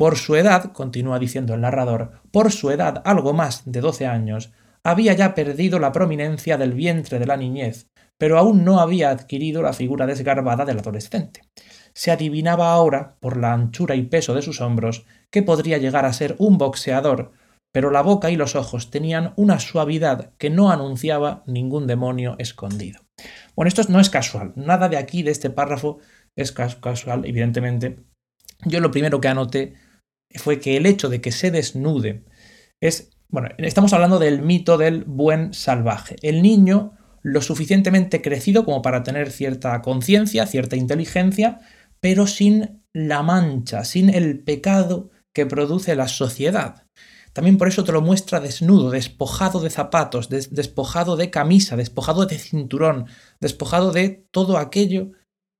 Por 0.00 0.16
su 0.16 0.34
edad, 0.34 0.72
continúa 0.72 1.18
diciendo 1.18 1.52
el 1.52 1.60
narrador, 1.60 2.22
por 2.32 2.52
su 2.52 2.70
edad 2.70 3.02
algo 3.04 3.34
más 3.34 3.64
de 3.66 3.82
doce 3.82 4.06
años, 4.06 4.50
había 4.82 5.12
ya 5.12 5.34
perdido 5.34 5.78
la 5.78 5.92
prominencia 5.92 6.56
del 6.56 6.72
vientre 6.72 7.18
de 7.18 7.26
la 7.26 7.36
niñez, 7.36 7.86
pero 8.16 8.38
aún 8.38 8.64
no 8.64 8.80
había 8.80 9.10
adquirido 9.10 9.60
la 9.60 9.74
figura 9.74 10.06
desgarbada 10.06 10.64
del 10.64 10.78
adolescente. 10.78 11.42
Se 11.92 12.10
adivinaba 12.10 12.72
ahora, 12.72 13.18
por 13.20 13.36
la 13.36 13.52
anchura 13.52 13.94
y 13.94 14.04
peso 14.04 14.32
de 14.32 14.40
sus 14.40 14.62
hombros, 14.62 15.04
que 15.30 15.42
podría 15.42 15.76
llegar 15.76 16.06
a 16.06 16.14
ser 16.14 16.34
un 16.38 16.56
boxeador, 16.56 17.32
pero 17.70 17.90
la 17.90 18.00
boca 18.00 18.30
y 18.30 18.36
los 18.36 18.56
ojos 18.56 18.90
tenían 18.90 19.34
una 19.36 19.58
suavidad 19.58 20.32
que 20.38 20.48
no 20.48 20.70
anunciaba 20.70 21.42
ningún 21.46 21.86
demonio 21.86 22.36
escondido. 22.38 23.02
Bueno, 23.54 23.68
esto 23.68 23.82
no 23.90 24.00
es 24.00 24.08
casual, 24.08 24.54
nada 24.56 24.88
de 24.88 24.96
aquí, 24.96 25.22
de 25.22 25.32
este 25.32 25.50
párrafo, 25.50 25.98
es 26.36 26.52
casual, 26.52 27.26
evidentemente. 27.26 27.98
Yo 28.64 28.80
lo 28.80 28.90
primero 28.90 29.20
que 29.20 29.28
anoté 29.28 29.74
fue 30.36 30.60
que 30.60 30.76
el 30.76 30.86
hecho 30.86 31.08
de 31.08 31.20
que 31.20 31.32
se 31.32 31.50
desnude 31.50 32.24
es, 32.80 33.10
bueno, 33.28 33.48
estamos 33.58 33.92
hablando 33.92 34.18
del 34.18 34.42
mito 34.42 34.78
del 34.78 35.04
buen 35.04 35.52
salvaje. 35.54 36.16
El 36.22 36.42
niño 36.42 36.92
lo 37.22 37.42
suficientemente 37.42 38.22
crecido 38.22 38.64
como 38.64 38.82
para 38.82 39.02
tener 39.02 39.30
cierta 39.30 39.80
conciencia, 39.82 40.46
cierta 40.46 40.76
inteligencia, 40.76 41.60
pero 42.00 42.26
sin 42.26 42.82
la 42.92 43.22
mancha, 43.22 43.84
sin 43.84 44.08
el 44.08 44.40
pecado 44.42 45.10
que 45.34 45.46
produce 45.46 45.94
la 45.94 46.08
sociedad. 46.08 46.86
También 47.32 47.58
por 47.58 47.68
eso 47.68 47.84
te 47.84 47.92
lo 47.92 48.00
muestra 48.00 48.40
desnudo, 48.40 48.90
despojado 48.90 49.60
de 49.60 49.70
zapatos, 49.70 50.28
despojado 50.28 51.16
de 51.16 51.30
camisa, 51.30 51.76
despojado 51.76 52.26
de 52.26 52.38
cinturón, 52.38 53.06
despojado 53.40 53.92
de 53.92 54.26
todo 54.32 54.58
aquello 54.58 55.12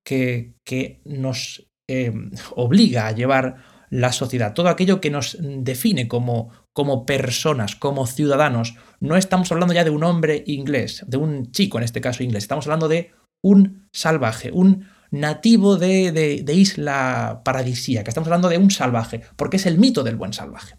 que, 0.05 0.55
que 0.65 1.01
nos 1.05 1.69
eh, 1.89 2.13
obliga 2.57 3.07
a 3.07 3.13
llevar 3.13 3.63
la 3.91 4.13
sociedad, 4.13 4.55
todo 4.55 4.69
aquello 4.69 5.01
que 5.01 5.11
nos 5.11 5.37
define 5.41 6.09
como, 6.09 6.51
como 6.73 7.05
personas, 7.05 7.75
como 7.75 8.07
ciudadanos. 8.07 8.77
No 9.01 9.17
estamos 9.17 9.51
hablando 9.51 9.75
ya 9.75 9.85
de 9.85 9.91
un 9.91 10.05
hombre 10.05 10.45
inglés, 10.47 11.05
de 11.07 11.17
un 11.17 11.51
chico 11.51 11.77
en 11.79 11.85
este 11.85 12.01
caso 12.01 12.23
inglés, 12.23 12.45
estamos 12.45 12.67
hablando 12.67 12.89
de 12.89 13.11
un 13.43 13.89
salvaje, 13.93 14.51
un 14.53 14.87
nativo 15.11 15.77
de, 15.77 16.13
de, 16.13 16.55
isla 16.55 17.43
paradisíaca, 17.45 18.11
estamos 18.11 18.29
hablando 18.29 18.49
de 18.49 18.59
un 18.59 18.71
salvaje, 18.71 19.23
porque 19.37 19.57
es 19.57 19.67
el 19.67 19.79
mito 19.79 20.05
del 20.05 20.17
buen 20.17 20.33
salvaje. 20.33 20.77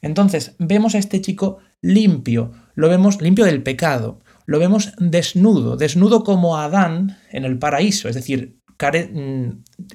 Entonces, 0.00 0.54
vemos 0.58 0.94
a 0.94 0.98
este 0.98 1.20
chico 1.20 1.58
limpio, 1.82 2.52
lo 2.74 2.88
vemos 2.88 3.20
limpio 3.20 3.44
del 3.44 3.62
pecado, 3.62 4.20
lo 4.46 4.58
vemos 4.58 4.92
desnudo, 4.98 5.76
desnudo 5.76 6.24
como 6.24 6.56
Adán 6.56 7.18
en 7.30 7.44
el 7.44 7.58
paraíso, 7.58 8.08
es 8.08 8.14
decir, 8.14 8.58
mm, 8.80 9.48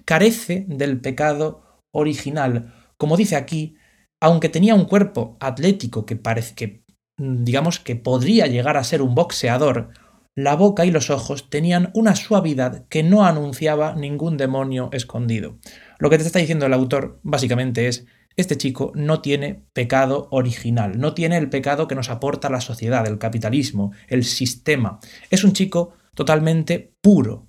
carece 0.05 0.65
del 0.67 1.01
pecado 1.01 1.62
original. 1.93 2.73
Como 2.97 3.15
dice 3.15 3.37
aquí, 3.37 3.77
aunque 4.19 4.49
tenía 4.49 4.75
un 4.75 4.85
cuerpo 4.85 5.37
atlético 5.39 6.05
que 6.05 6.17
parece 6.17 6.55
que, 6.55 6.83
mm, 7.17 7.43
digamos, 7.45 7.79
que 7.79 7.95
podría 7.95 8.47
llegar 8.47 8.75
a 8.75 8.83
ser 8.83 9.01
un 9.01 9.15
boxeador, 9.15 9.91
la 10.35 10.55
boca 10.55 10.85
y 10.85 10.91
los 10.91 11.09
ojos 11.09 11.49
tenían 11.49 11.91
una 11.93 12.15
suavidad 12.15 12.87
que 12.89 13.03
no 13.03 13.25
anunciaba 13.25 13.93
ningún 13.95 14.35
demonio 14.35 14.89
escondido. 14.91 15.59
Lo 15.99 16.09
que 16.09 16.17
te 16.17 16.23
está 16.23 16.39
diciendo 16.39 16.65
el 16.65 16.73
autor 16.73 17.19
básicamente 17.23 17.87
es 17.87 18.05
este 18.35 18.57
chico 18.57 18.91
no 18.95 19.21
tiene 19.21 19.63
pecado 19.73 20.27
original, 20.31 20.99
no 20.99 21.13
tiene 21.13 21.37
el 21.37 21.49
pecado 21.49 21.87
que 21.87 21.95
nos 21.95 22.09
aporta 22.09 22.49
la 22.49 22.61
sociedad, 22.61 23.05
el 23.05 23.19
capitalismo, 23.19 23.91
el 24.07 24.23
sistema. 24.23 24.99
Es 25.29 25.43
un 25.43 25.53
chico 25.53 25.93
totalmente 26.15 26.95
puro. 27.01 27.47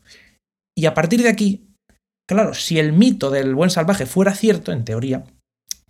Y 0.75 0.87
a 0.87 0.95
partir 0.95 1.23
de 1.23 1.31
aquí, 1.31 1.74
claro, 2.27 2.55
si 2.55 2.79
el 2.79 2.93
mito 2.93 3.31
del 3.31 3.55
buen 3.55 3.71
salvaje 3.71 4.07
fuera 4.07 4.35
cierto, 4.35 4.73
en 4.73 4.85
teoría, 4.85 5.25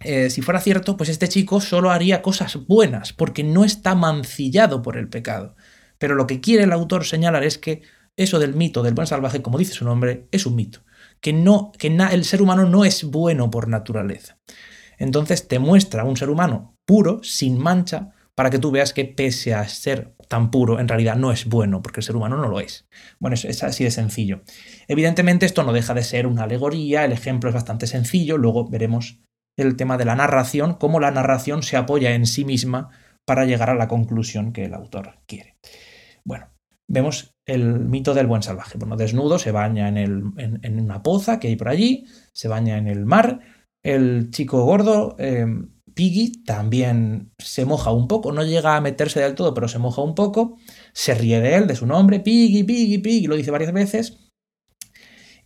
eh, 0.01 0.31
si 0.31 0.42
fuera 0.42 0.61
cierto, 0.61 0.97
pues 0.97 1.09
este 1.09 1.29
chico 1.29 1.61
solo 1.61 1.90
haría 1.90 2.23
cosas 2.23 2.59
buenas, 2.66 3.12
porque 3.12 3.42
no 3.42 3.64
está 3.64 3.94
mancillado 3.94 4.83
por 4.83 4.97
el 4.97 5.09
pecado. 5.09 5.57
Pero 5.99 6.14
lo 6.14 6.27
que 6.27 6.40
quiere 6.40 6.64
el 6.64 6.73
autor 6.73 7.05
señalar 7.05 7.44
es 7.44 7.59
que 7.59 7.83
eso 8.16 8.38
del 8.38 8.55
mito 8.55 8.83
del 8.83 8.94
buen 8.94 9.07
salvaje, 9.07 9.42
como 9.42 9.59
dice 9.59 9.73
su 9.73 9.85
nombre, 9.85 10.29
es 10.31 10.47
un 10.47 10.57
mito. 10.57 10.81
Que, 11.20 11.33
no, 11.33 11.73
que 11.79 11.88
el 11.88 12.25
ser 12.25 12.42
humano 12.42 12.68
no 12.68 12.85
es 12.85 13.05
bueno 13.05 13.51
por 13.51 13.68
naturaleza. 13.68 14.38
Entonces 14.99 15.49
te 15.49 15.59
muestra 15.59 16.05
un 16.05 16.16
ser 16.16 16.29
humano 16.29 16.77
puro, 16.85 17.20
sin 17.23 17.59
mancha, 17.59 18.11
para 18.35 18.51
que 18.51 18.59
tú 18.59 18.70
veas 18.70 18.92
que 18.92 19.05
pese 19.05 19.55
a 19.55 19.66
ser 19.68 20.14
tan 20.29 20.51
puro, 20.51 20.81
en 20.81 20.88
realidad 20.88 21.16
no 21.16 21.31
es 21.31 21.47
bueno, 21.47 21.83
porque 21.83 22.01
el 22.01 22.05
ser 22.05 22.16
humano 22.16 22.37
no 22.37 22.49
lo 22.49 22.61
es. 22.61 22.88
Bueno, 23.20 23.35
es, 23.35 23.62
así 23.62 23.85
de 23.85 23.90
sencillo. 23.90 24.42
Evidentemente 24.88 25.47
esto 25.47 25.62
no 25.62 25.73
deja 25.73 25.94
de 25.94 26.03
ser 26.03 26.27
una 26.27 26.44
alegoría, 26.44 27.05
el 27.05 27.12
ejemplo 27.12 27.49
es 27.49 27.55
bastante 27.55 27.87
sencillo, 27.87 28.37
luego 28.37 28.68
veremos 28.68 29.20
el 29.57 29.77
tema 29.77 29.97
de 29.97 30.05
la 30.05 30.16
narración, 30.16 30.75
cómo 30.75 30.99
la 30.99 31.11
narración 31.11 31.62
se 31.62 31.77
apoya 31.77 32.14
en 32.14 32.27
sí 32.27 32.44
misma 32.44 32.90
para 33.25 33.44
llegar 33.44 33.70
a 33.70 33.75
la 33.75 33.88
conclusión 33.88 34.53
que 34.53 34.64
el 34.64 34.75
autor 34.75 35.18
quiere. 35.27 35.57
Bueno, 36.25 36.49
vemos 36.88 37.35
el 37.47 37.79
mito 37.81 38.14
del 38.14 38.27
buen 38.27 38.42
salvaje. 38.42 38.79
Bueno, 38.79 38.97
desnudo 38.97 39.38
se 39.38 39.53
baña 39.53 39.88
en, 39.88 40.35
en 40.37 40.81
una 40.81 41.03
poza 41.03 41.38
que 41.38 41.49
hay 41.49 41.57
por 41.57 41.68
allí, 41.68 42.07
se 42.33 42.49
baña 42.49 42.79
en 42.79 42.88
el 42.88 43.07
mar, 43.07 43.40
el 43.85 44.31
chico 44.31 44.64
gordo, 44.64 45.14
em, 45.18 45.73
Piggy, 45.94 46.44
también 46.44 47.33
se 47.38 47.64
moja 47.64 47.92
un 47.92 48.09
poco, 48.09 48.33
no 48.33 48.44
llega 48.44 48.76
a 48.76 48.80
meterse 48.80 49.20
del 49.20 49.35
todo, 49.35 49.54
pero 49.54 49.68
se 49.68 49.78
moja 49.78 50.02
un 50.02 50.14
poco, 50.14 50.57
se 50.92 51.14
ríe 51.14 51.40
de 51.40 51.54
él, 51.57 51.66
de 51.66 51.76
su 51.76 51.87
nombre, 51.87 52.20
Piggy, 52.20 52.64
Piggy, 52.64 52.98
Piggy, 52.98 53.26
lo 53.26 53.37
dice 53.37 53.50
varias 53.50 53.72
veces, 53.72 54.18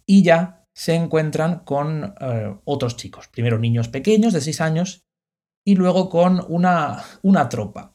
y 0.07 0.23
ya 0.23 0.65
se 0.75 0.95
encuentran 0.95 1.61
con 1.65 2.15
eh, 2.21 2.57
otros 2.65 2.97
chicos, 2.97 3.29
primero 3.29 3.59
niños 3.59 3.89
pequeños 3.89 4.33
de 4.33 4.41
6 4.41 4.61
años 4.61 5.03
y 5.67 5.75
luego 5.75 6.09
con 6.09 6.43
una, 6.49 7.05
una 7.23 7.49
tropa. 7.49 7.95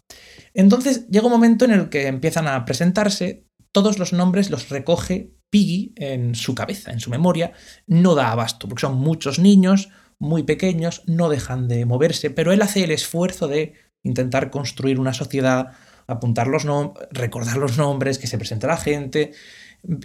Entonces 0.53 1.07
llega 1.07 1.25
un 1.25 1.31
momento 1.31 1.65
en 1.65 1.71
el 1.71 1.89
que 1.89 2.07
empiezan 2.07 2.47
a 2.47 2.65
presentarse, 2.65 3.47
todos 3.71 3.97
los 3.97 4.13
nombres 4.13 4.51
los 4.51 4.69
recoge 4.69 5.33
Piggy 5.49 5.93
en 5.95 6.35
su 6.35 6.55
cabeza, 6.55 6.91
en 6.91 6.99
su 6.99 7.09
memoria, 7.09 7.53
no 7.87 8.15
da 8.15 8.31
abasto, 8.31 8.67
porque 8.67 8.81
son 8.81 8.97
muchos 8.97 9.39
niños, 9.39 9.89
muy 10.23 10.43
pequeños, 10.43 11.03
no 11.05 11.27
dejan 11.27 11.67
de 11.67 11.85
moverse, 11.85 12.29
pero 12.29 12.53
él 12.53 12.61
hace 12.61 12.85
el 12.85 12.91
esfuerzo 12.91 13.49
de 13.49 13.73
intentar 14.03 14.49
construir 14.49 14.97
una 14.97 15.13
sociedad, 15.13 15.73
apuntar 16.07 16.47
los 16.47 16.63
nombres, 16.63 17.07
recordar 17.11 17.57
los 17.57 17.77
nombres, 17.77 18.19
que 18.19 18.27
se 18.27 18.37
presente 18.37 18.65
la 18.65 18.77
gente. 18.77 19.31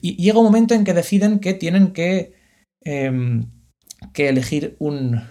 Y 0.02 0.16
llega 0.16 0.40
un 0.40 0.44
momento 0.44 0.74
en 0.74 0.83
que 0.83 0.92
deciden 0.92 1.38
que 1.38 1.54
tienen 1.54 1.92
que, 1.92 2.33
em, 2.83 3.48
que 4.12 4.28
elegir 4.28 4.76
un, 4.81 5.22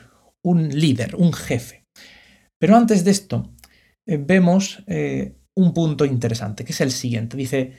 un, 0.41 0.69
líder, 0.69 1.17
un 1.17 1.33
jefe. 1.33 1.83
Pero 2.57 2.77
antes 2.77 3.03
de 3.03 3.11
esto, 3.11 3.53
eh, 4.05 4.17
vemos 4.17 4.83
eh, 4.87 5.35
un 5.53 5.73
punto 5.73 6.05
interesante, 6.05 6.63
que 6.63 6.71
es 6.71 6.79
el 6.79 6.91
siguiente. 6.91 7.35
Dice, 7.35 7.73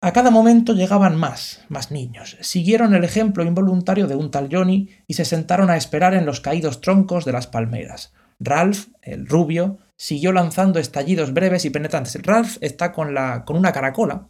a 0.00 0.12
cada 0.12 0.30
momento 0.30 0.74
llegaban 0.74 1.16
más, 1.16 1.64
más 1.68 1.90
niños. 1.90 2.36
Siguieron 2.40 2.94
el 2.94 3.04
ejemplo 3.04 3.44
involuntario 3.44 4.06
de 4.06 4.14
un 4.14 4.30
tal 4.30 4.48
Johnny 4.50 4.90
y 5.06 5.14
se 5.14 5.24
sentaron 5.24 5.70
a 5.70 5.76
esperar 5.76 6.14
en 6.14 6.24
los 6.24 6.40
caídos 6.40 6.80
troncos 6.80 7.24
de 7.24 7.32
las 7.32 7.48
palmeras. 7.48 8.12
Ralph, 8.38 8.86
el 9.02 9.26
rubio, 9.26 9.78
siguió 9.96 10.32
lanzando 10.32 10.78
estallidos 10.78 11.32
breves 11.34 11.64
y 11.64 11.70
penetrantes. 11.70 12.22
Ralph 12.22 12.58
está 12.60 12.92
con, 12.92 13.12
la, 13.12 13.44
con 13.44 13.56
una 13.56 13.72
caracola, 13.72 14.28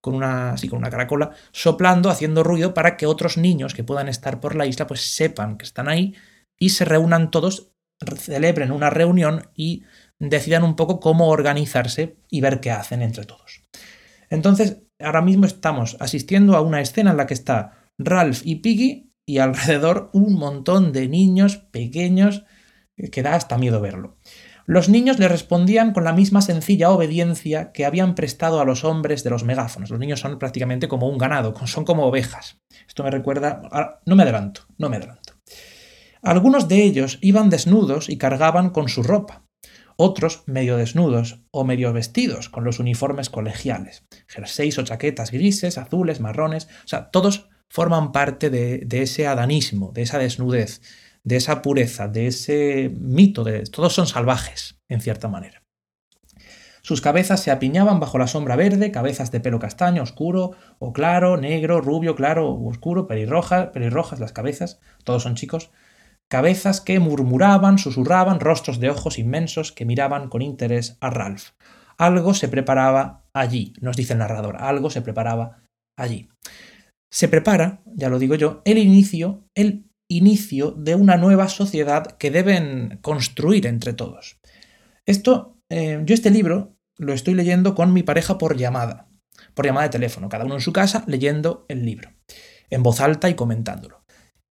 con 0.00 0.14
una, 0.14 0.56
sí, 0.56 0.68
con 0.68 0.78
una 0.78 0.90
caracola, 0.90 1.32
soplando, 1.50 2.10
haciendo 2.10 2.44
ruido 2.44 2.72
para 2.72 2.96
que 2.96 3.06
otros 3.06 3.36
niños 3.36 3.74
que 3.74 3.82
puedan 3.82 4.08
estar 4.08 4.38
por 4.38 4.54
la 4.54 4.66
isla 4.66 4.86
pues 4.86 5.00
sepan 5.14 5.58
que 5.58 5.64
están 5.64 5.88
ahí 5.88 6.14
y 6.56 6.70
se 6.70 6.84
reúnan 6.84 7.32
todos, 7.32 7.72
celebren 8.16 8.70
una 8.70 8.90
reunión 8.90 9.50
y 9.56 9.82
decidan 10.20 10.62
un 10.62 10.76
poco 10.76 11.00
cómo 11.00 11.28
organizarse 11.28 12.16
y 12.30 12.40
ver 12.40 12.60
qué 12.60 12.70
hacen 12.70 13.02
entre 13.02 13.24
todos. 13.24 13.64
Entonces, 14.30 14.82
ahora 15.00 15.22
mismo 15.22 15.46
estamos 15.46 15.96
asistiendo 16.00 16.56
a 16.56 16.60
una 16.60 16.80
escena 16.80 17.12
en 17.12 17.16
la 17.16 17.26
que 17.26 17.34
está 17.34 17.88
Ralph 17.98 18.42
y 18.44 18.56
Piggy 18.56 19.12
y 19.26 19.38
alrededor 19.38 20.10
un 20.12 20.34
montón 20.34 20.92
de 20.92 21.08
niños 21.08 21.56
pequeños 21.56 22.44
que 23.12 23.22
da 23.22 23.34
hasta 23.34 23.58
miedo 23.58 23.80
verlo. 23.80 24.16
Los 24.66 24.88
niños 24.88 25.18
le 25.18 25.28
respondían 25.28 25.92
con 25.92 26.04
la 26.04 26.12
misma 26.12 26.42
sencilla 26.42 26.90
obediencia 26.90 27.72
que 27.72 27.86
habían 27.86 28.14
prestado 28.14 28.60
a 28.60 28.64
los 28.64 28.84
hombres 28.84 29.24
de 29.24 29.30
los 29.30 29.44
megáfonos. 29.44 29.88
Los 29.88 29.98
niños 29.98 30.20
son 30.20 30.38
prácticamente 30.38 30.88
como 30.88 31.08
un 31.08 31.16
ganado, 31.16 31.54
son 31.66 31.84
como 31.84 32.04
ovejas. 32.04 32.60
Esto 32.86 33.02
me 33.02 33.10
recuerda... 33.10 33.62
No 34.04 34.14
me 34.14 34.24
adelanto, 34.24 34.62
no 34.76 34.90
me 34.90 34.96
adelanto. 34.96 35.34
Algunos 36.20 36.68
de 36.68 36.82
ellos 36.82 37.18
iban 37.22 37.48
desnudos 37.48 38.10
y 38.10 38.18
cargaban 38.18 38.70
con 38.70 38.88
su 38.88 39.02
ropa 39.02 39.47
otros 40.00 40.44
medio 40.46 40.76
desnudos 40.76 41.40
o 41.50 41.64
medio 41.64 41.92
vestidos 41.92 42.48
con 42.48 42.62
los 42.62 42.78
uniformes 42.78 43.30
colegiales, 43.30 44.04
jerseys 44.28 44.78
o 44.78 44.84
chaquetas 44.84 45.32
grises, 45.32 45.76
azules, 45.76 46.20
marrones, 46.20 46.68
o 46.84 46.88
sea, 46.88 47.10
todos 47.10 47.48
forman 47.68 48.12
parte 48.12 48.48
de, 48.48 48.86
ese 48.90 49.26
adanismo, 49.26 49.90
de 49.92 50.02
esa 50.02 50.18
desnudez, 50.18 50.82
de 51.24 51.36
esa 51.36 51.62
pureza, 51.62 52.06
de 52.06 52.28
ese 52.28 52.92
mito, 52.96 53.42
de 53.42 53.64
todos 53.64 53.92
son 53.92 54.06
salvajes, 54.06 54.78
en 54.88 55.00
cierta 55.00 55.26
manera. 55.26 55.64
Sus 56.80 57.00
cabezas 57.00 57.42
se 57.42 57.50
apiñaban 57.50 57.98
bajo 57.98 58.18
la 58.18 58.28
sombra 58.28 58.54
verde, 58.54 58.92
cabezas 58.92 59.32
de 59.32 59.40
pelo 59.40 59.58
castaño, 59.58 60.04
oscuro 60.04 60.52
o 60.78 60.92
claro, 60.92 61.36
negro, 61.36 61.80
rubio, 61.80 62.14
claro 62.14 62.48
o 62.48 62.68
oscuro, 62.68 63.08
pelirrojas, 63.08 63.70
pelirrojas 63.70 64.20
las 64.20 64.32
cabezas, 64.32 64.78
todos 65.02 65.24
son 65.24 65.34
chicos, 65.34 65.72
cabezas 66.28 66.80
que 66.80 67.00
murmuraban, 67.00 67.78
susurraban, 67.78 68.40
rostros 68.40 68.78
de 68.80 68.90
ojos 68.90 69.18
inmensos 69.18 69.72
que 69.72 69.84
miraban 69.84 70.28
con 70.28 70.42
interés 70.42 70.96
a 71.00 71.10
Ralph. 71.10 71.50
Algo 71.96 72.34
se 72.34 72.48
preparaba 72.48 73.24
allí, 73.32 73.72
nos 73.80 73.96
dice 73.96 74.12
el 74.12 74.20
narrador, 74.20 74.56
algo 74.58 74.90
se 74.90 75.02
preparaba 75.02 75.62
allí. 75.96 76.28
Se 77.10 77.28
prepara, 77.28 77.82
ya 77.86 78.10
lo 78.10 78.18
digo 78.18 78.34
yo, 78.34 78.62
el 78.64 78.78
inicio, 78.78 79.48
el 79.54 79.90
inicio 80.08 80.72
de 80.72 80.94
una 80.94 81.16
nueva 81.16 81.48
sociedad 81.48 82.18
que 82.18 82.30
deben 82.30 82.98
construir 83.02 83.66
entre 83.66 83.94
todos. 83.94 84.38
Esto, 85.06 85.58
eh, 85.70 86.02
yo 86.04 86.14
este 86.14 86.30
libro 86.30 86.76
lo 86.98 87.14
estoy 87.14 87.34
leyendo 87.34 87.74
con 87.74 87.92
mi 87.92 88.02
pareja 88.02 88.36
por 88.36 88.56
llamada, 88.56 89.08
por 89.54 89.64
llamada 89.64 89.86
de 89.86 89.92
teléfono, 89.92 90.28
cada 90.28 90.44
uno 90.44 90.54
en 90.54 90.60
su 90.60 90.72
casa 90.72 91.04
leyendo 91.06 91.64
el 91.68 91.84
libro, 91.84 92.10
en 92.70 92.82
voz 92.82 93.00
alta 93.00 93.30
y 93.30 93.34
comentándolo. 93.34 94.04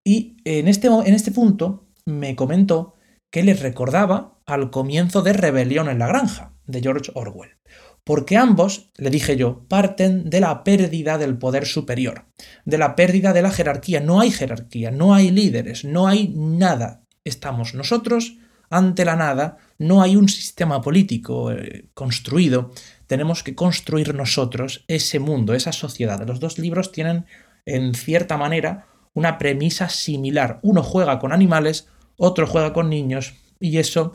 Y 0.07 0.37
en 0.45 0.69
este, 0.69 0.87
en 0.87 1.13
este 1.13 1.31
punto 1.31 1.89
me 2.05 2.33
comentó 2.37 2.95
que 3.29 3.43
le 3.43 3.53
recordaba 3.53 4.39
al 4.45 4.71
comienzo 4.71 5.21
de 5.21 5.33
Rebelión 5.33 5.89
en 5.89 5.99
la 5.99 6.07
Granja, 6.07 6.53
de 6.65 6.79
George 6.79 7.11
Orwell 7.13 7.57
porque 8.05 8.37
ambos, 8.37 8.89
le 8.95 9.09
dije 9.09 9.35
yo, 9.35 9.65
parten 9.67 10.29
de 10.29 10.39
la 10.39 10.63
pérdida 10.63 11.17
del 11.17 11.37
poder 11.37 11.65
superior, 11.65 12.23
de 12.63 12.77
la 12.77 12.95
pérdida 12.95 13.33
de 13.33 13.41
la 13.41 13.51
jerarquía. 13.51 13.99
No 13.99 14.21
hay 14.21 14.31
jerarquía, 14.31 14.91
no 14.91 15.13
hay 15.13 15.29
líderes, 15.29 15.83
no 15.83 16.07
hay 16.07 16.29
nada. 16.33 17.03
Estamos 17.25 17.73
nosotros 17.73 18.37
ante 18.69 19.03
la 19.03 19.17
nada, 19.17 19.57
no 19.77 20.01
hay 20.01 20.15
un 20.15 20.29
sistema 20.29 20.79
político 20.79 21.51
eh, 21.51 21.89
construido, 21.93 22.71
tenemos 23.07 23.43
que 23.43 23.55
construir 23.55 24.15
nosotros 24.15 24.85
ese 24.87 25.19
mundo, 25.19 25.53
esa 25.53 25.73
sociedad. 25.73 26.25
Los 26.25 26.39
dos 26.39 26.59
libros 26.59 26.93
tienen, 26.93 27.25
en 27.65 27.93
cierta 27.93 28.37
manera, 28.37 28.87
una 29.17 29.39
premisa 29.39 29.89
similar. 29.89 30.59
Uno 30.61 30.83
juega 30.83 31.17
con 31.17 31.33
animales, 31.33 31.87
otro 32.17 32.45
juega 32.45 32.71
con 32.71 32.87
niños, 32.87 33.33
y 33.59 33.79
eso 33.79 34.13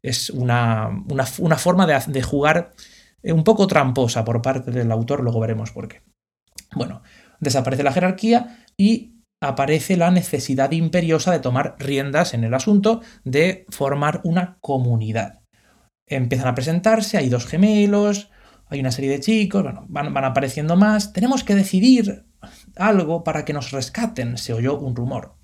es 0.00 0.30
una, 0.30 0.90
una, 1.08 1.56
forma 1.56 1.86
de, 1.88 2.00
de 2.06 2.22
jugar 2.22 2.72
eh, 3.24 3.32
un 3.32 3.42
poco 3.42 3.66
tramposa 3.66 4.24
por 4.24 4.42
parte 4.42 4.70
del 4.70 4.92
autor, 4.92 5.24
luego 5.24 5.40
veremos 5.40 5.72
por 5.72 5.88
qué. 5.88 6.02
Bueno, 6.72 7.02
desaparece 7.40 7.82
la 7.82 7.92
jerarquía 7.92 8.64
y 8.76 9.24
aparece 9.42 9.96
la 9.96 10.12
necesidad 10.12 10.70
imperiosa 10.70 11.32
de 11.32 11.40
tomar 11.40 11.74
riendas 11.80 12.32
en 12.32 12.44
el 12.44 12.54
asunto 12.54 13.00
de 13.24 13.66
formar 13.70 14.20
una 14.22 14.58
comunidad. 14.60 15.42
Empiezan 16.08 16.46
a 16.46 16.54
presentarse, 16.54 17.18
hay 17.18 17.28
dos 17.28 17.46
gemelos, 17.46 18.30
hay 18.68 18.78
una 18.78 18.92
serie 18.92 19.10
de 19.10 19.20
chicos, 19.20 19.64
bueno, 19.64 19.84
van, 19.88 20.14
van 20.14 20.24
apareciendo 20.24 20.76
más, 20.76 21.12
tenemos 21.12 21.42
que 21.42 21.56
decidir 21.56 22.24
algo 22.76 23.24
para 23.24 23.44
que 23.44 23.52
nos 23.52 23.70
rescaten, 23.70 24.38
se 24.38 24.52
oyó 24.52 24.78
un 24.78 24.96
rumor. 24.96 25.36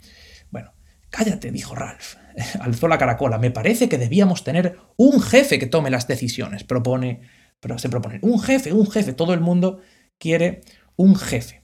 Bueno, 0.51 0.73
cállate, 1.11 1.51
dijo 1.51 1.75
Ralph. 1.75 2.17
Alzó 2.61 2.89
la 2.89 2.99
caracola. 2.99 3.39
Me 3.39 3.51
parece 3.51 3.89
que 3.89 3.99
debíamos 3.99 4.45
tener 4.45 4.79
un 4.97 5.21
jefe 5.21 5.59
que 5.59 5.67
tome 5.67 5.91
las 5.91 6.07
decisiones, 6.07 6.65
propone 6.65 7.21
pero 7.61 7.79
se 7.79 7.89
propone 7.89 8.19
un 8.23 8.41
jefe, 8.41 8.73
un 8.73 8.91
jefe, 8.91 9.13
todo 9.13 9.35
el 9.35 9.41
mundo 9.41 9.81
quiere 10.19 10.63
un 10.97 11.15
jefe. 11.15 11.63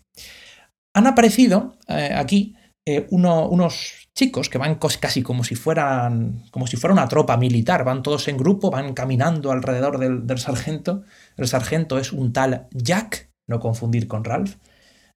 Han 0.94 1.07
aparecido 1.07 1.76
eh, 1.88 2.12
aquí 2.14 2.55
eh, 2.87 3.07
unos 3.11 4.09
chicos 4.14 4.48
que 4.48 4.59
van 4.59 4.76
casi 4.76 5.22
como 5.22 5.44
si 5.44 5.57
fueran 5.57 6.44
como 6.50 6.66
si 6.66 6.76
fuera 6.76 6.94
una 6.94 7.09
tropa 7.09 7.37
militar, 7.37 7.85
van 7.85 8.02
todos 8.02 8.29
en 8.29 8.37
grupo, 8.37 8.70
van 8.70 8.94
caminando 8.94 9.50
alrededor 9.50 9.98
del, 9.98 10.38
sargento. 10.38 11.02
El 11.37 11.48
sargento 11.48 11.98
es 11.98 12.12
un 12.12 12.33
tal 12.33 12.68
Jack, 12.70 13.31
no 13.46 13.59
confundir 13.59 14.07
con 14.07 14.24
Ralph. 14.24 14.57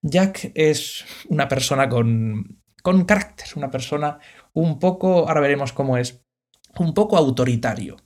Jack 0.03 0.53
es 0.55 1.05
una 1.29 1.49
persona 1.49 1.89
con, 1.89 2.63
con 2.83 3.05
carácter, 3.05 3.49
una 3.57 3.71
persona 3.71 4.19
un 4.53 4.79
poco, 4.79 5.29
ahora 5.29 5.41
veremos 5.41 5.73
cómo 5.73 5.97
es, 5.97 6.25
un 6.79 6.95
poco 6.95 7.17
autoritario. 7.17 7.97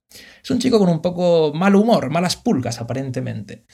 Es 0.42 0.50
un 0.50 0.58
chico 0.58 0.78
con 0.78 0.88
un 0.88 1.02
poco 1.02 1.52
mal 1.54 1.74
humor, 1.74 2.10
malas 2.10 2.36
pulgas 2.36 2.80
aparentemente. 2.80 3.66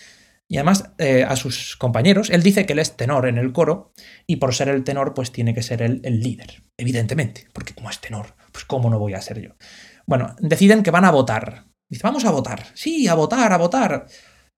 Y 0.48 0.56
además 0.56 0.92
eh, 0.98 1.22
a 1.22 1.36
sus 1.36 1.76
compañeros, 1.76 2.28
él 2.30 2.42
dice 2.42 2.66
que 2.66 2.72
él 2.72 2.80
es 2.80 2.96
tenor 2.96 3.28
en 3.28 3.38
el 3.38 3.52
coro 3.52 3.92
y 4.26 4.36
por 4.36 4.52
ser 4.52 4.68
el 4.68 4.82
tenor 4.82 5.14
pues 5.14 5.30
tiene 5.30 5.54
que 5.54 5.62
ser 5.62 5.80
él 5.80 6.00
el 6.02 6.20
líder, 6.20 6.64
evidentemente, 6.76 7.46
porque 7.52 7.72
como 7.72 7.88
es 7.88 8.00
tenor, 8.00 8.34
pues 8.50 8.64
cómo 8.64 8.90
no 8.90 8.98
voy 8.98 9.14
a 9.14 9.22
ser 9.22 9.40
yo. 9.40 9.50
Bueno, 10.06 10.34
deciden 10.40 10.82
que 10.82 10.90
van 10.90 11.04
a 11.04 11.12
votar. 11.12 11.66
Dice, 11.88 12.02
vamos 12.02 12.24
a 12.24 12.32
votar. 12.32 12.66
Sí, 12.74 13.06
a 13.06 13.14
votar, 13.14 13.52
a 13.52 13.58
votar. 13.58 14.06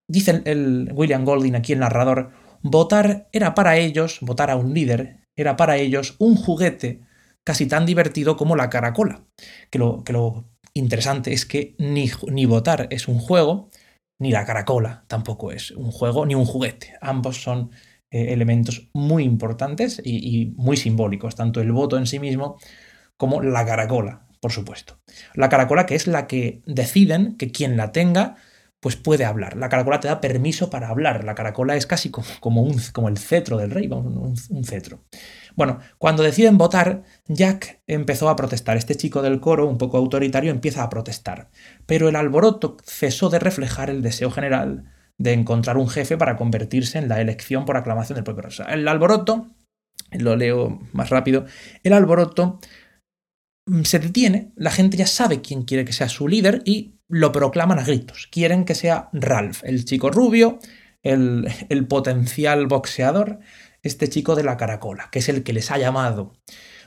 Dice 0.09 0.43
el, 0.47 0.91
William 0.95 1.27
Golding 1.27 1.57
aquí, 1.57 1.75
el 1.75 1.81
narrador, 1.81 2.33
votar 2.63 3.29
era 3.33 3.55
para 3.55 3.77
ellos, 3.77 4.19
votar 4.21 4.51
a 4.51 4.57
un 4.57 4.75
líder, 4.75 5.21
era 5.37 5.57
para 5.57 5.77
ellos 5.77 6.17
un 6.19 6.37
juguete 6.37 7.01
casi 7.45 7.67
tan 7.67 7.87
divertido 7.87 8.37
como 8.37 8.57
la 8.57 8.71
caracola. 8.71 9.25
Que 9.71 9.79
lo, 9.79 10.05
que 10.05 10.13
lo 10.13 10.45
interesante 10.75 11.33
es 11.33 11.47
que 11.47 11.75
ni, 11.79 12.11
ni 12.31 12.47
votar 12.47 12.89
es 12.91 13.09
un 13.09 13.19
juego, 13.19 13.71
ni 14.21 14.31
la 14.31 14.45
caracola 14.45 15.05
tampoco 15.09 15.51
es 15.51 15.73
un 15.73 15.91
juego, 15.91 16.27
ni 16.27 16.35
un 16.35 16.45
juguete. 16.45 16.95
Ambos 17.01 17.43
son 17.43 17.71
eh, 18.13 18.33
elementos 18.33 18.89
muy 18.93 19.25
importantes 19.25 20.01
y, 20.05 20.53
muy 20.57 20.77
simbólicos, 20.77 21.35
tanto 21.35 21.61
el 21.61 21.73
voto 21.73 21.97
en 21.97 22.07
sí 22.07 22.19
mismo 22.19 22.59
como 23.17 23.41
la 23.43 23.65
caracola, 23.65 24.27
por 24.39 24.53
supuesto. 24.53 24.99
La 25.35 25.49
caracola 25.49 25.87
que 25.87 25.95
es 25.95 26.07
la 26.07 26.27
que 26.27 26.63
deciden 26.67 27.37
que 27.39 27.51
quien 27.51 27.77
la 27.77 27.91
tenga 27.91 28.37
pues 28.83 28.97
puede 28.97 29.25
hablar. 29.25 29.57
La 29.57 29.69
caracola 29.69 30.01
te 30.01 30.09
da 30.09 30.21
permiso 30.21 30.69
para 30.69 30.89
hablar. 30.89 31.23
La 31.23 31.37
caracola 31.37 31.77
es 31.77 31.87
casi 31.87 32.11
como, 32.11 32.63
un, 32.63 32.81
como 32.93 33.09
el 33.09 33.17
cetro 33.17 33.57
del 33.57 33.71
rey, 33.71 33.87
un, 33.87 34.65
cetro. 34.65 35.05
Bueno, 35.55 35.79
cuando 35.99 36.25
deciden 36.25 36.59
votar, 36.59 37.05
Jack 37.29 37.81
empezó 37.87 38.29
a 38.29 38.35
protestar. 38.35 38.77
Este 38.77 38.97
chico 38.97 39.23
del 39.23 39.39
coro, 39.39 39.69
un 39.69 39.79
poco 39.79 39.99
autoritario, 39.99 40.51
empieza 40.51 40.83
a 40.83 40.91
protestar. 40.91 41.49
Pero 41.87 42.09
el 42.09 42.17
alboroto 42.17 42.77
cesó 42.85 43.31
de 43.31 43.39
reflejar 43.39 43.89
el 43.89 44.03
deseo 44.03 44.33
general 44.33 44.91
de 45.17 45.33
encontrar 45.33 45.77
un 45.77 45.89
jefe 45.89 46.17
para 46.17 46.37
convertirse 46.37 46.99
en 46.99 47.09
la 47.09 47.21
elección 47.21 47.65
por 47.65 47.77
aclamación 47.77 48.17
del 48.17 48.25
propio 48.25 48.43
rey. 48.43 48.67
El 48.69 48.89
alboroto, 48.89 49.55
lo 50.11 50.35
leo 50.35 50.81
más 50.93 51.09
rápido, 51.09 51.45
el 51.85 51.93
alboroto 51.93 52.59
mm, 53.67 53.83
se 53.83 54.01
detiene, 54.01 54.51
la 54.57 54.73
gente 54.73 54.97
ya 54.97 55.07
sabe 55.07 55.41
quién 55.41 55.63
quiere 55.63 55.85
que 55.85 55.93
sea 55.93 56.09
su 56.09 56.27
líder 56.27 56.63
y 56.65 56.97
lo 57.13 57.31
proclaman 57.31 57.79
a 57.79 57.85
gritos. 57.85 58.27
Quieren 58.33 58.65
que 58.65 58.75
sea 58.75 59.11
Ralph, 59.13 59.63
el 59.65 59.85
chico 59.85 60.11
rubio, 60.11 60.59
el, 61.03 61.47
el 61.69 61.87
potencial 61.87 62.67
boxeador, 62.67 63.39
este 63.83 64.09
chico 64.09 64.35
de 64.35 64.45
la 64.45 64.57
caracola, 64.57 65.11
que 65.13 65.19
es 65.19 65.29
el 65.29 65.43
que 65.43 65.53
les 65.53 65.71
ha 65.71 65.77
llamado. 65.77 66.33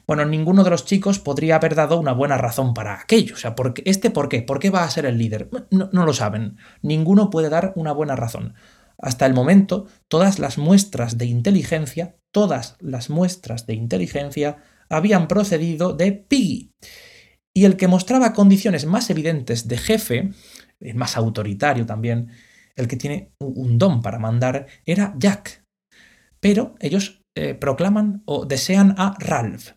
Bueno, 0.07 0.25
ninguno 0.25 0.63
de 0.63 0.71
los 0.71 0.83
chicos 0.85 1.19
podría 1.19 1.57
haber 1.57 1.75
dado 1.75 1.99
una 1.99 2.11
buena 2.11 2.39
razón 2.39 2.73
para 2.73 2.99
aquello. 2.99 3.35
O 3.35 3.38
sea, 3.38 3.53
porque, 3.53 3.83
¿este 3.85 4.09
por 4.09 4.27
qué? 4.27 4.41
¿Por 4.41 4.57
qué 4.57 4.71
va 4.71 4.83
a 4.83 4.89
ser 4.89 5.05
el 5.05 5.19
líder? 5.19 5.47
No, 5.69 5.89
no 5.93 6.05
lo 6.07 6.13
saben. 6.13 6.57
Ninguno 6.81 7.29
puede 7.29 7.49
dar 7.49 7.73
una 7.75 7.91
buena 7.91 8.15
razón. 8.15 8.55
Hasta 8.97 9.27
el 9.27 9.35
momento, 9.35 9.85
todas 10.07 10.39
las 10.39 10.57
muestras 10.57 11.19
de 11.19 11.25
inteligencia, 11.25 12.17
todas 12.31 12.77
las 12.79 13.11
muestras 13.11 13.67
de 13.67 13.75
inteligencia 13.75 14.57
habían 14.89 15.27
procedido 15.27 15.93
de 15.93 16.13
Piggy. 16.13 16.71
Y 17.56 17.63
el 17.63 17.78
que 17.78 17.88
mostraba 17.88 18.34
condiciones 18.34 18.86
más 18.86 19.10
evidentes 19.10 19.68
de 19.68 19.78
jefe, 19.78 20.32
más 20.94 21.15
autoritario 21.15 21.86
también, 21.86 22.32
el 22.76 22.88
que 22.88 22.98
tiene 22.98 23.32
un 23.39 23.78
don 23.78 24.02
para 24.02 24.20
mandar, 24.20 24.68
era 24.86 25.15
Jack, 25.18 25.63
pero 26.41 26.76
ellos 26.80 27.22
eh, 27.38 27.54
proclaman 27.54 28.24
o 28.26 28.46
desean 28.46 28.94
a 28.98 29.15
Ralph. 29.20 29.70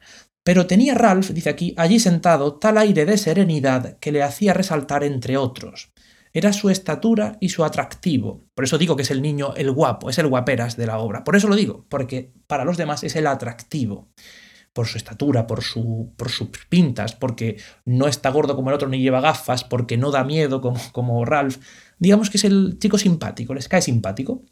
Pero 0.44 0.66
tenía 0.66 0.94
Ralph, 0.94 1.30
dice 1.30 1.50
aquí, 1.50 1.74
allí 1.76 2.00
sentado, 2.00 2.58
tal 2.58 2.78
aire 2.78 3.04
de 3.04 3.16
serenidad 3.16 3.98
que 3.98 4.12
le 4.12 4.22
hacía 4.22 4.54
resaltar 4.54 5.04
entre 5.04 5.36
otros. 5.36 5.92
Era 6.32 6.52
su 6.52 6.70
estatura 6.70 7.36
y 7.40 7.50
su 7.50 7.64
atractivo. 7.64 8.46
Por 8.54 8.64
eso 8.64 8.78
digo 8.78 8.96
que 8.96 9.02
es 9.02 9.10
el 9.10 9.22
niño, 9.22 9.54
el 9.56 9.70
guapo, 9.70 10.10
es 10.10 10.18
el 10.18 10.26
guaperas 10.26 10.76
de 10.76 10.86
la 10.86 10.98
obra. 10.98 11.24
Por 11.24 11.36
eso 11.36 11.48
lo 11.48 11.56
digo, 11.56 11.86
porque 11.88 12.32
para 12.46 12.64
los 12.64 12.76
demás 12.76 13.04
es 13.04 13.14
el 13.16 13.26
atractivo. 13.26 14.08
Por 14.78 14.86
su 14.86 14.96
estatura, 14.96 15.44
por, 15.48 15.64
su, 15.64 16.12
por 16.16 16.28
sus 16.28 16.50
pintas, 16.68 17.16
porque 17.16 17.56
no 17.84 18.06
está 18.06 18.30
gordo 18.30 18.54
como 18.54 18.70
el 18.70 18.76
otro 18.76 18.88
ni 18.88 19.00
lleva 19.00 19.20
gafas, 19.20 19.64
porque 19.64 19.96
no 19.96 20.12
da 20.12 20.22
miedo 20.22 20.60
como, 20.60 20.78
como 20.92 21.24
Ralph. 21.24 21.56
Digamos 21.98 22.30
que 22.30 22.36
es 22.36 22.44
el 22.44 22.78
chico 22.78 22.96
simpático, 22.96 23.54
les 23.54 23.66
cae 23.66 23.82
simpático. 23.82 24.44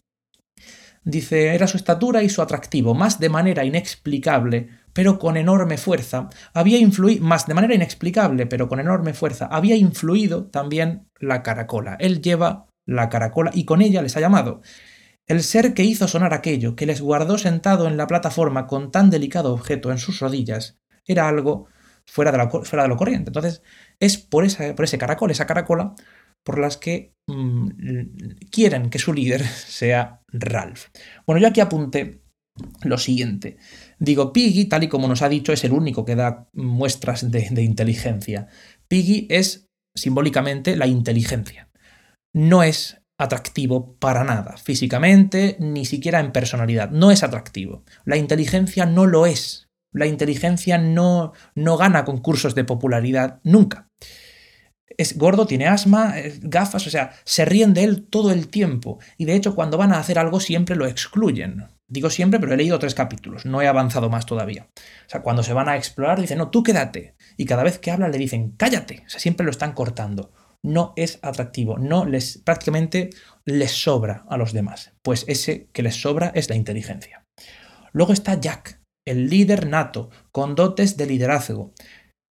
Dice, 1.05 1.55
era 1.55 1.69
su 1.69 1.77
estatura 1.77 2.25
y 2.25 2.29
su 2.29 2.43
atractivo, 2.43 2.93
más 2.93 3.21
de 3.21 3.29
manera 3.29 3.65
inexplicable, 3.65 4.69
pero 4.93 5.21
con 5.21 5.37
enorme 5.37 5.79
fuerza, 5.79 6.29
había 6.53 6.79
influido, 6.81 7.25
más 7.25 7.47
de 7.47 7.55
manera 7.55 7.77
inexplicable, 7.77 8.47
pero 8.47 8.67
con 8.67 8.81
enorme 8.81 9.15
fuerza, 9.15 9.47
había 9.47 9.77
influido 9.77 10.47
también 10.47 11.07
la 11.21 11.45
caracola. 11.45 11.97
Él 12.01 12.21
lleva 12.21 12.67
la 12.85 13.09
caracola 13.11 13.53
y 13.55 13.65
con 13.65 13.81
ella 13.81 14.03
les 14.03 14.17
ha 14.17 14.21
llamado. 14.21 14.61
El 15.27 15.43
ser 15.43 15.75
que 15.75 15.83
hizo 15.83 16.07
sonar 16.07 16.35
aquello, 16.35 16.77
que 16.77 16.87
les 16.87 17.01
guardó 17.01 17.37
sentado 17.37 17.89
en 17.89 17.97
la 17.97 18.07
plataforma 18.07 18.67
con 18.67 18.91
tan 18.93 19.11
delicado 19.11 19.53
objeto 19.53 19.91
en 19.91 19.99
sus 19.99 20.21
rodillas, 20.21 20.79
era 21.05 21.29
algo 21.29 21.67
fuera 22.07 22.31
de, 22.31 22.49
fuera 22.65 22.85
de 22.85 22.89
lo 22.89 22.97
corriente. 22.97 23.31
Entonces, 23.31 23.63
es 23.99 24.19
por, 24.19 24.45
esa, 24.45 24.75
por 24.75 24.85
ese 24.85 24.99
caracol, 24.99 25.31
esa 25.31 25.47
caracola, 25.47 25.95
por 26.45 26.59
las 26.59 26.77
que 26.77 27.13
mm, 27.27 27.69
quieren 28.51 28.89
que 28.89 29.01
su 29.01 29.13
líder 29.13 29.45
sea 29.47 30.23
Ralph. 30.29 30.87
Bueno, 31.27 31.41
yo 31.41 31.49
aquí 31.49 31.61
apunté 31.61 32.23
lo 32.85 32.97
siguiente. 32.97 33.59
Digo, 33.99 34.33
Piggy, 34.33 34.67
tal 34.67 34.85
y 34.85 34.89
como 34.89 35.09
nos 35.09 35.23
ha 35.23 35.29
dicho, 35.29 35.53
es 35.53 35.65
el 35.65 35.73
único 35.73 36.05
que 36.05 36.15
da 36.15 36.49
muestras 36.53 37.31
de, 37.31 37.49
de 37.51 37.63
inteligencia. 37.63 38.47
Piggy 38.89 39.27
es 39.29 39.67
simbólicamente 39.95 40.77
la 40.77 40.87
inteligencia. 40.87 41.69
No 42.33 42.63
es 42.63 43.03
atractivo 43.19 43.97
para 43.99 44.25
nada, 44.25 44.57
físicamente, 44.57 45.57
ni 45.59 45.85
siquiera 45.85 46.21
en 46.21 46.33
personalidad. 46.33 46.91
No 46.91 47.11
es 47.11 47.23
atractivo. 47.23 47.85
La 48.05 48.17
inteligencia 48.17 48.87
no 48.87 49.07
lo 49.07 49.27
es. 49.27 49.69
la 49.93 50.07
inteligencia 50.07 50.77
no, 50.77 51.33
no 51.55 51.77
gana 51.79 52.05
concursos 52.05 52.55
de 52.55 52.65
popularidad 52.65 53.41
nunca. 53.45 53.89
Es 54.99 55.17
gordo, 55.17 55.47
tiene 55.47 55.67
asma, 55.67 56.15
gafas, 56.41 56.87
o 56.87 56.91
sea, 56.91 57.13
se 57.25 57.45
ríen 57.45 57.75
de 57.75 57.85
él 57.85 58.07
todo 58.07 58.31
el 58.31 58.49
tiempo. 58.49 58.99
Y 59.17 59.25
de 59.25 59.35
hecho, 59.35 59.55
cuando 59.55 59.79
van 59.79 59.93
a 59.93 59.99
hacer 59.99 60.19
algo, 60.19 60.39
siempre 60.41 60.77
lo 60.77 60.87
excluyen. 60.87 61.67
Digo 61.89 62.11
siempre, 62.11 62.41
pero 62.41 62.53
he 62.53 62.57
leído 62.57 62.79
tres 62.79 62.95
capítulos, 62.95 63.47
no 63.47 63.63
he 63.63 63.69
avanzado 63.69 64.11
más 64.11 64.27
todavía. 64.27 64.69
O 64.75 65.09
sea, 65.09 65.23
cuando 65.23 65.43
se 65.43 65.53
van 65.53 65.69
a 65.69 65.77
explorar, 65.77 66.21
dicen, 66.21 66.39
no, 66.39 66.51
tú 66.51 66.63
quédate. 66.63 67.15
Y 67.37 67.45
cada 67.45 67.63
vez 67.63 67.79
que 67.79 67.91
hablan 67.91 68.11
le 68.11 68.19
dicen, 68.19 68.53
cállate. 68.57 69.05
O 69.07 69.09
sea, 69.09 69.21
siempre 69.21 69.45
lo 69.45 69.51
están 69.51 69.73
cortando. 69.73 70.33
No 70.63 70.93
es 70.97 71.19
atractivo, 71.23 71.79
no 71.79 72.05
les, 72.05 72.39
prácticamente 72.39 73.11
les 73.45 73.71
sobra 73.71 74.25
a 74.29 74.37
los 74.37 74.53
demás. 74.53 74.93
Pues 75.03 75.25
ese 75.29 75.69
que 75.73 75.83
les 75.83 76.01
sobra 76.01 76.33
es 76.35 76.49
la 76.51 76.57
inteligencia. 76.57 77.25
Luego 77.93 78.13
está 78.13 78.39
Jack, 78.41 78.81
el 79.07 79.29
líder 79.29 79.67
nato, 79.69 80.11
con 80.33 80.55
dotes 80.55 80.97
de 80.97 81.07
liderazgo. 81.07 81.73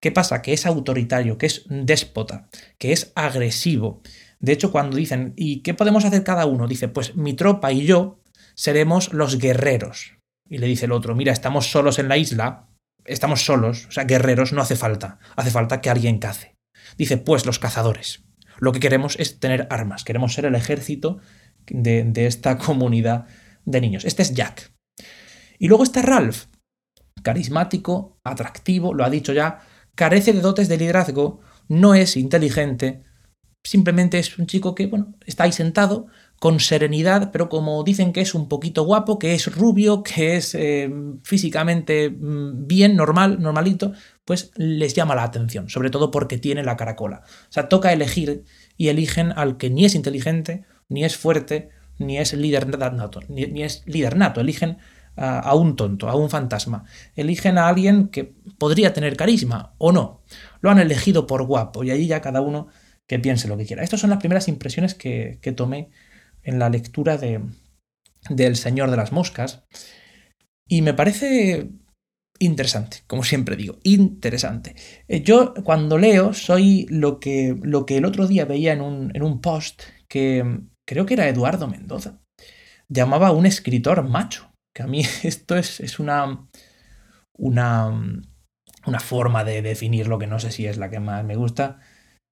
¿Qué 0.03 0.13
pasa? 0.13 0.43
Que 0.43 0.53
es 0.53 0.67
autoritario, 0.67 1.39
que 1.39 1.47
es 1.47 1.65
déspota, 1.69 2.49
que 2.79 2.93
es 2.93 3.13
agresivo. 3.15 4.03
De 4.39 4.53
hecho, 4.53 4.71
cuando 4.71 4.99
dicen, 4.99 5.33
¿y 5.37 5.63
qué 5.63 5.73
podemos 5.73 6.05
hacer 6.05 6.23
cada 6.25 6.45
uno? 6.45 6.67
Dice, 6.67 6.89
pues 6.89 7.17
mi 7.17 7.33
tropa 7.33 7.73
y 7.73 7.87
yo 7.87 8.21
seremos 8.55 9.13
los 9.15 9.39
guerreros. 9.39 10.19
Y 10.49 10.59
le 10.59 10.67
dice 10.67 10.85
el 10.85 10.93
otro, 10.93 11.15
mira, 11.15 11.33
estamos 11.33 11.71
solos 11.71 11.99
en 11.99 12.09
la 12.09 12.19
isla, 12.19 12.69
estamos 13.05 13.45
solos, 13.45 13.87
o 13.87 13.91
sea, 13.91 14.05
guerreros 14.05 14.53
no 14.53 14.61
hace 14.61 14.77
falta, 14.77 15.19
hace 15.37 15.51
falta 15.51 15.81
que 15.81 15.91
alguien 15.91 16.19
cace. 16.19 16.54
Dice, 16.97 17.17
pues 17.17 17.47
los 17.47 17.59
cazadores. 17.59 18.25
Lo 18.59 18.73
que 18.73 18.81
queremos 18.81 19.17
es 19.19 19.41
tener 19.41 19.67
armas, 19.71 20.05
queremos 20.05 20.35
ser 20.35 20.45
el 20.45 20.55
ejército 20.55 21.19
de, 21.67 22.05
de 22.05 22.27
esta 22.27 22.59
comunidad 22.59 23.27
de 23.65 23.81
niños. 23.81 24.05
Este 24.05 24.23
es 24.23 24.35
Jack. 24.35 24.73
Y 25.59 25.69
luego 25.69 25.85
está 25.85 26.03
Ralph, 26.03 26.47
carismático, 27.23 28.19
atractivo, 28.25 28.95
lo 28.95 29.05
ha 29.05 29.11
dicho 29.11 29.33
ya, 29.33 29.61
carece 29.95 30.33
de 30.33 30.41
dotes 30.41 30.69
de 30.69 30.77
liderazgo, 30.77 31.41
no 31.69 31.95
es 31.95 32.17
inteligente, 32.17 33.03
simplemente 33.65 34.19
es 34.19 34.39
un 34.39 34.47
chico 34.47 34.75
que, 34.75 34.87
bueno, 34.87 35.15
está 35.27 35.45
ahí 35.45 35.53
sentado, 35.53 36.07
con 36.39 36.61
serenidad, 36.61 37.31
pero 37.33 37.49
como 37.49 37.83
dicen 37.85 38.13
que 38.13 38.21
es 38.21 38.35
un 38.35 38.49
poquito 38.49 38.85
guapo, 38.85 39.19
que 39.19 39.35
es 39.35 39.55
rubio, 39.55 40.03
que 40.03 40.37
es 40.37 40.55
eh, 40.55 40.91
físicamente 41.23 42.11
mm, 42.11 42.67
bien, 42.67 42.97
normal, 42.97 43.41
normalito, 43.41 43.93
pues 44.25 44.51
les 44.57 44.95
llama 44.95 45.15
la 45.15 45.23
atención, 45.23 45.69
sobre 45.69 45.91
todo 45.91 46.11
porque 46.11 46.39
tiene 46.39 46.63
la 46.63 46.77
caracola. 46.77 47.23
O 47.49 47.53
sea, 47.53 47.69
toca 47.69 47.93
elegir 47.93 48.45
y 48.77 48.89
eligen 48.89 49.33
al 49.33 49.57
que 49.57 49.71
ni 49.71 49.85
es 49.85 49.95
inteligente, 49.95 50.65
ni 50.89 51.05
es 51.05 51.17
fuerte, 51.17 51.71
ni 51.99 52.19
es 52.19 52.33
líder 52.33 52.67
nato, 52.79 53.21
ni, 53.29 53.63
es 53.63 53.83
líder 53.87 54.17
nato, 54.17 54.41
eligen 54.41 54.79
a, 55.17 55.55
un 55.55 55.77
tonto, 55.77 56.09
a 56.09 56.17
un 56.17 56.29
fantasma. 56.29 56.85
Eligen 57.15 57.57
a 57.57 57.69
alguien 57.69 58.09
que 58.09 58.35
podría 58.59 58.93
tener 58.93 59.17
carisma 59.17 59.75
o 59.79 59.93
no. 59.93 60.23
Lo 60.61 60.71
han 60.71 60.79
elegido 60.81 61.27
por 61.27 61.45
guapo 61.45 61.85
y 61.85 61.91
allí 61.91 62.07
ya 62.07 62.21
cada 62.21 62.41
uno 62.41 62.67
que 63.07 63.19
piense 63.19 63.49
lo 63.49 63.57
que 63.57 63.67
quiera. 63.67 63.85
Estas 63.85 64.01
son 64.01 64.11
las 64.11 64.19
primeras 64.19 64.49
impresiones 64.49 64.95
que, 64.95 65.39
que 65.41 65.53
tomé 65.53 65.91
en 66.45 66.59
la 66.59 66.71
lectura 66.71 67.17
de, 67.17 67.41
del 68.31 68.57
Señor 68.57 68.91
de 68.91 68.97
las 68.97 69.13
Moscas. 69.13 69.65
Y 70.69 70.83
me 70.83 70.95
parece 70.95 71.71
interesante, 72.39 72.99
como 73.07 73.23
siempre 73.23 73.57
digo, 73.57 73.79
interesante. 73.83 74.75
Eh, 75.09 75.23
yo 75.23 75.55
cuando 75.65 75.99
leo 75.99 76.33
soy 76.33 76.87
lo 76.89 77.21
que, 77.21 77.57
lo 77.63 77.87
que 77.87 77.99
el 77.99 78.05
otro 78.05 78.27
día 78.27 78.45
veía 78.45 78.73
en 78.73 78.81
un, 78.81 79.11
en 79.15 79.23
un 79.23 79.41
post 79.41 79.83
que 80.09 80.61
creo 80.87 81.07
que 81.07 81.15
era 81.15 81.29
Eduardo 81.29 81.69
Mendoza. 81.69 82.21
Llamaba 82.89 83.29
a 83.29 83.33
un 83.33 83.47
escritor 83.47 84.03
macho. 84.09 84.51
Que 84.75 84.83
a 84.83 84.87
mí 84.87 85.03
esto 85.23 85.57
es, 85.57 85.81
es 85.81 85.99
una, 85.99 86.49
una, 87.37 87.89
una 88.87 89.01
forma 89.01 89.45
de 89.45 89.63
definir 89.63 90.09
lo 90.09 90.19
que 90.19 90.27
no 90.27 90.39
sé 90.39 90.51
si 90.51 90.67
es 90.67 90.77
la 90.77 90.91
que 90.91 91.01
más 91.01 91.25
me 91.25 91.37
gusta. 91.37 91.81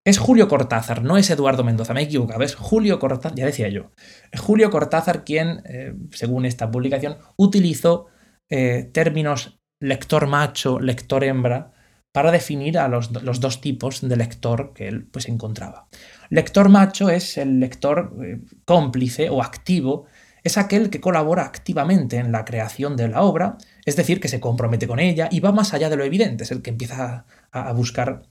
Es 0.05 0.19
Julio 0.19 0.49
Cortázar, 0.49 1.05
no 1.05 1.17
es 1.17 1.31
Eduardo 1.31 1.63
Mendoza, 1.63 1.95
me 1.95 2.01
he 2.01 2.05
equivocado, 2.05 2.43
es 2.43 2.57
Julio 2.57 2.99
Cortázar, 2.99 3.37
ya 3.37 3.47
decía 3.47 3.69
yo. 3.69 3.93
Julio 4.37 4.69
Cortázar 4.71 5.23
quien, 5.23 5.63
eh, 5.65 5.95
según 6.11 6.45
esta 6.45 6.69
publicación, 6.73 7.19
utilizó 7.37 8.07
eh, 8.51 8.91
términos 8.93 9.61
lector 9.79 10.27
macho, 10.27 10.81
lector 10.81 11.23
hembra, 11.23 11.73
para 12.11 12.33
definir 12.33 12.79
a 12.79 12.89
los, 12.89 13.13
dos 13.13 13.61
tipos 13.61 14.01
de 14.07 14.17
lector 14.17 14.73
que 14.75 14.89
él 14.89 15.07
pues, 15.07 15.29
encontraba. 15.29 15.89
Lector 16.31 16.69
macho 16.69 17.09
es 17.09 17.39
el 17.39 17.61
lector 17.61 18.13
eh, 18.25 18.41
cómplice 18.65 19.31
o 19.31 19.41
activo, 19.41 20.07
es 20.43 20.59
aquel 20.59 20.91
que 20.91 21.01
colabora 21.01 21.45
activamente 21.45 22.17
en 22.17 22.33
la 22.33 22.45
creación 22.45 22.97
de 22.97 23.07
la 23.07 23.23
obra, 23.23 23.57
es 23.87 23.95
decir, 23.95 24.19
que 24.19 24.27
se 24.27 24.41
compromete 24.41 24.89
con 24.89 24.99
ella 24.99 25.29
y 25.31 25.39
va 25.39 25.53
más 25.53 25.73
allá 25.75 25.89
de 25.89 25.97
lo 25.97 26.03
evidente, 26.03 26.43
es 26.43 26.51
el 26.51 26.61
que 26.61 26.71
empieza 26.71 27.25
a 27.53 27.73
buscar 27.73 28.25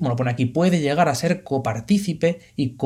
bueno, 0.00 0.16
pone 0.16 0.30
aquí, 0.30 0.46
puede 0.46 0.80
llegar 0.80 1.08
a 1.08 1.14
ser 1.14 1.44
copartícipe 1.44 2.40
y 2.56 2.76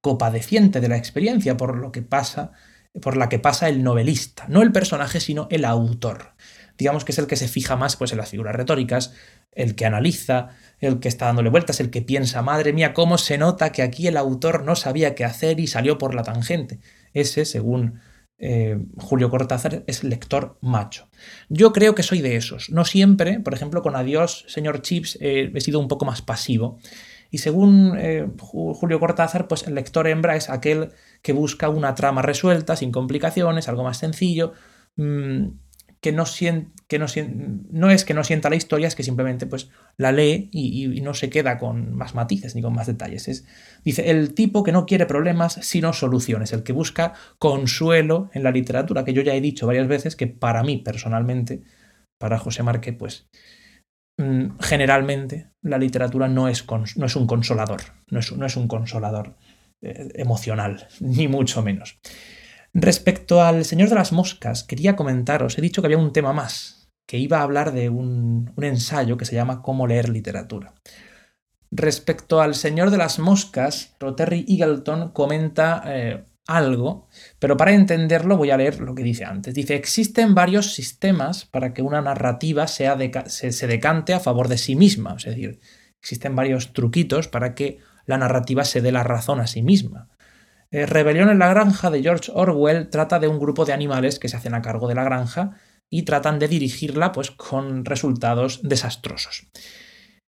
copadeciente 0.00 0.80
de 0.80 0.88
la 0.88 0.96
experiencia 0.96 1.56
por 1.56 1.76
lo 1.76 1.92
que 1.92 2.02
pasa, 2.02 2.52
por 3.00 3.16
la 3.16 3.28
que 3.28 3.38
pasa 3.38 3.68
el 3.68 3.82
novelista, 3.82 4.46
no 4.48 4.62
el 4.62 4.72
personaje, 4.72 5.20
sino 5.20 5.48
el 5.50 5.64
autor. 5.64 6.34
Digamos 6.76 7.04
que 7.04 7.12
es 7.12 7.18
el 7.18 7.26
que 7.26 7.36
se 7.36 7.48
fija 7.48 7.76
más 7.76 7.96
pues, 7.96 8.12
en 8.12 8.18
las 8.18 8.30
figuras 8.30 8.54
retóricas, 8.54 9.14
el 9.52 9.76
que 9.76 9.86
analiza, 9.86 10.50
el 10.80 10.98
que 10.98 11.08
está 11.08 11.26
dándole 11.26 11.50
vueltas, 11.50 11.80
el 11.80 11.90
que 11.90 12.02
piensa, 12.02 12.42
madre 12.42 12.72
mía, 12.72 12.92
cómo 12.94 13.18
se 13.18 13.38
nota 13.38 13.70
que 13.70 13.82
aquí 13.82 14.08
el 14.08 14.16
autor 14.16 14.64
no 14.64 14.74
sabía 14.74 15.14
qué 15.14 15.24
hacer 15.24 15.60
y 15.60 15.68
salió 15.68 15.98
por 15.98 16.14
la 16.14 16.24
tangente. 16.24 16.80
Ese, 17.12 17.44
según 17.44 18.00
eh, 18.38 18.78
Julio 18.96 19.30
Cortázar 19.30 19.84
es 19.86 20.04
lector 20.04 20.58
macho. 20.60 21.08
Yo 21.48 21.72
creo 21.72 21.94
que 21.94 22.02
soy 22.02 22.20
de 22.20 22.36
esos. 22.36 22.70
No 22.70 22.84
siempre, 22.84 23.40
por 23.40 23.54
ejemplo, 23.54 23.82
con 23.82 23.96
Adiós, 23.96 24.44
señor 24.48 24.82
Chips, 24.82 25.18
eh, 25.20 25.52
he 25.54 25.60
sido 25.60 25.80
un 25.80 25.88
poco 25.88 26.04
más 26.04 26.22
pasivo. 26.22 26.78
Y 27.30 27.38
según 27.38 27.94
eh, 27.98 28.28
Julio 28.38 29.00
Cortázar, 29.00 29.48
pues 29.48 29.66
el 29.66 29.74
lector 29.74 30.06
hembra 30.06 30.36
es 30.36 30.50
aquel 30.50 30.90
que 31.22 31.32
busca 31.32 31.68
una 31.68 31.94
trama 31.94 32.22
resuelta, 32.22 32.76
sin 32.76 32.92
complicaciones, 32.92 33.68
algo 33.68 33.82
más 33.82 33.98
sencillo, 33.98 34.52
mm, 34.96 35.46
que 36.04 36.12
no, 36.12 36.24
que 36.86 36.98
no, 36.98 37.06
no, 37.70 37.90
es 37.90 38.04
que 38.04 38.12
no 38.12 38.24
sienta 38.24 38.50
la 38.50 38.56
historia, 38.56 38.88
es 38.88 38.94
que 38.94 39.02
simplemente 39.02 39.46
pues, 39.46 39.70
la 39.96 40.12
lee 40.12 40.50
y, 40.52 41.00
no 41.00 41.14
se 41.14 41.30
queda 41.30 41.56
con 41.56 41.96
más 41.96 42.14
matices 42.14 42.54
ni 42.54 42.60
con 42.60 42.74
más 42.74 42.86
detalles. 42.86 43.26
Es, 43.26 43.46
dice, 43.84 44.10
el 44.10 44.34
tipo 44.34 44.62
que 44.64 44.70
no 44.70 44.84
quiere 44.84 45.06
problemas 45.06 45.54
sino 45.62 45.94
soluciones, 45.94 46.52
el 46.52 46.62
que 46.62 46.74
busca 46.74 47.14
consuelo 47.38 48.28
en 48.34 48.42
la 48.42 48.50
literatura, 48.50 49.02
que 49.02 49.14
yo 49.14 49.22
ya 49.22 49.34
he 49.34 49.40
dicho 49.40 49.66
varias 49.66 49.88
veces 49.88 50.14
que 50.14 50.26
para 50.26 50.62
mí 50.62 50.76
personalmente, 50.76 51.62
para 52.20 52.38
José 52.38 52.62
Marque, 52.62 52.92
pues 52.92 53.26
mm, 54.18 54.58
generalmente 54.60 55.48
la 55.62 55.78
literatura 55.78 56.28
no 56.28 56.48
es, 56.48 56.66
no 56.96 57.06
es 57.06 57.16
un 57.16 57.26
consolador, 57.26 57.80
no 58.10 58.18
es, 58.18 58.30
no 58.30 58.44
es 58.44 58.56
un 58.58 58.68
consolador 58.68 59.38
eh, 59.80 60.10
emocional, 60.16 60.86
ni 61.00 61.28
mucho 61.28 61.62
menos. 61.62 61.98
Respecto 62.74 63.40
al 63.40 63.64
Señor 63.64 63.88
de 63.88 63.94
las 63.94 64.10
Moscas, 64.10 64.64
quería 64.64 64.96
comentaros, 64.96 65.56
he 65.56 65.62
dicho 65.62 65.80
que 65.80 65.86
había 65.86 65.98
un 65.98 66.12
tema 66.12 66.32
más, 66.32 66.90
que 67.06 67.18
iba 67.18 67.38
a 67.38 67.42
hablar 67.42 67.72
de 67.72 67.88
un, 67.88 68.52
ensayo 68.60 69.16
que 69.16 69.24
se 69.24 69.36
llama 69.36 69.62
Cómo 69.62 69.86
leer 69.86 70.08
literatura. 70.08 70.74
Respecto 71.70 72.40
al 72.40 72.56
Señor 72.56 72.90
de 72.90 72.98
las 72.98 73.20
Moscas, 73.20 73.94
Rotary 74.00 74.44
Eagleton 74.48 75.12
comenta 75.12 75.84
eh, 75.86 76.24
algo, 76.48 77.08
pero 77.38 77.56
para 77.56 77.74
entenderlo 77.74 78.36
voy 78.36 78.50
a 78.50 78.56
leer 78.56 78.80
lo 78.80 78.96
que 78.96 79.04
dice 79.04 79.24
antes. 79.24 79.54
Dice, 79.54 79.76
existen 79.76 80.34
varios 80.34 80.74
sistemas 80.74 81.44
para 81.44 81.74
que 81.74 81.82
una 81.82 82.02
narrativa 82.02 82.66
sea 82.66 82.98
se, 83.26 83.52
se 83.52 83.66
decante 83.68 84.14
a 84.14 84.20
favor 84.20 84.48
de 84.48 84.58
sí 84.58 84.74
misma, 84.74 85.14
es 85.16 85.24
decir, 85.24 85.60
existen 86.00 86.34
varios 86.34 86.72
truquitos 86.72 87.28
para 87.28 87.54
que 87.54 87.78
la 88.04 88.18
narrativa 88.18 88.64
se 88.64 88.80
dé 88.80 88.90
la 88.90 89.04
razón 89.04 89.40
a 89.40 89.46
sí 89.46 89.62
misma. 89.62 90.08
Eh, 90.74 90.86
Rebelión 90.86 91.30
en 91.30 91.38
la 91.38 91.50
granja 91.50 91.88
de 91.88 92.02
George 92.02 92.32
Orwell 92.34 92.90
trata 92.90 93.20
de 93.20 93.28
un 93.28 93.38
grupo 93.38 93.64
de 93.64 93.72
animales 93.72 94.18
que 94.18 94.28
se 94.28 94.36
hacen 94.36 94.54
a 94.54 94.60
cargo 94.60 94.88
de 94.88 94.96
la 94.96 95.04
granja 95.04 95.52
y 95.88 96.02
tratan 96.02 96.40
de 96.40 96.48
dirigirla 96.48 97.12
pues 97.12 97.30
con 97.30 97.84
resultados 97.84 98.60
desastrosos. 98.60 99.46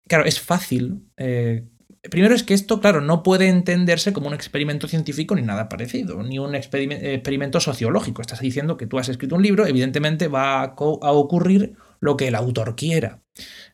Claro, 0.08 0.24
es 0.24 0.40
fácil. 0.40 1.10
Eh, 1.18 1.68
primero 2.10 2.34
es 2.34 2.44
que 2.44 2.54
esto, 2.54 2.80
claro, 2.80 3.02
no 3.02 3.22
puede 3.22 3.50
entenderse 3.50 4.14
como 4.14 4.28
un 4.28 4.34
experimento 4.34 4.88
científico 4.88 5.36
ni 5.36 5.42
nada 5.42 5.68
parecido, 5.68 6.24
ni 6.24 6.40
un 6.40 6.56
experimento 6.56 7.60
sociológico. 7.60 8.22
Estás 8.22 8.40
diciendo 8.40 8.78
que 8.78 8.88
tú 8.88 8.98
has 8.98 9.10
escrito 9.10 9.36
un 9.36 9.44
libro, 9.44 9.68
evidentemente 9.68 10.30
va 10.30 10.64
a, 10.64 10.72
ocurrir 11.12 11.74
lo 12.00 12.16
que 12.16 12.30
el 12.30 12.36
autor 12.36 12.78
quiera. 12.78 13.24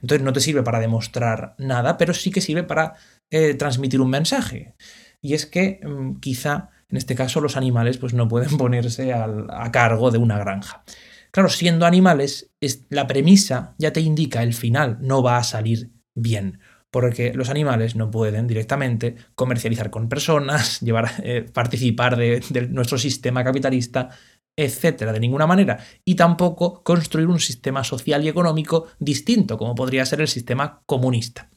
Entonces 0.02 0.26
no 0.26 0.34
te 0.34 0.40
sirve 0.40 0.64
para 0.64 0.80
demostrar 0.80 1.54
nada, 1.60 2.00
pero 2.00 2.16
sí 2.16 2.32
que 2.32 2.42
sirve 2.42 2.64
para 2.64 2.94
eh, 3.30 3.54
transmitir 3.54 4.02
un 4.02 4.10
mensaje 4.10 4.74
y 5.22 5.34
es 5.34 5.46
que 5.46 5.80
mm, 5.84 6.20
quizá 6.20 6.70
en 6.90 6.98
este 6.98 7.16
caso 7.16 7.42
los 7.42 7.58
animales 7.58 7.98
pues, 7.98 8.14
no 8.14 8.28
pueden 8.28 8.58
ponerse 8.58 9.14
a 9.14 9.72
cargo 9.72 10.12
de 10.12 10.18
una 10.18 10.38
granja. 10.38 10.84
Claro, 11.32 11.50
siendo 11.50 11.86
animales, 11.86 12.50
la 12.90 13.08
premisa 13.08 13.76
ya 13.78 13.92
te 13.92 14.00
indica 14.00 14.42
el 14.42 14.54
final, 14.54 15.00
no 15.02 15.22
va 15.22 15.38
a 15.38 15.44
salir 15.44 15.92
bien, 16.16 16.60
porque 16.90 17.34
los 17.34 17.50
animales 17.50 17.98
no 17.98 18.10
pueden 18.10 18.48
directamente 18.48 19.18
comercializar 19.36 19.90
con 19.90 20.08
personas, 20.08 20.80
llevar, 20.82 21.12
eh, 21.24 21.46
participar 21.54 22.16
de, 22.16 22.42
nuestro 22.70 22.98
sistema 22.98 23.44
capitalista 23.44 24.10
etcétera, 24.58 25.12
de 25.12 25.20
ninguna 25.20 25.46
manera, 25.46 25.80
y 26.06 26.16
tampoco 26.16 26.82
construir 26.82 27.28
un 27.28 27.42
sistema 27.42 27.84
social 27.84 28.24
y 28.24 28.30
económico 28.30 28.88
distinto, 29.00 29.58
como 29.58 29.76
podría 29.76 30.06
ser 30.06 30.22
el 30.22 30.30
sistema 30.30 30.84
comunista. 30.86 31.50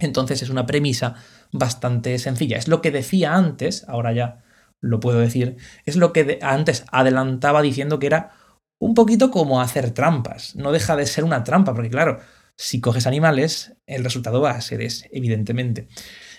Entonces 0.00 0.42
es 0.42 0.50
una 0.50 0.66
premisa 0.66 1.14
bastante 1.52 2.18
sencilla. 2.18 2.56
Es 2.56 2.68
lo 2.68 2.82
que 2.82 2.90
decía 2.90 3.34
antes, 3.34 3.84
ahora 3.88 4.12
ya 4.12 4.42
lo 4.80 4.98
puedo 4.98 5.20
decir, 5.20 5.56
es 5.84 5.96
lo 5.96 6.12
que 6.12 6.38
antes 6.42 6.84
adelantaba 6.90 7.62
diciendo 7.62 7.98
que 7.98 8.06
era 8.06 8.32
un 8.80 8.94
poquito 8.94 9.30
como 9.30 9.60
hacer 9.60 9.92
trampas. 9.92 10.56
No 10.56 10.72
deja 10.72 10.96
de 10.96 11.06
ser 11.06 11.22
una 11.22 11.44
trampa, 11.44 11.72
porque 11.72 11.90
claro, 11.90 12.18
si 12.56 12.80
coges 12.80 13.06
animales, 13.06 13.74
el 13.86 14.02
resultado 14.02 14.40
va 14.40 14.50
a 14.50 14.60
ser 14.60 14.82
ese, 14.82 15.08
evidentemente. 15.12 15.88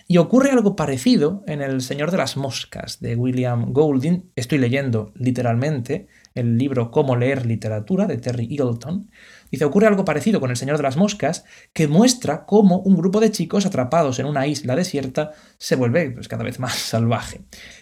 Y 0.07 0.17
ocurre 0.17 0.51
algo 0.51 0.75
parecido 0.75 1.43
en 1.47 1.61
El 1.61 1.81
Señor 1.81 2.11
de 2.11 2.17
las 2.17 2.35
Moscas 2.35 2.99
de 2.99 3.15
William 3.15 3.71
Golding. 3.71 4.31
Estoy 4.35 4.57
leyendo 4.57 5.13
literalmente 5.15 6.07
el 6.33 6.57
libro 6.57 6.91
Cómo 6.91 7.15
leer 7.15 7.45
literatura 7.45 8.05
de 8.05 8.17
Terry 8.17 8.47
Eagleton. 8.51 9.09
Dice, 9.53 9.65
ocurre 9.65 9.85
algo 9.85 10.03
parecido 10.03 10.39
con 10.39 10.49
El 10.49 10.57
Señor 10.57 10.77
de 10.77 10.83
las 10.83 10.97
Moscas, 10.97 11.45
que 11.73 11.87
muestra 11.87 12.47
cómo 12.47 12.79
un 12.79 12.97
grupo 12.97 13.19
de 13.19 13.29
chicos 13.29 13.67
atrapados 13.67 14.17
en 14.17 14.25
una 14.25 14.47
isla 14.47 14.75
desierta 14.75 15.33
se 15.59 15.75
vuelve 15.75 16.09
pues, 16.09 16.27
cada 16.27 16.43
vez 16.43 16.59
más 16.59 16.73
salvaje. 16.73 17.41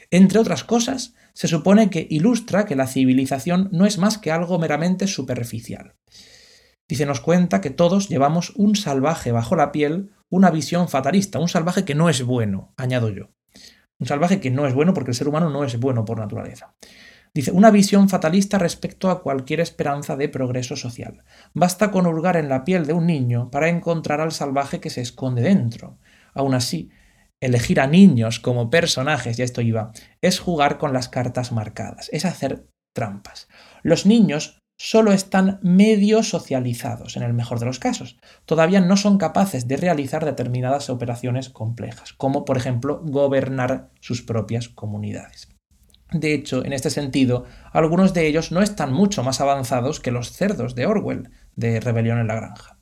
Entre 0.09 0.37
otras 0.37 0.65
cosas, 0.65 1.13
se 1.31 1.47
supone 1.47 1.89
que 1.89 2.05
ilustra 2.09 2.65
que 2.65 2.75
la 2.75 2.87
civilización 2.87 3.69
no 3.71 3.85
es 3.85 3.99
más 3.99 4.17
que 4.17 4.33
algo 4.33 4.59
meramente 4.59 5.07
superficial. 5.07 5.95
Dice, 6.89 7.05
nos 7.05 7.21
cuenta 7.21 7.61
que 7.61 7.69
todos 7.69 8.09
llevamos 8.09 8.51
un 8.57 8.75
salvaje 8.75 9.31
bajo 9.31 9.55
la 9.55 9.71
piel, 9.71 10.11
una 10.27 10.51
visión 10.51 10.89
fatalista, 10.89 11.39
un 11.39 11.47
salvaje 11.47 11.85
que 11.85 11.95
no 11.95 12.09
es 12.09 12.21
bueno, 12.21 12.73
añado 12.75 13.07
yo. 13.07 13.29
Un 13.97 14.07
salvaje 14.07 14.41
que 14.41 14.51
no 14.51 14.67
es 14.67 14.73
bueno 14.73 14.93
porque 14.93 15.11
el 15.11 15.15
ser 15.15 15.29
humano 15.29 15.49
no 15.49 15.63
es 15.63 15.79
bueno 15.79 16.03
por 16.03 16.19
naturaleza. 16.19 16.75
Dice, 17.33 17.51
una 17.51 17.71
visión 17.71 18.09
fatalista 18.09 18.57
respecto 18.57 19.09
a 19.09 19.21
cualquier 19.21 19.61
esperanza 19.61 20.17
de 20.17 20.27
progreso 20.27 20.75
social. 20.75 21.23
Basta 21.53 21.89
con 21.89 22.05
hurgar 22.05 22.35
en 22.35 22.49
la 22.49 22.65
piel 22.65 22.85
de 22.85 22.91
un 22.91 23.07
niño 23.07 23.49
para 23.51 23.69
encontrar 23.69 24.19
al 24.19 24.33
salvaje 24.33 24.81
que 24.81 24.89
se 24.89 24.99
esconde 24.99 25.41
dentro. 25.41 25.97
Aún 26.33 26.53
así, 26.53 26.89
elegir 27.39 27.79
a 27.79 27.87
niños 27.87 28.41
como 28.41 28.69
personajes, 28.69 29.37
ya 29.37 29.45
esto 29.45 29.61
iba, 29.61 29.93
es 30.21 30.39
jugar 30.39 30.77
con 30.77 30.91
las 30.91 31.07
cartas 31.07 31.53
marcadas, 31.53 32.09
es 32.11 32.25
hacer 32.25 32.67
trampas. 32.93 33.47
Los 33.81 34.05
niños 34.05 34.59
solo 34.77 35.13
están 35.13 35.59
medio 35.61 36.23
socializados, 36.23 37.15
en 37.15 37.23
el 37.23 37.33
mejor 37.33 37.59
de 37.59 37.65
los 37.65 37.79
casos. 37.79 38.17
Todavía 38.45 38.81
no 38.81 38.97
son 38.97 39.17
capaces 39.17 39.69
de 39.69 39.77
realizar 39.77 40.25
determinadas 40.25 40.89
operaciones 40.89 41.49
complejas, 41.49 42.11
como 42.11 42.43
por 42.43 42.57
ejemplo 42.57 42.99
gobernar 43.05 43.91
sus 44.01 44.21
propias 44.21 44.67
comunidades. 44.67 45.47
De 46.11 46.33
hecho, 46.33 46.65
en 46.65 46.73
este 46.73 46.89
sentido, 46.89 47.45
algunos 47.71 48.13
de 48.13 48.27
ellos 48.27 48.51
no 48.51 48.61
están 48.61 48.91
mucho 48.91 49.23
más 49.23 49.39
avanzados 49.39 50.01
que 50.01 50.11
los 50.11 50.31
cerdos 50.31 50.75
de 50.75 50.85
Orwell, 50.85 51.29
de 51.55 51.79
Rebelión 51.79 52.19
en 52.19 52.27
la 52.27 52.35
Granja. 52.35 52.77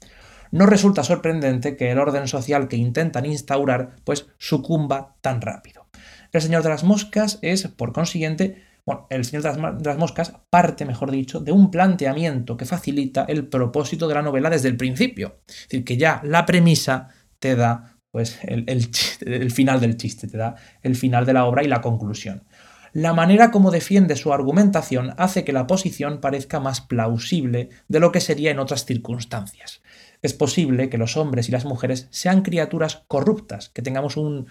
No 0.51 0.65
resulta 0.65 1.03
sorprendente 1.03 1.77
que 1.77 1.91
el 1.91 1.99
orden 1.99 2.27
social 2.27 2.67
que 2.67 2.77
intentan 2.77 3.27
instaurar 3.27 3.97
pues 4.03 4.27
sucumba 4.39 5.15
tan 5.21 5.41
rápido. 5.41 5.85
El 6.31 6.41
Señor 6.41 6.63
de 6.63 6.69
las 6.69 6.83
Moscas 6.83 7.37
es, 7.43 7.67
por 7.67 7.93
consiguiente, 7.93 8.63
bueno, 8.83 9.05
el 9.11 9.23
Señor 9.25 9.43
de 9.43 9.83
las, 9.83 9.97
Moscas 9.99 10.33
parte, 10.49 10.85
mejor 10.85 11.11
dicho, 11.11 11.39
de 11.39 11.51
un 11.51 11.69
planteamiento 11.69 12.57
que 12.57 12.65
facilita 12.65 13.25
el 13.27 13.47
propósito 13.47 14.07
de 14.07 14.15
la 14.15 14.23
novela 14.23 14.49
desde 14.49 14.69
el 14.69 14.77
principio. 14.77 15.41
Es 15.47 15.67
decir, 15.69 15.85
que 15.85 15.97
ya 15.97 16.19
la 16.23 16.47
premisa 16.47 17.09
te 17.37 17.55
da 17.55 17.97
pues, 18.09 18.39
el, 18.41 18.65
el 18.67 19.51
final 19.51 19.79
del 19.79 19.97
chiste, 19.97 20.27
te 20.27 20.37
da 20.37 20.55
el 20.81 20.95
final 20.95 21.27
de 21.27 21.33
la 21.33 21.45
obra 21.45 21.63
y 21.63 21.67
la 21.67 21.81
conclusión. 21.81 22.43
La 22.93 23.13
manera 23.13 23.51
como 23.51 23.71
defiende 23.71 24.15
su 24.15 24.33
argumentación 24.33 25.13
hace 25.17 25.43
que 25.43 25.53
la 25.53 25.67
posición 25.67 26.21
parezca 26.21 26.59
más 26.59 26.81
plausible 26.81 27.69
de 27.87 27.99
lo 27.99 28.11
que 28.11 28.21
sería 28.21 28.51
en 28.51 28.59
otras 28.59 28.85
circunstancias. 28.85 29.81
Es 30.21 30.33
posible 30.33 30.89
que 30.89 30.97
los 30.97 31.15
hombres 31.15 31.47
y 31.47 31.51
las 31.51 31.63
mujeres 31.63 32.07
sean 32.11 32.41
criaturas 32.41 33.03
corruptas, 33.07 33.69
que 33.69 33.81
tengamos 33.81 34.17
un, 34.17 34.47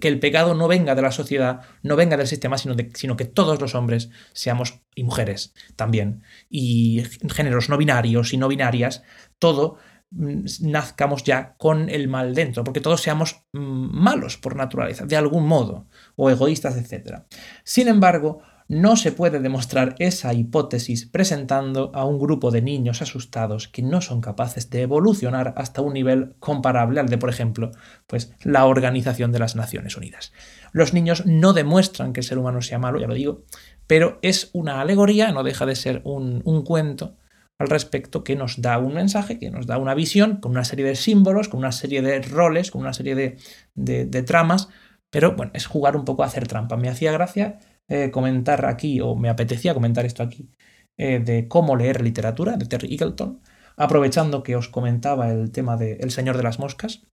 que 0.00 0.06
el 0.06 0.20
pecado 0.20 0.54
no 0.54 0.68
venga 0.68 0.94
de 0.94 1.02
la 1.02 1.10
sociedad, 1.10 1.62
no 1.82 1.96
venga 1.96 2.16
del 2.16 2.28
sistema, 2.28 2.56
sino, 2.56 2.76
sino 2.94 3.16
que 3.16 3.24
todos 3.24 3.60
los 3.60 3.74
hombres 3.74 4.10
seamos 4.32 4.80
y 4.94 5.02
mujeres 5.02 5.54
también 5.74 6.22
y 6.48 7.02
géneros 7.30 7.68
no 7.68 7.78
binarios 7.78 8.32
y 8.32 8.36
no 8.36 8.46
binarias, 8.46 9.02
todo 9.38 9.78
nazcamos 10.10 11.22
ya 11.22 11.54
con 11.58 11.90
el 11.90 12.08
mal 12.08 12.34
dentro, 12.34 12.64
porque 12.64 12.80
todos 12.80 13.02
seamos 13.02 13.44
mm, 13.52 14.00
malos 14.00 14.36
por 14.36 14.56
naturaleza, 14.56 15.04
de 15.06 15.16
algún 15.16 15.46
modo, 15.46 15.86
o 16.16 16.30
egoístas, 16.30 16.76
etc. 16.76 17.24
Sin 17.64 17.88
embargo, 17.88 18.40
no 18.68 18.96
se 18.96 19.12
puede 19.12 19.40
demostrar 19.40 19.94
esa 19.98 20.34
hipótesis 20.34 21.06
presentando 21.06 21.90
a 21.94 22.04
un 22.04 22.18
grupo 22.18 22.50
de 22.50 22.60
niños 22.60 23.00
asustados 23.00 23.66
que 23.66 23.82
no 23.82 24.02
son 24.02 24.20
capaces 24.20 24.68
de 24.68 24.82
evolucionar 24.82 25.54
hasta 25.56 25.80
un 25.80 25.94
nivel 25.94 26.34
comparable 26.38 27.00
al 27.00 27.08
de, 27.08 27.16
por 27.16 27.30
ejemplo, 27.30 27.70
pues 28.06 28.32
la 28.42 28.66
Organización 28.66 29.32
de 29.32 29.38
las 29.38 29.56
Naciones 29.56 29.96
Unidas. 29.96 30.32
Los 30.72 30.92
niños 30.92 31.24
no 31.24 31.54
demuestran 31.54 32.12
que 32.12 32.20
el 32.20 32.26
ser 32.26 32.36
humano 32.36 32.60
sea 32.60 32.78
malo, 32.78 33.00
ya 33.00 33.06
lo 33.06 33.14
digo, 33.14 33.42
pero 33.86 34.18
es 34.20 34.50
una 34.52 34.82
alegoría, 34.82 35.32
no 35.32 35.44
deja 35.44 35.64
de 35.64 35.74
ser 35.74 36.02
un, 36.04 36.42
cuento 36.62 37.16
al 37.58 37.68
respecto 37.68 38.22
que 38.24 38.36
nos 38.36 38.62
da 38.62 38.78
un 38.78 38.94
mensaje, 38.94 39.38
que 39.38 39.50
nos 39.50 39.66
da 39.66 39.78
una 39.78 39.94
visión, 39.94 40.36
con 40.36 40.52
una 40.52 40.64
serie 40.64 40.86
de 40.86 40.94
símbolos, 40.94 41.48
con 41.48 41.58
una 41.58 41.72
serie 41.72 42.02
de 42.02 42.20
roles, 42.22 42.70
con 42.70 42.80
una 42.82 42.92
serie 42.92 43.14
de, 43.14 43.36
de 43.74 44.22
tramas, 44.22 44.68
pero 45.10 45.34
bueno, 45.34 45.52
es 45.54 45.66
jugar 45.66 45.96
un 45.96 46.04
poco 46.04 46.22
a 46.22 46.26
hacer 46.26 46.46
trampa. 46.46 46.76
Me 46.76 46.88
hacía 46.88 47.12
gracia 47.12 47.58
eh, 47.88 48.10
comentar 48.10 48.66
aquí, 48.66 49.00
o 49.00 49.16
me 49.16 49.30
apetecía 49.30 49.74
comentar 49.74 50.04
esto 50.04 50.22
aquí, 50.22 50.50
eh, 50.98 51.20
de 51.20 51.48
cómo 51.48 51.76
leer 51.76 52.02
literatura 52.02 52.56
de 52.56 52.66
Terry 52.66 52.92
Eagleton, 52.92 53.40
aprovechando 53.76 54.42
que 54.42 54.56
os 54.56 54.68
comentaba 54.68 55.30
el 55.30 55.50
tema 55.52 55.76
de 55.76 55.94
El 55.94 56.10
Señor 56.10 56.36
de 56.36 56.42
las 56.42 56.58
Moscas. 56.58 57.06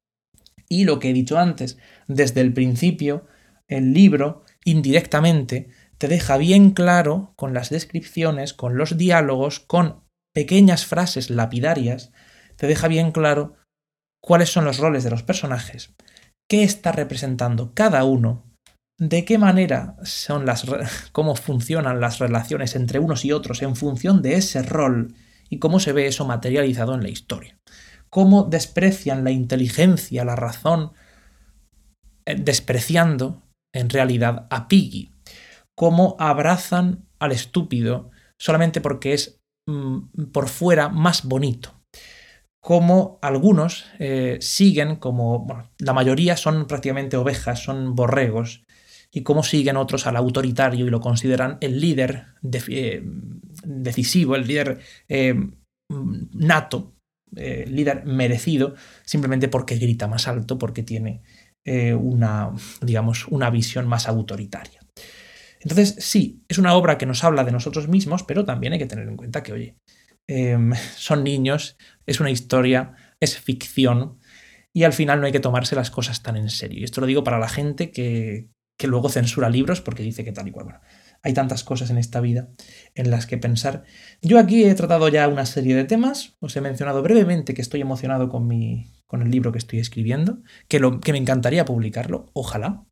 Y 0.68 0.84
lo 0.84 1.00
que 1.00 1.12
he 1.12 1.14
dicho 1.14 1.38
antes, 1.38 1.78
desde 2.08 2.42
el 2.42 2.54
principio, 2.54 3.26
el 3.68 3.94
libro, 3.94 4.44
indirectamente, 4.66 5.70
te 5.98 6.08
deja 6.08 6.38
bien 6.38 6.72
claro, 6.72 7.34
con 7.38 7.54
las 7.54 7.70
descripciones, 7.70 8.54
con 8.54 8.78
los 8.78 8.98
diálogos, 8.98 9.60
con 9.60 10.04
pequeñas 10.36 10.86
frases 10.86 11.30
lapidarias, 11.30 12.12
te 12.58 12.68
deja 12.68 12.90
bien 12.90 13.12
claro 13.12 13.56
cuáles 14.22 14.52
son 14.52 14.66
los 14.66 14.80
roles 14.80 15.06
de 15.06 15.10
los 15.10 15.24
personajes, 15.24 15.96
qué 16.50 16.64
está 16.64 16.92
representando 16.92 17.74
cada 17.74 18.04
uno 18.04 18.44
de 19.00 19.24
qué 19.24 19.38
manera 19.38 19.96
son 20.04 20.46
las 20.46 20.66
cómo 21.14 21.36
funcionan 21.36 22.02
las 22.02 22.20
relaciones 22.20 22.76
entre 22.76 23.00
unos 23.00 23.24
y 23.24 23.32
otros 23.32 23.62
en 23.62 23.78
función 23.78 24.22
de 24.22 24.36
ese 24.36 24.62
rol 24.62 25.16
y 25.50 25.60
cómo 25.60 25.80
se 25.80 25.94
ve 25.94 26.08
eso 26.08 26.26
materializado 26.26 26.94
en 26.96 27.04
la 27.04 27.10
historia. 27.10 27.58
Cómo 28.10 28.44
desprecian 28.44 29.24
la 29.24 29.32
inteligencia, 29.32 30.26
la 30.26 30.36
razón, 30.36 30.92
eh, 32.26 32.36
despreciando 32.36 33.44
en 33.74 33.90
realidad 33.90 34.48
a 34.50 34.68
Piggy. 34.68 35.12
Cómo 35.78 36.16
abrazan 36.20 37.06
al 37.20 37.32
estúpido 37.32 38.12
solamente 38.38 38.82
porque 38.82 39.14
es 39.14 39.40
por 40.32 40.48
fuera 40.48 40.90
más 40.90 41.24
bonito. 41.24 41.74
Cómo 42.62 43.20
algunos 43.22 43.86
eh, 44.00 44.38
siguen 44.42 44.96
como, 44.96 45.48
la 45.78 45.94
mayoría 45.94 46.36
son 46.36 46.66
prácticamente 46.66 47.18
ovejas, 47.18 47.60
son 47.60 47.96
borregos, 47.96 48.66
y 49.16 49.24
cómo 49.24 49.44
siguen 49.44 49.78
otros 49.78 50.08
al 50.08 50.18
autoritario 50.18 50.86
y 50.86 50.90
lo 50.90 51.00
consideran 51.00 51.58
el 51.62 51.80
líder 51.80 52.26
eh, 52.68 53.02
decisivo, 53.64 54.36
el 54.36 54.46
líder 54.46 54.80
eh, 55.08 55.36
nato, 56.34 56.96
eh, 57.34 57.66
líder 57.66 58.06
merecido, 58.06 58.76
simplemente 59.06 59.48
porque 59.48 59.78
grita 59.78 60.08
más 60.08 60.28
alto, 60.28 60.58
porque 60.60 60.84
tiene 60.84 61.22
una, 61.68 62.52
digamos, 62.82 63.28
una 63.28 63.50
visión 63.50 63.88
más 63.88 64.08
autoritaria. 64.08 64.82
Entonces, 65.66 65.96
sí, 65.98 66.44
es 66.48 66.60
una 66.60 66.76
obra 66.76 67.00
que 67.00 67.08
nos 67.08 67.24
habla 67.24 67.44
de 67.44 67.52
nosotros 67.52 67.88
mismos, 67.88 68.22
pero 68.24 68.46
también 68.46 68.74
hay 68.74 68.80
que 68.80 68.86
tener 68.86 69.08
en 69.08 69.18
cuenta 69.18 69.42
que, 69.42 69.52
oye, 69.52 69.78
em, 70.28 70.74
son 70.96 71.24
niños, 71.24 71.76
es 72.06 72.20
una 72.20 72.30
historia, 72.30 72.94
es 73.20 73.40
ficción, 73.40 74.20
y 74.72 74.84
al 74.84 74.94
final 74.94 75.20
no 75.20 75.26
hay 75.26 75.32
que 75.32 75.40
tomarse 75.40 75.76
las 75.76 75.90
cosas 75.90 76.22
tan 76.22 76.38
en 76.38 76.52
serio. 76.52 76.80
Y 76.80 76.84
esto 76.84 77.02
lo 77.02 77.08
digo 77.08 77.24
para 77.24 77.40
la 77.40 77.50
gente 77.50 77.92
que, 77.92 78.50
que 78.78 78.88
luego 78.88 79.10
censura 79.10 79.50
libros 79.50 79.82
porque 79.82 80.04
dice 80.04 80.24
que 80.24 80.32
tal 80.32 80.48
y 80.48 80.52
cual. 80.52 80.66
Bueno, 80.66 80.82
hay 81.24 81.34
tantas 81.34 81.64
cosas 81.64 81.90
en 81.90 81.98
esta 81.98 82.22
vida 82.22 82.50
en 82.94 83.10
las 83.10 83.26
que 83.26 83.38
pensar. 83.38 83.84
Yo 84.22 84.38
aquí 84.38 84.66
he 84.66 84.76
tratado 84.76 85.08
ya 85.10 85.28
una 85.28 85.46
serie 85.48 85.76
de 85.76 85.86
temas, 85.86 86.36
os 86.40 86.56
he 86.56 86.62
mencionado 86.62 87.02
brevemente 87.02 87.56
que 87.56 87.64
estoy 87.64 87.82
emocionado 87.82 88.30
con, 88.30 88.48
mi, 88.48 88.92
con 89.08 89.24
el 89.24 89.32
libro 89.32 89.52
que 89.52 89.58
estoy 89.58 89.80
escribiendo, 89.80 90.44
que, 90.68 90.80
lo, 90.80 91.00
que 91.00 91.14
me 91.14 91.18
encantaría 91.18 91.66
publicarlo, 91.66 92.30
ojalá. 92.34 92.86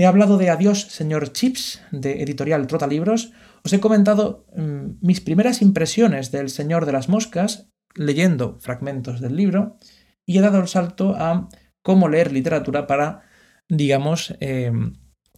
He 0.00 0.06
hablado 0.06 0.38
de 0.38 0.48
Adiós, 0.48 0.86
señor 0.88 1.30
Chips, 1.34 1.82
de 1.90 2.22
editorial 2.22 2.66
Trota 2.66 2.86
Libros. 2.86 3.32
Os 3.62 3.74
he 3.74 3.80
comentado 3.80 4.46
mm, 4.56 4.96
mis 5.02 5.20
primeras 5.20 5.60
impresiones 5.60 6.32
del 6.32 6.48
Señor 6.48 6.86
de 6.86 6.92
las 6.92 7.10
Moscas, 7.10 7.68
leyendo 7.94 8.56
fragmentos 8.60 9.20
del 9.20 9.36
libro, 9.36 9.76
y 10.24 10.38
he 10.38 10.40
dado 10.40 10.58
el 10.58 10.68
salto 10.68 11.16
a 11.16 11.50
cómo 11.82 12.08
leer 12.08 12.32
literatura 12.32 12.86
para 12.86 13.28
digamos, 13.68 14.34
em, 14.40 14.94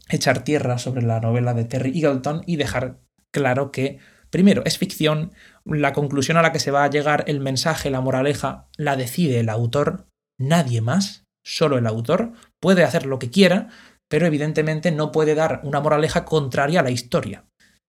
echar 0.09 0.45
tierra 0.45 0.79
sobre 0.79 1.03
la 1.03 1.19
novela 1.19 1.55
de 1.55 1.65
Terry 1.65 1.91
Eagleton 1.99 2.43
y 2.47 2.55
dejar 2.55 3.01
claro 3.33 3.73
que, 3.73 3.99
primero, 4.31 4.63
es 4.65 4.79
ficción, 4.79 5.33
la 5.65 5.93
conclusión 5.93 6.37
a 6.37 6.43
la 6.43 6.53
que 6.53 6.61
se 6.61 6.71
va 6.71 6.85
a 6.85 6.91
llegar, 6.91 7.25
el 7.27 7.41
mensaje, 7.41 7.91
la 7.91 8.01
moraleja, 8.01 8.69
la 8.77 8.95
decide 8.95 9.41
el 9.41 9.49
autor, 9.49 10.07
nadie 10.39 10.81
más, 10.81 11.25
solo 11.45 11.79
el 11.79 11.87
autor, 11.89 12.33
puede 12.61 12.85
hacer 12.85 13.07
lo 13.07 13.19
que 13.19 13.31
quiera, 13.31 13.69
pero 14.13 14.27
evidentemente 14.27 14.93
no 14.93 15.11
puede 15.11 15.35
dar 15.35 15.63
una 15.65 15.81
moraleja 15.81 16.27
contraria 16.27 16.81
a 16.81 16.83
la 16.83 16.91
historia, 16.91 17.47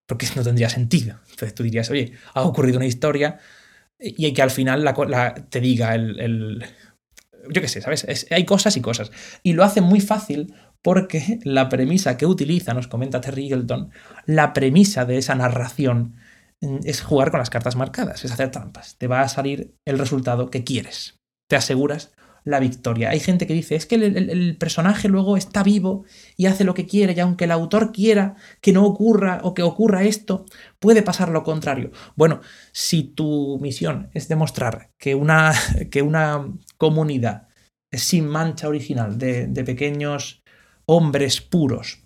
porque 0.07 0.25
no 0.37 0.41
tendría 0.41 0.69
sentido. 0.69 1.19
Entonces 1.29 1.53
tú 1.53 1.63
dirías, 1.63 1.89
oye, 1.89 2.13
ha 2.33 2.43
ocurrido 2.43 2.77
una 2.77 2.85
historia 2.85 3.39
y 3.99 4.31
que 4.31 4.41
al 4.41 4.49
final 4.49 4.89
te 5.49 5.59
diga 5.59 5.93
el, 5.95 6.65
Yo 7.49 7.61
qué 7.61 7.67
sé, 7.67 7.81
¿sabes? 7.81 8.07
hay 8.31 8.45
cosas 8.45 8.77
y 8.77 8.81
cosas. 8.81 9.11
Y 9.43 9.51
lo 9.51 9.65
hace 9.65 9.81
muy 9.81 9.99
fácil 9.99 10.53
porque 10.81 11.39
la 11.43 11.67
premisa 11.67 12.15
que 12.15 12.25
utiliza, 12.25 12.73
nos 12.73 12.87
comenta 12.87 13.19
Terry 13.19 13.49
Eagleton, 13.49 13.89
la 14.25 14.53
premisa 14.53 15.03
de 15.03 15.17
esa 15.17 15.35
narración 15.35 16.15
mm, 16.61 16.77
es 16.85 17.01
jugar 17.01 17.31
con 17.31 17.39
las 17.39 17.49
cartas 17.49 17.75
marcadas, 17.75 18.23
es 18.23 18.31
hacer 18.31 18.49
trampas. 18.49 18.95
Te 18.97 19.07
va 19.07 19.23
a 19.23 19.27
salir 19.27 19.75
el 19.83 19.99
resultado 19.99 20.49
que 20.49 20.63
quieres. 20.63 21.19
Te 21.49 21.57
aseguras 21.57 22.13
la 22.43 22.59
victoria. 22.59 23.09
Hay 23.09 23.19
gente 23.19 23.47
que 23.47 23.53
dice, 23.53 23.75
es 23.75 23.85
que 23.85 23.95
el, 23.95 24.57
personaje 24.57 25.07
luego 25.07 25.37
está 25.37 25.63
vivo 25.63 26.05
y 26.37 26.45
hace 26.45 26.63
lo 26.63 26.73
que 26.73 26.85
quiere, 26.85 27.13
y 27.13 27.19
aunque 27.19 27.45
el 27.45 27.51
autor 27.51 27.91
quiera 27.91 28.35
que 28.61 28.73
no 28.73 28.85
ocurra 28.85 29.39
o 29.43 29.53
que 29.53 29.63
ocurra 29.63 30.03
esto, 30.03 30.45
puede 30.79 31.01
pasar 31.01 31.29
lo 31.29 31.43
contrario. 31.43 31.91
Bueno, 32.15 32.41
si 32.71 33.03
tu 33.03 33.59
misión 33.61 34.09
es 34.13 34.27
demostrar 34.27 34.89
que 34.99 35.15
una, 35.15 35.53
que 35.91 36.01
una 36.01 36.47
comunidad 36.77 37.47
sin 37.97 38.27
mancha 38.27 38.67
original 38.67 39.17
de, 39.17 39.63
pequeños 39.63 40.41
hombres 40.85 41.41
puros 41.41 42.03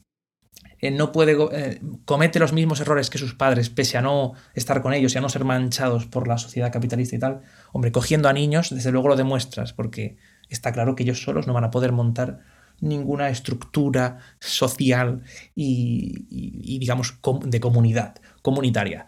eh, 0.79 0.91
no 0.91 1.11
puede 1.11 1.35
eh, 1.53 1.81
comete 2.05 2.39
los 2.39 2.53
mismos 2.53 2.79
errores 2.81 3.09
que 3.09 3.17
sus 3.17 3.33
padres 3.33 3.69
pese 3.69 3.97
a 3.97 4.01
no 4.01 4.33
estar 4.53 4.81
con 4.81 4.93
ellos 4.93 5.15
y 5.15 5.17
a 5.17 5.21
no 5.21 5.29
ser 5.29 5.43
manchados 5.43 6.05
por 6.05 6.27
la 6.27 6.37
sociedad 6.37 6.71
capitalista 6.71 7.15
y 7.15 7.19
tal 7.19 7.41
hombre 7.71 7.91
cogiendo 7.91 8.29
a 8.29 8.33
niños 8.33 8.69
desde 8.69 8.91
luego 8.91 9.07
lo 9.07 9.15
demuestras 9.15 9.73
porque 9.73 10.17
está 10.49 10.71
claro 10.71 10.95
que 10.95 11.03
ellos 11.03 11.21
solos 11.21 11.47
no 11.47 11.53
van 11.53 11.63
a 11.63 11.71
poder 11.71 11.91
montar 11.91 12.39
ninguna 12.79 13.29
estructura 13.29 14.19
social 14.39 15.23
y, 15.55 16.77
digamos, 16.79 17.19
de 17.45 17.59
comunidad, 17.59 18.15
comunitaria. 18.41 19.07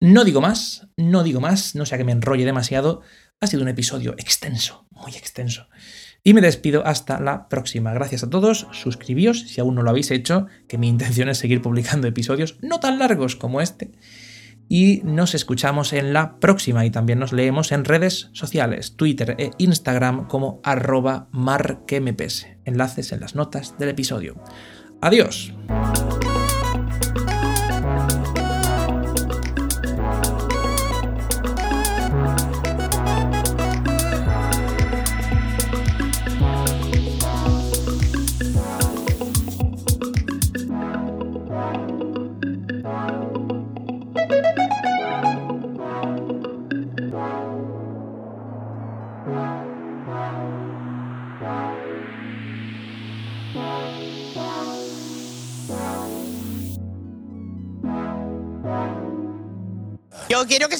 No 0.00 0.24
digo 0.24 0.40
más, 0.40 0.88
no 0.96 1.24
digo 1.24 1.40
más, 1.40 1.74
no 1.74 1.86
sea 1.86 1.98
que 1.98 2.04
me 2.04 2.12
enrolle 2.12 2.44
demasiado. 2.44 3.02
Ha 3.40 3.46
sido 3.46 3.62
un 3.62 3.68
episodio 3.68 4.14
extenso, 4.18 4.86
muy 4.90 5.12
extenso. 5.12 5.68
Y 6.24 6.34
me 6.34 6.40
despido 6.40 6.84
hasta 6.86 7.20
la 7.20 7.48
próxima. 7.48 7.92
Gracias 7.94 8.24
a 8.24 8.30
todos, 8.30 8.66
suscribíos 8.72 9.40
si 9.40 9.60
aún 9.60 9.74
no 9.74 9.82
lo 9.82 9.90
habéis 9.90 10.10
hecho, 10.10 10.46
que 10.66 10.78
mi 10.78 10.88
intención 10.88 11.28
es 11.28 11.38
seguir 11.38 11.62
publicando 11.62 12.08
episodios 12.08 12.58
no 12.62 12.80
tan 12.80 12.98
largos 12.98 13.36
como 13.36 13.60
este 13.60 13.92
y 14.68 15.00
nos 15.04 15.34
escuchamos 15.34 15.92
en 15.92 16.12
la 16.12 16.38
próxima 16.38 16.84
y 16.84 16.90
también 16.90 17.18
nos 17.18 17.32
leemos 17.32 17.72
en 17.72 17.84
redes 17.84 18.30
sociales, 18.32 18.96
Twitter 18.96 19.34
e 19.38 19.50
Instagram 19.58 20.28
como 20.28 20.60
arroba 20.62 21.28
marquemps. 21.32 22.46
Enlaces 22.64 23.12
en 23.12 23.20
las 23.20 23.34
notas 23.34 23.76
del 23.78 23.90
episodio. 23.90 24.36
Adiós. 25.00 25.54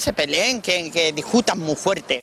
Se 0.09 0.15
peleen, 0.15 0.63
que, 0.63 0.91
que 0.91 1.13
discutan 1.13 1.59
muy 1.59 1.77
fuerte. 1.77 2.23